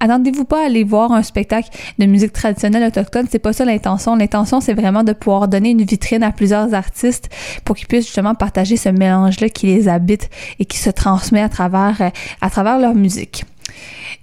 [0.00, 4.14] Attendez-vous pas à aller voir un spectacle de musique traditionnelle autochtone, c'est pas ça l'intention.
[4.16, 7.30] L'intention, c'est vraiment de pouvoir donner une vitrine à plusieurs artistes
[7.64, 10.28] pour qu'ils puissent justement partager ce mélange-là qui les habite
[10.58, 12.10] et qui se transmet à travers, euh,
[12.40, 13.44] à travers leur musique.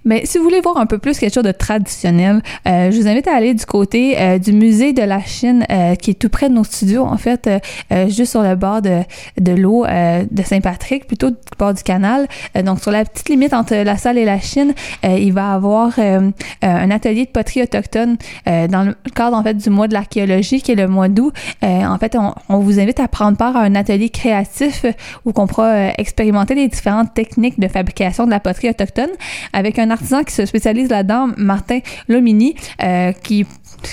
[0.04, 3.08] Mais si vous voulez voir un peu plus quelque chose de traditionnel, euh, je vous
[3.08, 6.28] invite à aller du côté euh, du musée de la Chine euh, qui est tout
[6.28, 7.48] près de nos studios, en fait,
[8.08, 9.00] juste sur le bord de,
[9.40, 12.26] de l'eau de Saint-Patrick, plutôt du bord du canal.
[12.64, 16.20] Donc sur la petite limite entre la salle et la Chine, il va avoir euh,
[16.20, 16.30] euh,
[16.62, 18.16] un atelier de poterie autochtone
[18.46, 21.34] dans le cadre en fait du mois de l'archéologie qui est le mois d'août.
[21.62, 24.84] En fait, on, on vous invite à prendre part à un atelier créatif
[25.24, 29.10] où qu'on pourra expérimenter les différentes techniques de fabrication de la poterie autochtone
[29.52, 33.46] avec un artisan qui se spécialise là-dedans, Martin Lomini, euh, qui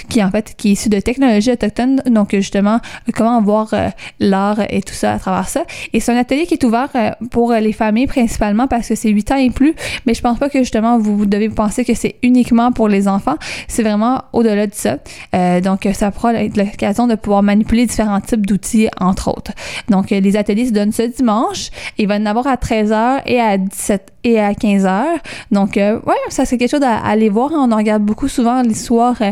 [0.10, 2.80] qui en fait qui est issu de technologie autochtone donc justement
[3.14, 3.90] comment voir euh,
[4.20, 5.64] l'art et tout ça à travers ça.
[5.94, 9.10] Et c'est un atelier qui est ouvert euh, pour les familles principalement parce que c'est
[9.10, 9.76] 8 ans et plus.
[10.06, 13.36] Mais je pense pas que justement vous devez penser que c'est uniquement pour les enfants.
[13.68, 14.98] C'est vraiment au-delà de ça.
[15.36, 19.52] Euh, donc ça pourra être l'occasion de pouvoir manipuler différents types d'outils entre autres.
[19.90, 21.70] Donc les ateliers se donnent ce dimanche.
[21.98, 25.04] Il va en avoir à 13h et à 17 et à 15h
[25.50, 26.00] donc ouais
[26.30, 27.52] ça c'est quelque chose à, aller voir.
[27.54, 29.32] On en regarde beaucoup souvent l'histoire euh,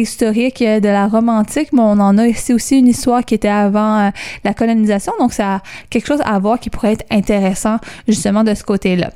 [0.00, 3.34] préhistorique euh, de la Rome antique, mais on en a ici aussi une histoire qui
[3.34, 4.10] était avant euh,
[4.44, 7.76] la colonisation, donc ça a quelque chose à voir qui pourrait être intéressant
[8.08, 9.10] justement de ce côté-là.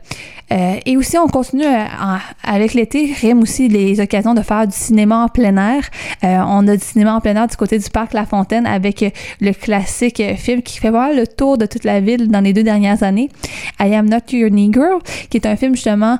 [0.53, 1.65] Euh, et aussi, on continue
[2.43, 5.89] avec l'été, rime aussi les occasions de faire du cinéma en plein air.
[6.23, 9.03] On a du cinéma en plein air du côté du parc La Fontaine avec
[9.41, 12.63] le classique film qui fait vraiment le tour de toute la ville dans les deux
[12.63, 13.31] dernières années,
[13.81, 15.01] I Am Not Your Negro,
[15.31, 16.19] qui est un film justement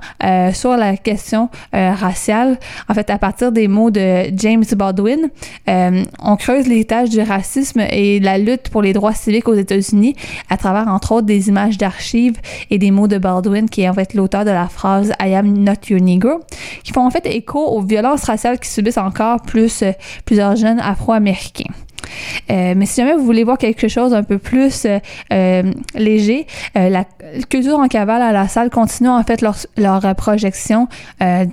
[0.55, 2.59] sur la question raciale,
[2.89, 5.31] en fait à partir des mots de James Baldwin.
[5.69, 10.15] Euh, on creuse l'héritage du racisme et la lutte pour les droits civiques aux États-Unis
[10.51, 12.37] à travers entre autres des images d'archives
[12.71, 15.53] et des mots de Baldwin qui est en fait l'auteur de la phrase I am
[15.53, 16.41] not your negro
[16.83, 19.93] qui font en fait écho aux violences raciales qui subissent encore plus euh,
[20.25, 21.73] plusieurs jeunes afro-américains.
[22.51, 24.99] Euh, mais si jamais vous voulez voir quelque chose un peu plus euh,
[25.33, 25.63] euh,
[25.95, 27.05] léger, euh, la
[27.49, 30.89] culture en cavale à la salle continue en fait leur, leur projection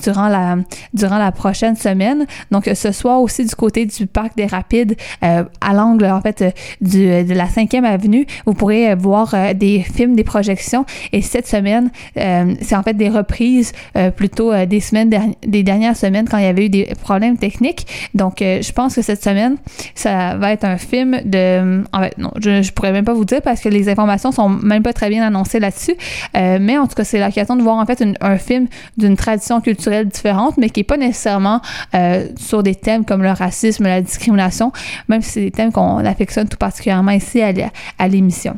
[0.04, 0.58] durant la
[0.94, 2.26] durant la prochaine semaine.
[2.52, 6.44] Donc ce soir aussi du côté du parc des Rapides, à l'angle en fait
[6.82, 10.86] du, de la 5e avenue, vous pourrez voir des films, des projections.
[11.12, 13.72] Et cette semaine, c'est en fait des reprises
[14.16, 15.10] plutôt des semaines
[15.46, 17.88] des dernières semaines quand il y avait eu des problèmes techniques.
[18.14, 19.58] Donc je pense que cette semaine,
[19.96, 21.84] ça va être un film de.
[21.94, 24.50] En fait, non, je, je pourrais même pas vous dire parce que les informations sont
[24.50, 25.96] même pas très bien annoncées là-dessus.
[26.36, 29.62] Euh, mais en tout cas, c'est l'occasion de voir en fait un film d'une tradition
[29.62, 31.62] culturelle différente, mais qui est pas nécessairement
[31.96, 34.72] euh, sur des thèmes comme le racisme, la discrimination,
[35.08, 38.58] même si c'est des thèmes qu'on affectionne tout particulièrement ici à l'émission.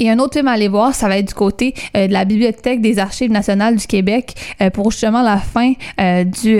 [0.00, 2.24] Et un autre film à aller voir, ça va être du côté euh, de la
[2.24, 6.58] Bibliothèque des Archives nationales du Québec euh, pour justement la fin euh, du,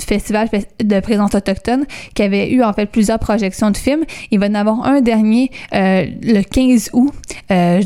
[0.00, 4.04] festival fes- de présence autochtone qui avait eu en fait plusieurs projections de films.
[4.30, 7.12] Il va y en avoir un dernier le 15 août,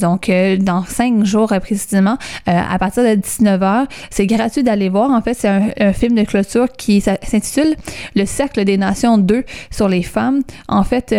[0.00, 0.30] donc
[0.60, 2.16] dans cinq jours précisément,
[2.46, 3.86] à partir de 19h.
[4.10, 5.10] C'est gratuit d'aller voir.
[5.10, 7.76] En fait, c'est un, un film de clôture qui s'intitule
[8.14, 10.42] Le Cercle des Nations 2 sur les femmes.
[10.68, 11.14] En fait,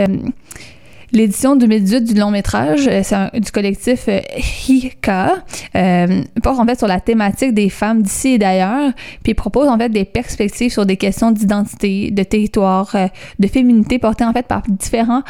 [1.13, 4.21] L'édition 2018 du long métrage, euh, un- du collectif euh,
[4.67, 5.43] Hika,
[5.75, 9.77] euh, porte en fait sur la thématique des femmes d'ici et d'ailleurs, puis propose en
[9.77, 12.95] fait des perspectives sur des questions d'identité, de territoire,
[13.39, 15.23] de féminité portées en fait par différents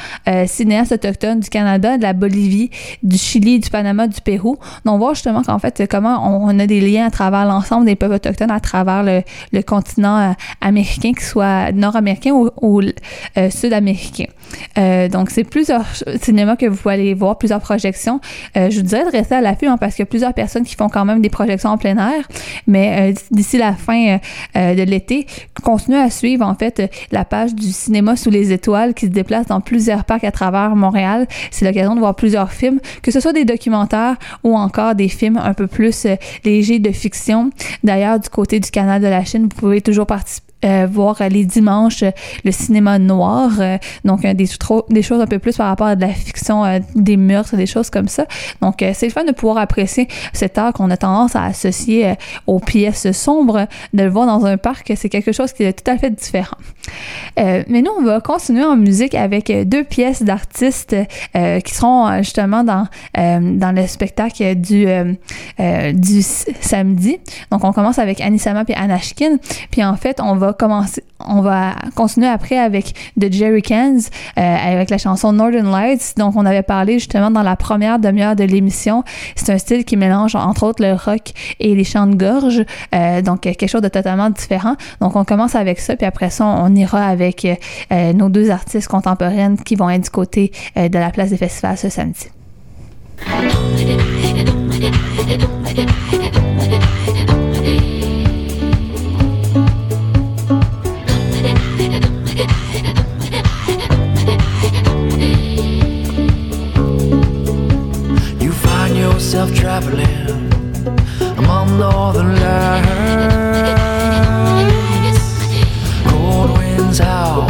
[0.45, 2.69] cinéastes autochtones du Canada, de la Bolivie,
[3.01, 4.57] du Chili, du Panama, du Pérou.
[4.85, 7.95] Donc on voit justement qu'en fait comment on, a des liens à travers l'ensemble des
[7.95, 12.81] peuples autochtones à travers le, continent américain, qu'il soit nord-américain ou,
[13.49, 14.25] sud-américain.
[15.11, 18.19] Donc, c'est plusieurs cinémas que vous pouvez aller voir, plusieurs projections.
[18.57, 20.63] Euh, je vous dirais de rester à l'affût hein, parce qu'il y a plusieurs personnes
[20.63, 22.27] qui font quand même des projections en plein air.
[22.67, 24.17] Mais euh, d'ici la fin
[24.55, 25.27] euh, de l'été,
[25.63, 29.47] continuez à suivre en fait la page du cinéma sous les étoiles qui se déplace
[29.47, 31.27] dans plusieurs parcs à travers Montréal.
[31.51, 35.37] C'est l'occasion de voir plusieurs films, que ce soit des documentaires ou encore des films
[35.37, 36.05] un peu plus
[36.43, 37.51] légers de fiction.
[37.83, 41.43] D'ailleurs, du côté du canal de la Chine, vous pouvez toujours participer euh, voir les
[41.43, 42.11] dimanches euh,
[42.43, 46.09] le cinéma noir, euh, donc des, choses un peu plus par rapport à de la
[46.09, 46.63] fiction,
[46.95, 48.25] des meurtres, des choses comme ça.
[48.61, 52.13] Donc c'est le fun de pouvoir apprécier cet art qu'on a tendance à associer
[52.45, 55.89] aux pièces sombres, de le voir dans un parc, c'est quelque chose qui est tout
[55.89, 56.57] à fait différent.
[57.37, 60.95] Mais nous, on va continuer en musique avec deux pièces d'artistes
[61.33, 64.85] qui seront justement dans, dans le spectacle du,
[65.93, 67.19] du samedi.
[67.51, 69.37] Donc, on commence avec Anisama puis Anashkin.
[69.71, 70.50] Puis en fait, on va
[71.25, 73.97] on va continuer après avec The Jerry Cans,
[74.37, 76.13] euh, avec la chanson Northern Lights.
[76.17, 79.03] Donc, on avait parlé justement dans la première demi-heure de l'émission.
[79.35, 82.63] C'est un style qui mélange entre autres le rock et les chants de gorge.
[82.95, 84.75] Euh, donc, quelque chose de totalement différent.
[84.99, 87.45] Donc, on commence avec ça, puis après ça, on ira avec
[87.91, 91.77] euh, nos deux artistes contemporaines qui vont être du côté de la place des festivals
[91.77, 92.27] ce samedi.
[109.31, 110.27] Yourself traveling
[111.37, 112.89] among northern lights.
[116.05, 117.49] Cold winds howl,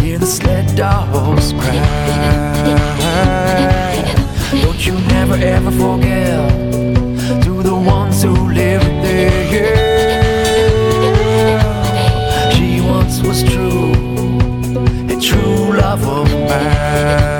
[0.00, 1.84] hear the sled dogs cry.
[4.62, 6.50] Don't you never ever forget
[7.44, 9.74] to the ones who live there.
[12.54, 13.92] She once was true,
[15.14, 17.37] a true love of mine.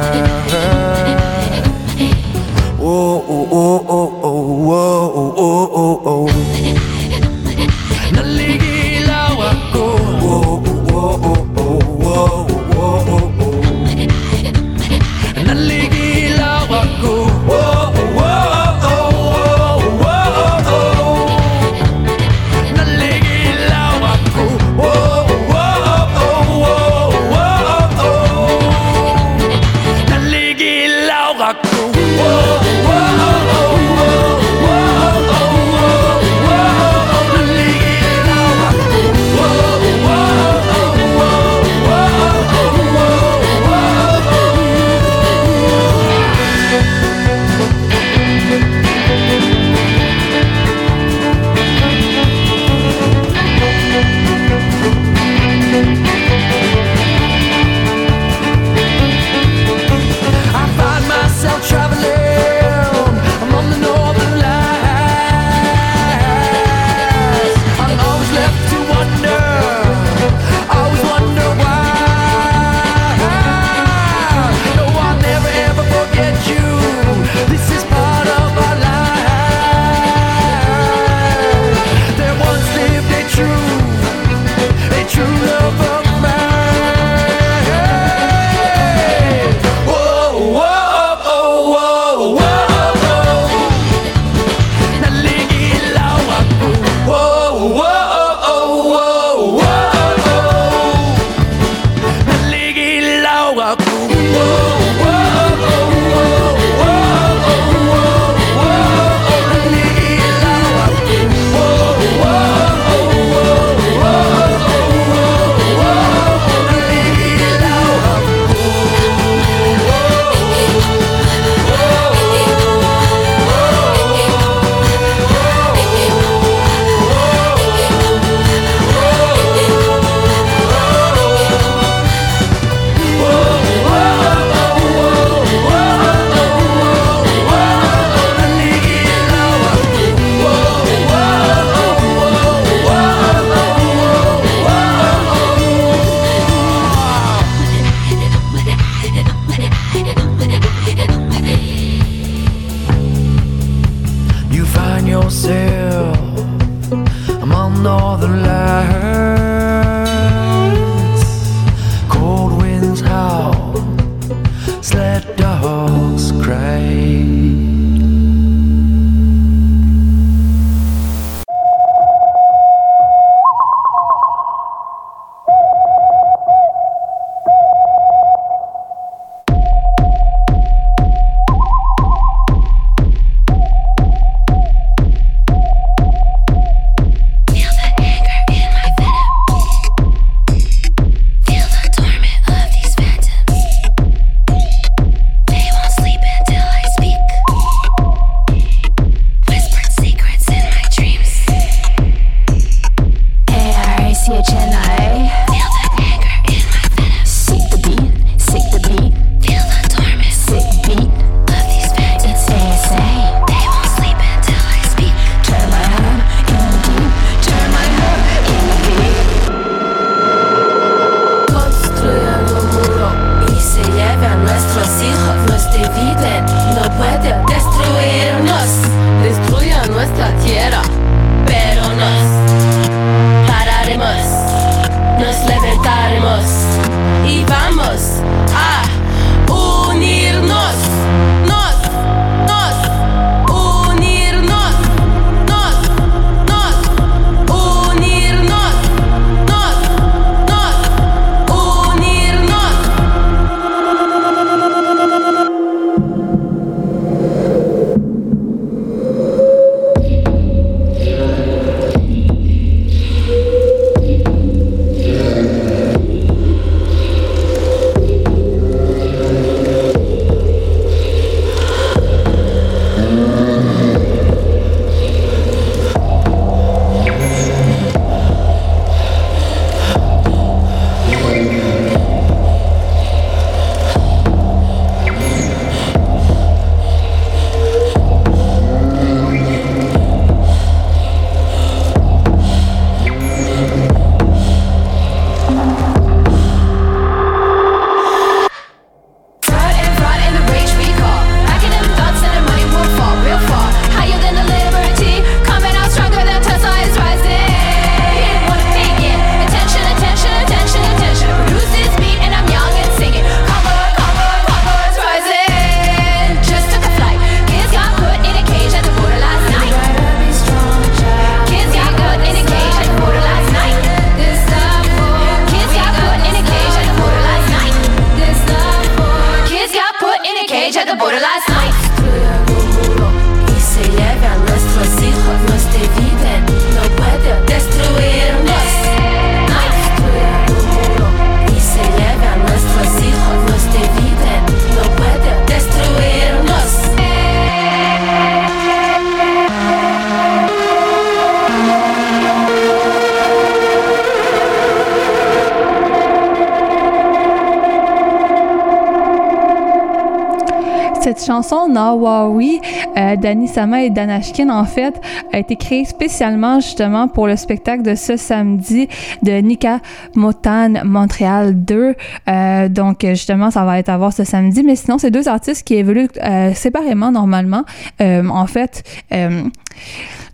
[361.98, 362.60] Nawawi
[362.96, 364.94] euh, d'Annie Sama et d'Anashkin, en fait,
[365.32, 368.88] a été créée spécialement justement pour le spectacle de ce samedi
[369.22, 369.80] de Nika
[370.14, 371.94] Motan Montréal 2.
[372.28, 374.62] Euh, donc, justement, ça va être à voir ce samedi.
[374.62, 377.64] Mais sinon, c'est deux artistes qui évoluent euh, séparément normalement.
[378.00, 378.82] Euh, en fait,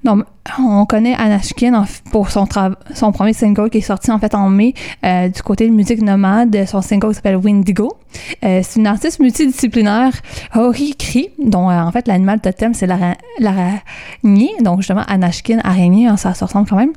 [0.04, 0.22] non,
[0.58, 2.46] on connaît Anashkin pour son,
[2.94, 6.66] son premier single qui est sorti en fait en mai du côté de musique nomade.
[6.66, 7.90] Son single s'appelle Windigo.
[8.42, 10.12] C'est une artiste multidisciplinaire,
[10.54, 14.52] Hori Kri, dont euh, en fait l'animal totem c'est l'ara- l'araignée.
[14.60, 16.92] Donc justement Anashkin, araignée, hein, ça se ressemble quand même.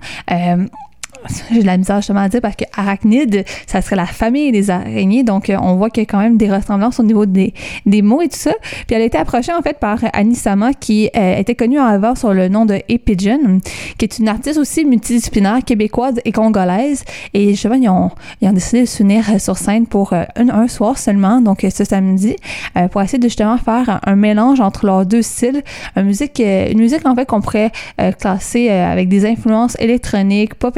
[1.52, 4.70] J'ai de la misère justement à dire parce que arachnide, ça serait la famille des
[4.70, 5.24] araignées.
[5.24, 7.54] Donc, euh, on voit qu'il y a quand même des ressemblances au niveau des,
[7.86, 8.54] des mots et tout ça.
[8.86, 12.16] Puis, elle a été approchée en fait par Annie Sama, qui euh, était connue avant
[12.16, 13.60] sur le nom de Epigeon,
[13.98, 17.04] qui est une artiste aussi multidisciplinaire québécoise et congolaise.
[17.34, 20.50] Et justement, ils ont, ils ont décidé de s'unir euh, sur scène pour euh, un,
[20.50, 22.36] un soir seulement, donc ce samedi,
[22.92, 25.64] pour essayer de justement faire un, mélange entre leurs deux styles.
[25.96, 27.72] Une musique, une musique en fait qu'on pourrait
[28.20, 30.78] classer avec des influences électroniques, pop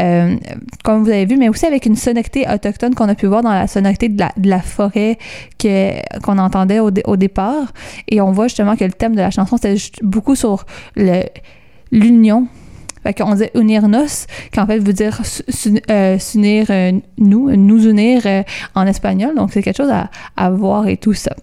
[0.00, 0.36] euh,
[0.84, 3.52] comme vous avez vu, mais aussi avec une sonorité autochtone qu'on a pu voir dans
[3.52, 5.18] la sonorité de la, forêt
[5.58, 7.72] que, qu'on entendait au, dé- au départ.
[8.08, 10.64] Et on voit justement que le thème de la chanson, c'était beaucoup sur
[11.90, 12.46] l'union.
[13.02, 15.20] Fait qu'on dit unirnos, qui en fait veut dire
[15.90, 18.22] euh, s'unir euh, nous, nous unir
[18.76, 19.34] en espagnol.
[19.34, 19.92] Donc c'est quelque chose
[20.36, 21.34] à voir et tout ça.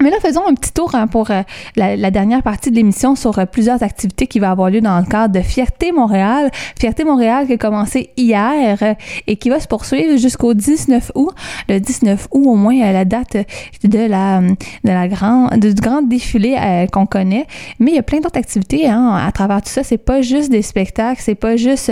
[0.00, 1.42] Mais là, faisons un petit tour hein, pour euh,
[1.76, 4.98] la, la dernière partie de l'émission sur euh, plusieurs activités qui vont avoir lieu dans
[4.98, 6.50] le cadre de Fierté Montréal.
[6.78, 8.94] Fierté Montréal qui a commencé hier euh,
[9.28, 11.32] et qui va se poursuivre jusqu'au 19 août.
[11.68, 13.36] Le 19 août, au moins, la date
[13.84, 17.46] de la, de la grande, du grand défilé qu'on connaît.
[17.78, 19.84] Mais il y a plein d'autres activités hein, à travers tout ça.
[19.84, 21.90] C'est pas juste des spectacles, c'est pas juste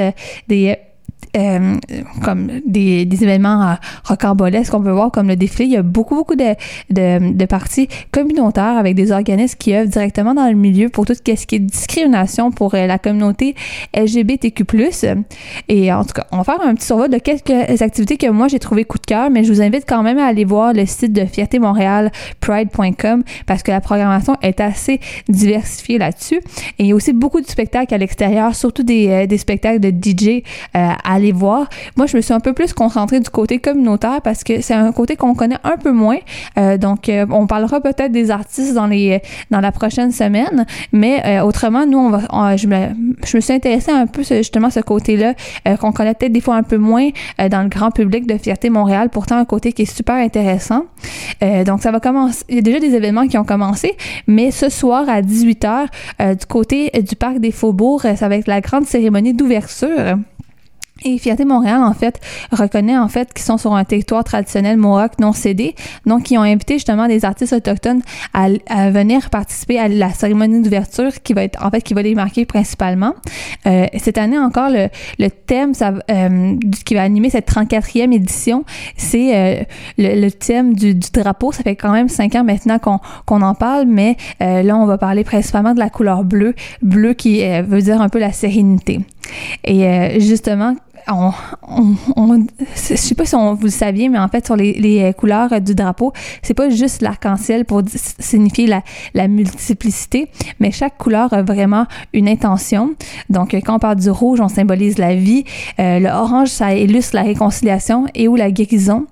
[0.49, 0.77] des
[1.37, 1.77] euh,
[2.23, 5.65] comme des, des événements euh, rocambolesques qu'on peut voir comme le défilé.
[5.65, 6.55] Il y a beaucoup, beaucoup de,
[6.91, 11.23] de, parties communautaires avec des organismes qui œuvrent directement dans le milieu pour tout ce
[11.23, 13.55] qui est discrimination pour euh, la communauté
[13.97, 14.65] LGBTQ+.
[15.69, 18.49] Et en tout cas, on va faire un petit survol de quelques activités que moi
[18.49, 20.85] j'ai trouvé coup de cœur, mais je vous invite quand même à aller voir le
[20.85, 26.41] site de Fierté Montréal, pride.com, parce que la programmation est assez diversifiée là-dessus.
[26.79, 29.91] Et il y a aussi beaucoup de spectacles à l'extérieur, surtout des, des spectacles de
[29.91, 30.43] DJ
[30.77, 31.69] euh, à aller voir.
[31.97, 34.93] Moi, je me suis un peu plus concentrée du côté communautaire parce que c'est un
[34.93, 36.19] côté qu'on connaît un peu moins.
[36.59, 41.23] Euh, donc, euh, on parlera peut-être des artistes dans les dans la prochaine semaine, mais
[41.25, 42.89] euh, autrement, nous, on va, je, me,
[43.25, 45.35] suis intéressée un peu justement à ce côté-là
[45.79, 47.09] qu'on connaît peut-être des fois un peu moins
[47.39, 49.09] dans le grand public de Fierté Montréal.
[49.11, 50.85] Pourtant, un côté qui est super intéressant.
[51.67, 52.45] Donc, ça va commencer.
[52.49, 53.97] Il y a déjà des événements qui ont commencé,
[54.27, 55.87] mais ce soir à 18h,
[56.39, 60.17] du côté du parc des Faubourgs, ça va être la grande cérémonie d'ouverture.
[61.05, 62.21] Et Fierté Montréal, en fait,
[62.51, 65.75] reconnaît en fait qu'ils sont sur un territoire traditionnel mohawk non cédé.
[66.07, 68.03] Donc, ils ont invité justement des artistes autochtones
[68.33, 68.49] à,
[68.91, 72.45] venir participer à la cérémonie d'ouverture qui va être, en fait, qui va les marquer
[72.45, 73.15] principalement.
[73.67, 74.89] Euh, cette année encore, le,
[75.19, 78.65] le thème ça, euh, qui va animer cette 34e édition,
[78.97, 79.65] c'est euh,
[79.99, 81.53] le, le thème du, du drapeau.
[81.53, 84.87] Ça fait quand même cinq ans maintenant qu'on qu'on en parle, mais euh, là, on
[84.87, 86.55] va parler principalement de la couleur bleue.
[86.83, 89.01] Bleu qui euh, veut dire un peu la sérénité.
[89.65, 90.75] Et euh, justement,
[91.09, 91.31] on,
[91.69, 95.13] on, on- je sais pas si vous le saviez, mais en fait, sur les, euh,
[95.13, 96.13] couleurs du drapeau,
[96.43, 97.83] c'est pas juste l'arc-en-ciel pour
[98.19, 98.83] signifier la,
[99.15, 100.29] la multiplicité,
[100.61, 102.95] mais chaque couleur a vraiment une intention.
[103.31, 105.45] Donc, euh, quand on parle du rouge, on symbolise la vie.
[105.79, 109.07] Euh, le orange, ça illustre la réconciliation et ou la guérison.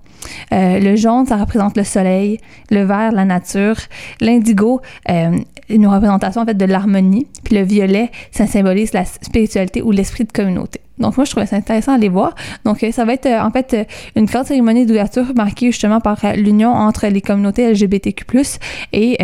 [0.53, 2.37] Euh, le jaune, ça représente le soleil.
[2.69, 3.75] Le vert, la nature.
[4.19, 5.31] L'indigo, euh,
[5.69, 7.27] une représentation en fait de l'harmonie.
[7.43, 10.81] Puis le violet, ça symbolise la spiritualité ou l'esprit de communauté.
[11.01, 12.35] Donc moi, je trouvais ça intéressant à aller voir.
[12.63, 13.83] Donc euh, ça va être euh, en fait euh,
[14.15, 18.25] une grande cérémonie d'ouverture marquée justement par l'union entre les communautés LGBTQ+,
[18.93, 19.17] et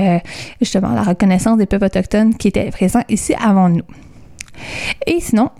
[0.59, 3.83] justement la reconnaissance des peuples autochtones qui étaient présents ici avant nous.
[5.05, 5.51] Et sinon,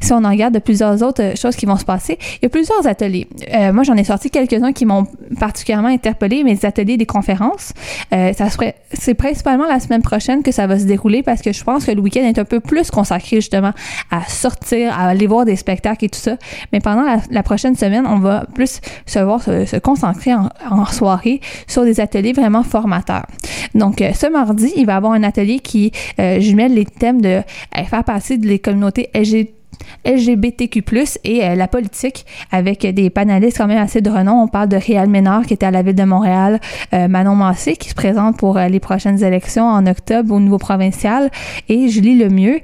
[0.00, 2.46] si on en regarde de plusieurs autres euh, choses qui vont se passer, il y
[2.46, 3.28] a plusieurs ateliers.
[3.54, 5.06] Euh, moi, j'en ai sorti quelques-uns qui m'ont
[5.38, 7.72] particulièrement interpellé, mes ateliers des conférences.
[8.12, 11.52] Euh, ça serait, c'est principalement la semaine prochaine que ça va se dérouler parce que
[11.52, 13.72] je pense que le week-end est un peu plus consacré justement
[14.10, 16.36] à sortir, à aller voir des spectacles et tout ça.
[16.72, 21.84] Mais pendant la, prochaine semaine, on va plus se voir se, concentrer en, soirée sur
[21.84, 23.26] des ateliers vraiment formateurs.
[23.74, 25.92] Donc, ce mardi, il va y avoir un atelier qui
[26.38, 27.40] jumelle les thèmes de
[27.88, 29.60] faire passer des communautés LGBT
[30.04, 30.82] LGBTQ+,
[31.24, 34.42] et euh, la politique, avec des panélistes quand même assez de renom.
[34.42, 36.60] On parle de Réal Ménard, qui était à la Ville de Montréal,
[36.94, 40.58] euh, Manon Massé, qui se présente pour euh, les prochaines élections en octobre au niveau
[40.58, 41.30] provincial,
[41.68, 42.60] et Julie Lemieux.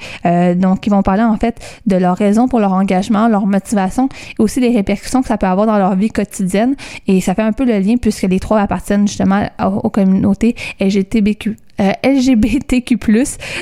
[0.57, 4.43] Donc, ils vont parler en fait de leurs raisons pour leur engagement, leur motivation, et
[4.43, 6.75] aussi les répercussions que ça peut avoir dans leur vie quotidienne.
[7.07, 10.55] Et ça fait un peu le lien, puisque les trois appartiennent justement aux, aux communautés
[10.81, 12.99] LGBTQ euh, LGBTQ+.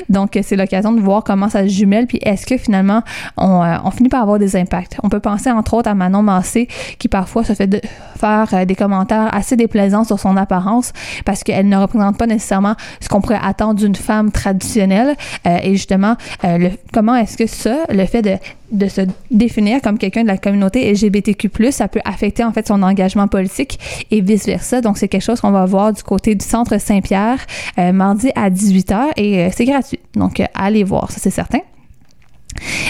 [0.09, 3.01] Donc, euh, c'est l'occasion de voir comment ça se jumelle, puis est-ce que finalement,
[3.37, 4.97] on, euh, on finit par avoir des impacts.
[5.03, 6.67] On peut penser entre autres à Manon Massé,
[6.99, 7.81] qui parfois se fait de
[8.17, 10.93] faire euh, des commentaires assez déplaisants sur son apparence,
[11.25, 15.15] parce qu'elle ne représente pas nécessairement ce qu'on pourrait attendre d'une femme traditionnelle.
[15.45, 18.37] Et justement, le, comment est-ce que ça, le fait de
[18.71, 19.01] de se
[19.31, 23.79] définir comme quelqu'un de la communauté LGBTQ+, ça peut affecter en fait son engagement politique
[24.11, 24.81] et vice-versa.
[24.81, 27.45] Donc, c'est quelque chose qu'on va voir du côté du Centre Saint-Pierre
[27.77, 29.99] euh, mardi à 18h et euh, c'est gratuit.
[30.15, 31.59] Donc, euh, allez voir, ça c'est certain.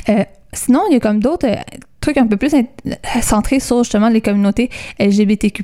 [0.10, 0.24] Euh,
[0.54, 1.48] sinon, il y a comme d'autres
[2.06, 2.52] euh, trucs un peu plus
[3.22, 4.70] centrés sur justement les communautés
[5.00, 5.64] LGBTQ+.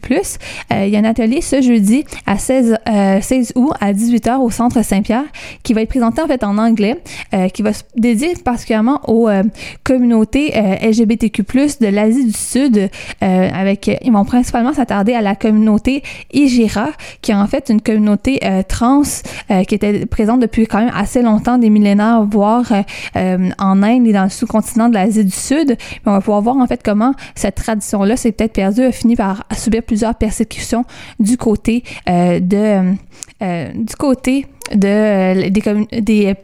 [0.71, 4.39] Euh, il y a un atelier ce jeudi à 16, euh, 16 août à 18h
[4.39, 5.25] au Centre Saint-Pierre
[5.63, 7.01] qui va être présenté en fait en anglais,
[7.33, 9.43] euh, qui va se dédier particulièrement aux euh,
[9.83, 11.43] communautés euh, LGBTQ+,
[11.79, 16.03] de l'Asie du Sud, euh, avec, euh, ils vont principalement s'attarder à la communauté
[16.33, 16.89] Igira,
[17.21, 19.03] qui est en fait une communauté euh, trans
[19.51, 22.81] euh, qui était présente depuis quand même assez longtemps, des millénaires, voire euh,
[23.15, 25.77] euh, en Inde et dans le sous-continent de l'Asie du Sud.
[26.05, 29.43] On va pouvoir voir en fait comment cette tradition-là s'est peut-être perdue, a fini par
[29.57, 30.85] subir plusieurs persécutions
[31.19, 32.95] du côté euh, de
[33.41, 36.35] euh, du côté de euh, des,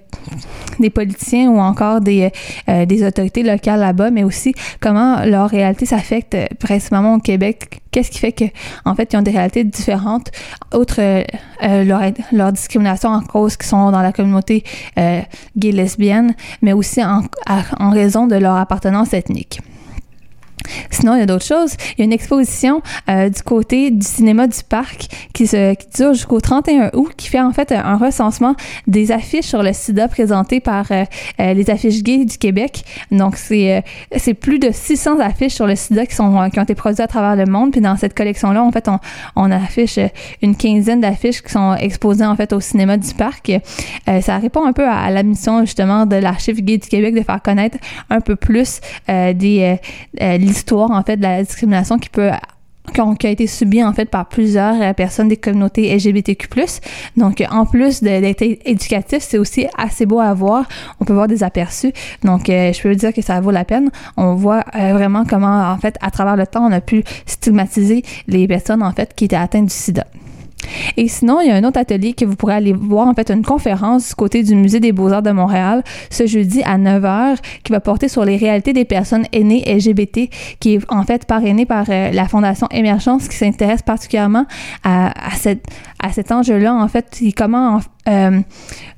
[0.79, 2.31] des politiciens ou encore des,
[2.67, 7.79] des autorités locales là-bas, mais aussi comment leur réalité s'affecte principalement au Québec.
[7.91, 8.43] Qu'est-ce qui fait que,
[8.83, 10.31] en fait, ils ont des réalités différentes,
[10.75, 10.99] outre
[11.61, 14.65] leur, discrimination en cause qui sont dans la communauté
[14.97, 17.21] gay lesbienne, mais aussi en,
[17.79, 19.61] en raison de leur appartenance ethnique.
[20.91, 21.75] Sinon, il y a d'autres choses.
[21.93, 25.87] Il y a une exposition euh, du côté du cinéma du parc qui, se, qui
[25.95, 28.55] dure jusqu'au 31 août, qui fait en fait un recensement
[28.87, 31.03] des affiches sur le sida présentées par euh,
[31.39, 32.83] euh, les affiches gays du Québec.
[33.11, 36.63] Donc, c'est euh, plus de 600 affiches sur le sida qui, sont, euh, qui ont
[36.63, 37.71] été produites à travers le monde.
[37.71, 38.99] Puis dans cette collection-là, en fait, on,
[39.35, 40.07] on affiche euh,
[40.41, 43.51] une quinzaine d'affiches qui sont exposées en fait au cinéma du parc.
[44.09, 47.21] Euh, ça répond un peu à, la mission justement de l'archive gay du Québec de
[47.21, 47.77] faire connaître
[48.09, 48.79] un peu plus
[49.09, 49.75] euh, des euh,
[50.21, 52.31] euh, l'histoire en fait de la discrimination qui peut
[53.19, 56.47] qui a été subie en fait par plusieurs euh, personnes des communautés LGBTQ+.
[57.15, 60.65] Donc, en plus d'être éducatif, c'est aussi assez beau à voir.
[60.99, 61.91] On peut voir des aperçus.
[62.23, 63.91] Donc, euh, je peux dire que ça vaut la peine.
[64.15, 68.03] On voit euh, vraiment comment, en fait, à travers le temps, on a pu stigmatiser
[68.27, 70.05] les personnes, en fait, qui étaient atteintes du sida.
[70.97, 73.29] Et sinon, il y a un autre atelier que vous pourrez aller voir, en fait,
[73.31, 77.71] une conférence du côté du Musée des Beaux-Arts de Montréal ce jeudi à 9h qui
[77.71, 80.29] va porter sur les réalités des personnes aînées LGBT,
[80.59, 84.45] qui est en fait parrainée par euh, la Fondation Émergence qui s'intéresse particulièrement
[84.83, 85.65] à, cette,
[86.01, 87.79] à cet enjeu-là, en fait, et comment en-
[88.09, 88.39] euh,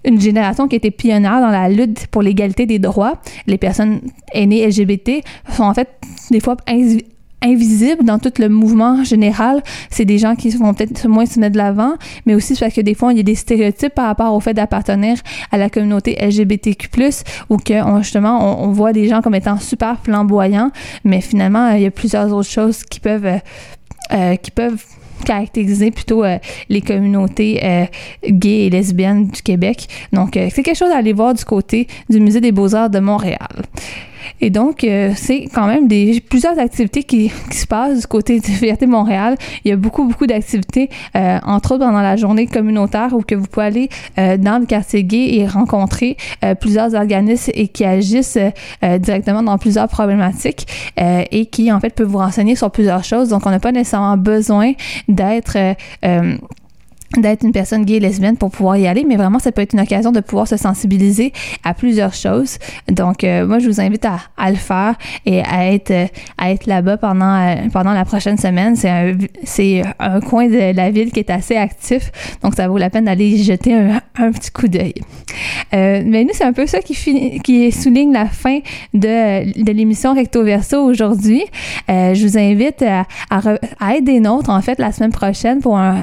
[0.05, 3.13] une génération qui était pionnière dans la lutte pour l'égalité des droits,
[3.47, 4.01] les personnes
[4.33, 5.23] aînées LGBT
[5.55, 5.89] sont en fait
[6.31, 6.55] des fois
[7.41, 9.61] invi- invisibles dans tout le mouvement général.
[9.89, 11.93] C'est des gens qui vont peut-être moins se mettre de l'avant,
[12.25, 14.53] mais aussi parce que des fois, il y a des stéréotypes par rapport au fait
[14.53, 15.17] d'appartenir
[15.51, 16.89] à la communauté LGBTQ+,
[17.49, 20.71] ou que justement, on, voit des gens comme étant super flamboyants,
[21.03, 23.37] mais finalement, il y a plusieurs autres choses qui peuvent, euh,
[24.13, 24.83] euh, qui peuvent
[25.25, 26.37] caractériser plutôt euh,
[26.69, 27.85] les communautés euh,
[28.27, 29.87] gays et lesbiennes du Québec.
[30.13, 32.99] Donc, euh, c'est quelque chose à aller voir du côté du Musée des Beaux-Arts de
[32.99, 33.47] Montréal.
[34.41, 38.45] Et donc, euh, c'est quand même des, plusieurs activités qui, se passent du côté de
[38.45, 39.35] Fierté Montréal.
[39.63, 43.35] Il y a beaucoup, beaucoup d'activités, euh, entre autres pendant la journée communautaire où que
[43.35, 46.17] vous pouvez aller euh, dans le quartier gay et rencontrer
[46.59, 48.37] plusieurs organismes et qui agissent
[48.99, 50.67] directement dans plusieurs problématiques
[50.97, 53.29] et qui, en fait, peuvent vous renseigner sur plusieurs choses.
[53.29, 54.73] Donc, on n'a pas nécessairement besoin
[55.07, 55.57] d'être...
[57.17, 59.73] d'être une personne gay et lesbienne pour pouvoir y aller, mais vraiment, ça peut être
[59.73, 61.33] une occasion de pouvoir se sensibiliser
[61.63, 62.57] à plusieurs choses.
[62.87, 64.95] Donc, euh, moi, je vous invite à, à le faire
[65.25, 66.05] et à être, euh,
[66.37, 68.75] à être là-bas pendant, euh, pendant la prochaine semaine.
[68.75, 69.15] C'est un,
[69.99, 72.11] un coin de la ville qui est assez actif,
[72.43, 74.93] donc ça vaut la peine d'aller y jeter un, petit coup d'œil.
[75.73, 78.59] Mais nous, c'est un peu ça qui, finit- qui souligne la fin
[78.93, 81.43] de, de l'émission Recto Verso aujourd'hui.
[81.87, 83.41] Je vous invite à, à,
[83.79, 85.97] à être des nôtres, en fait, la semaine prochaine pour un,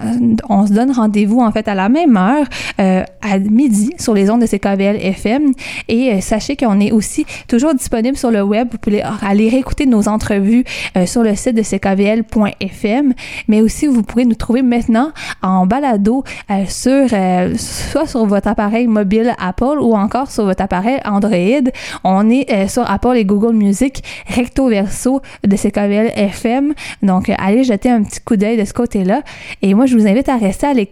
[0.49, 2.47] on se donne rendez-vous, en fait, à la même heure,
[2.81, 5.52] euh, à midi, sur les ondes de CKVL FM.
[5.89, 8.68] Et euh, sachez qu'on est aussi toujours disponible sur le web.
[8.70, 10.64] Vous pouvez aller réécouter nos entrevues
[10.97, 13.12] euh, sur le site de ckvl.fm.
[13.48, 15.12] Mais aussi, vous pourrez nous trouver maintenant
[15.43, 16.24] en balado
[16.68, 17.09] sur,
[17.56, 21.70] soit sur votre appareil mobile Apple ou encore sur votre appareil Android.
[22.05, 26.74] On est sur Apple et Google Music recto verso de CKVL FM.
[27.02, 29.23] Donc, allez jeter un petit coup d'œil de ce côté-là.
[29.62, 30.86] Et moi, je vous invite à rester à l'écoute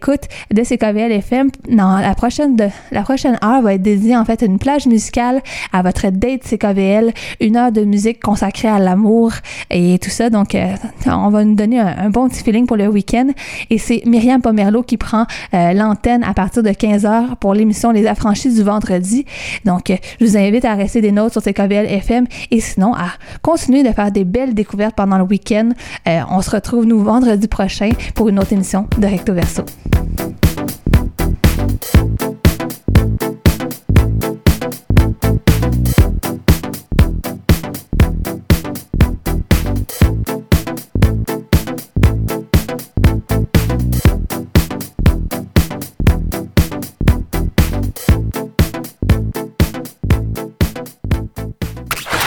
[0.53, 1.49] de CKVL FM.
[1.69, 2.57] Dans la prochaine,
[2.91, 5.41] la prochaine heure va être dédiée en fait à une plage musicale
[5.73, 9.31] à votre date CKVL, une heure de musique consacrée à l'amour
[9.69, 10.29] et tout ça.
[10.29, 10.75] Donc, euh,
[11.07, 13.27] on va nous donner un, bon petit feeling pour le week-end.
[13.69, 18.07] Et c'est Myriam Pomerleau qui prend euh, l'antenne à partir de 15h pour l'émission Les
[18.07, 19.25] Affranchis du vendredi.
[19.65, 23.07] Donc, euh, je vous invite à rester des notes sur CKVL FM et sinon à
[23.41, 25.69] continuer de faire des belles découvertes pendant le week-end.
[26.05, 29.63] On se retrouve nous vendredi prochain pour une autre émission de Recto Verso.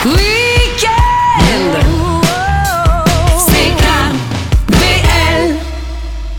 [0.05, 0.38] Whee!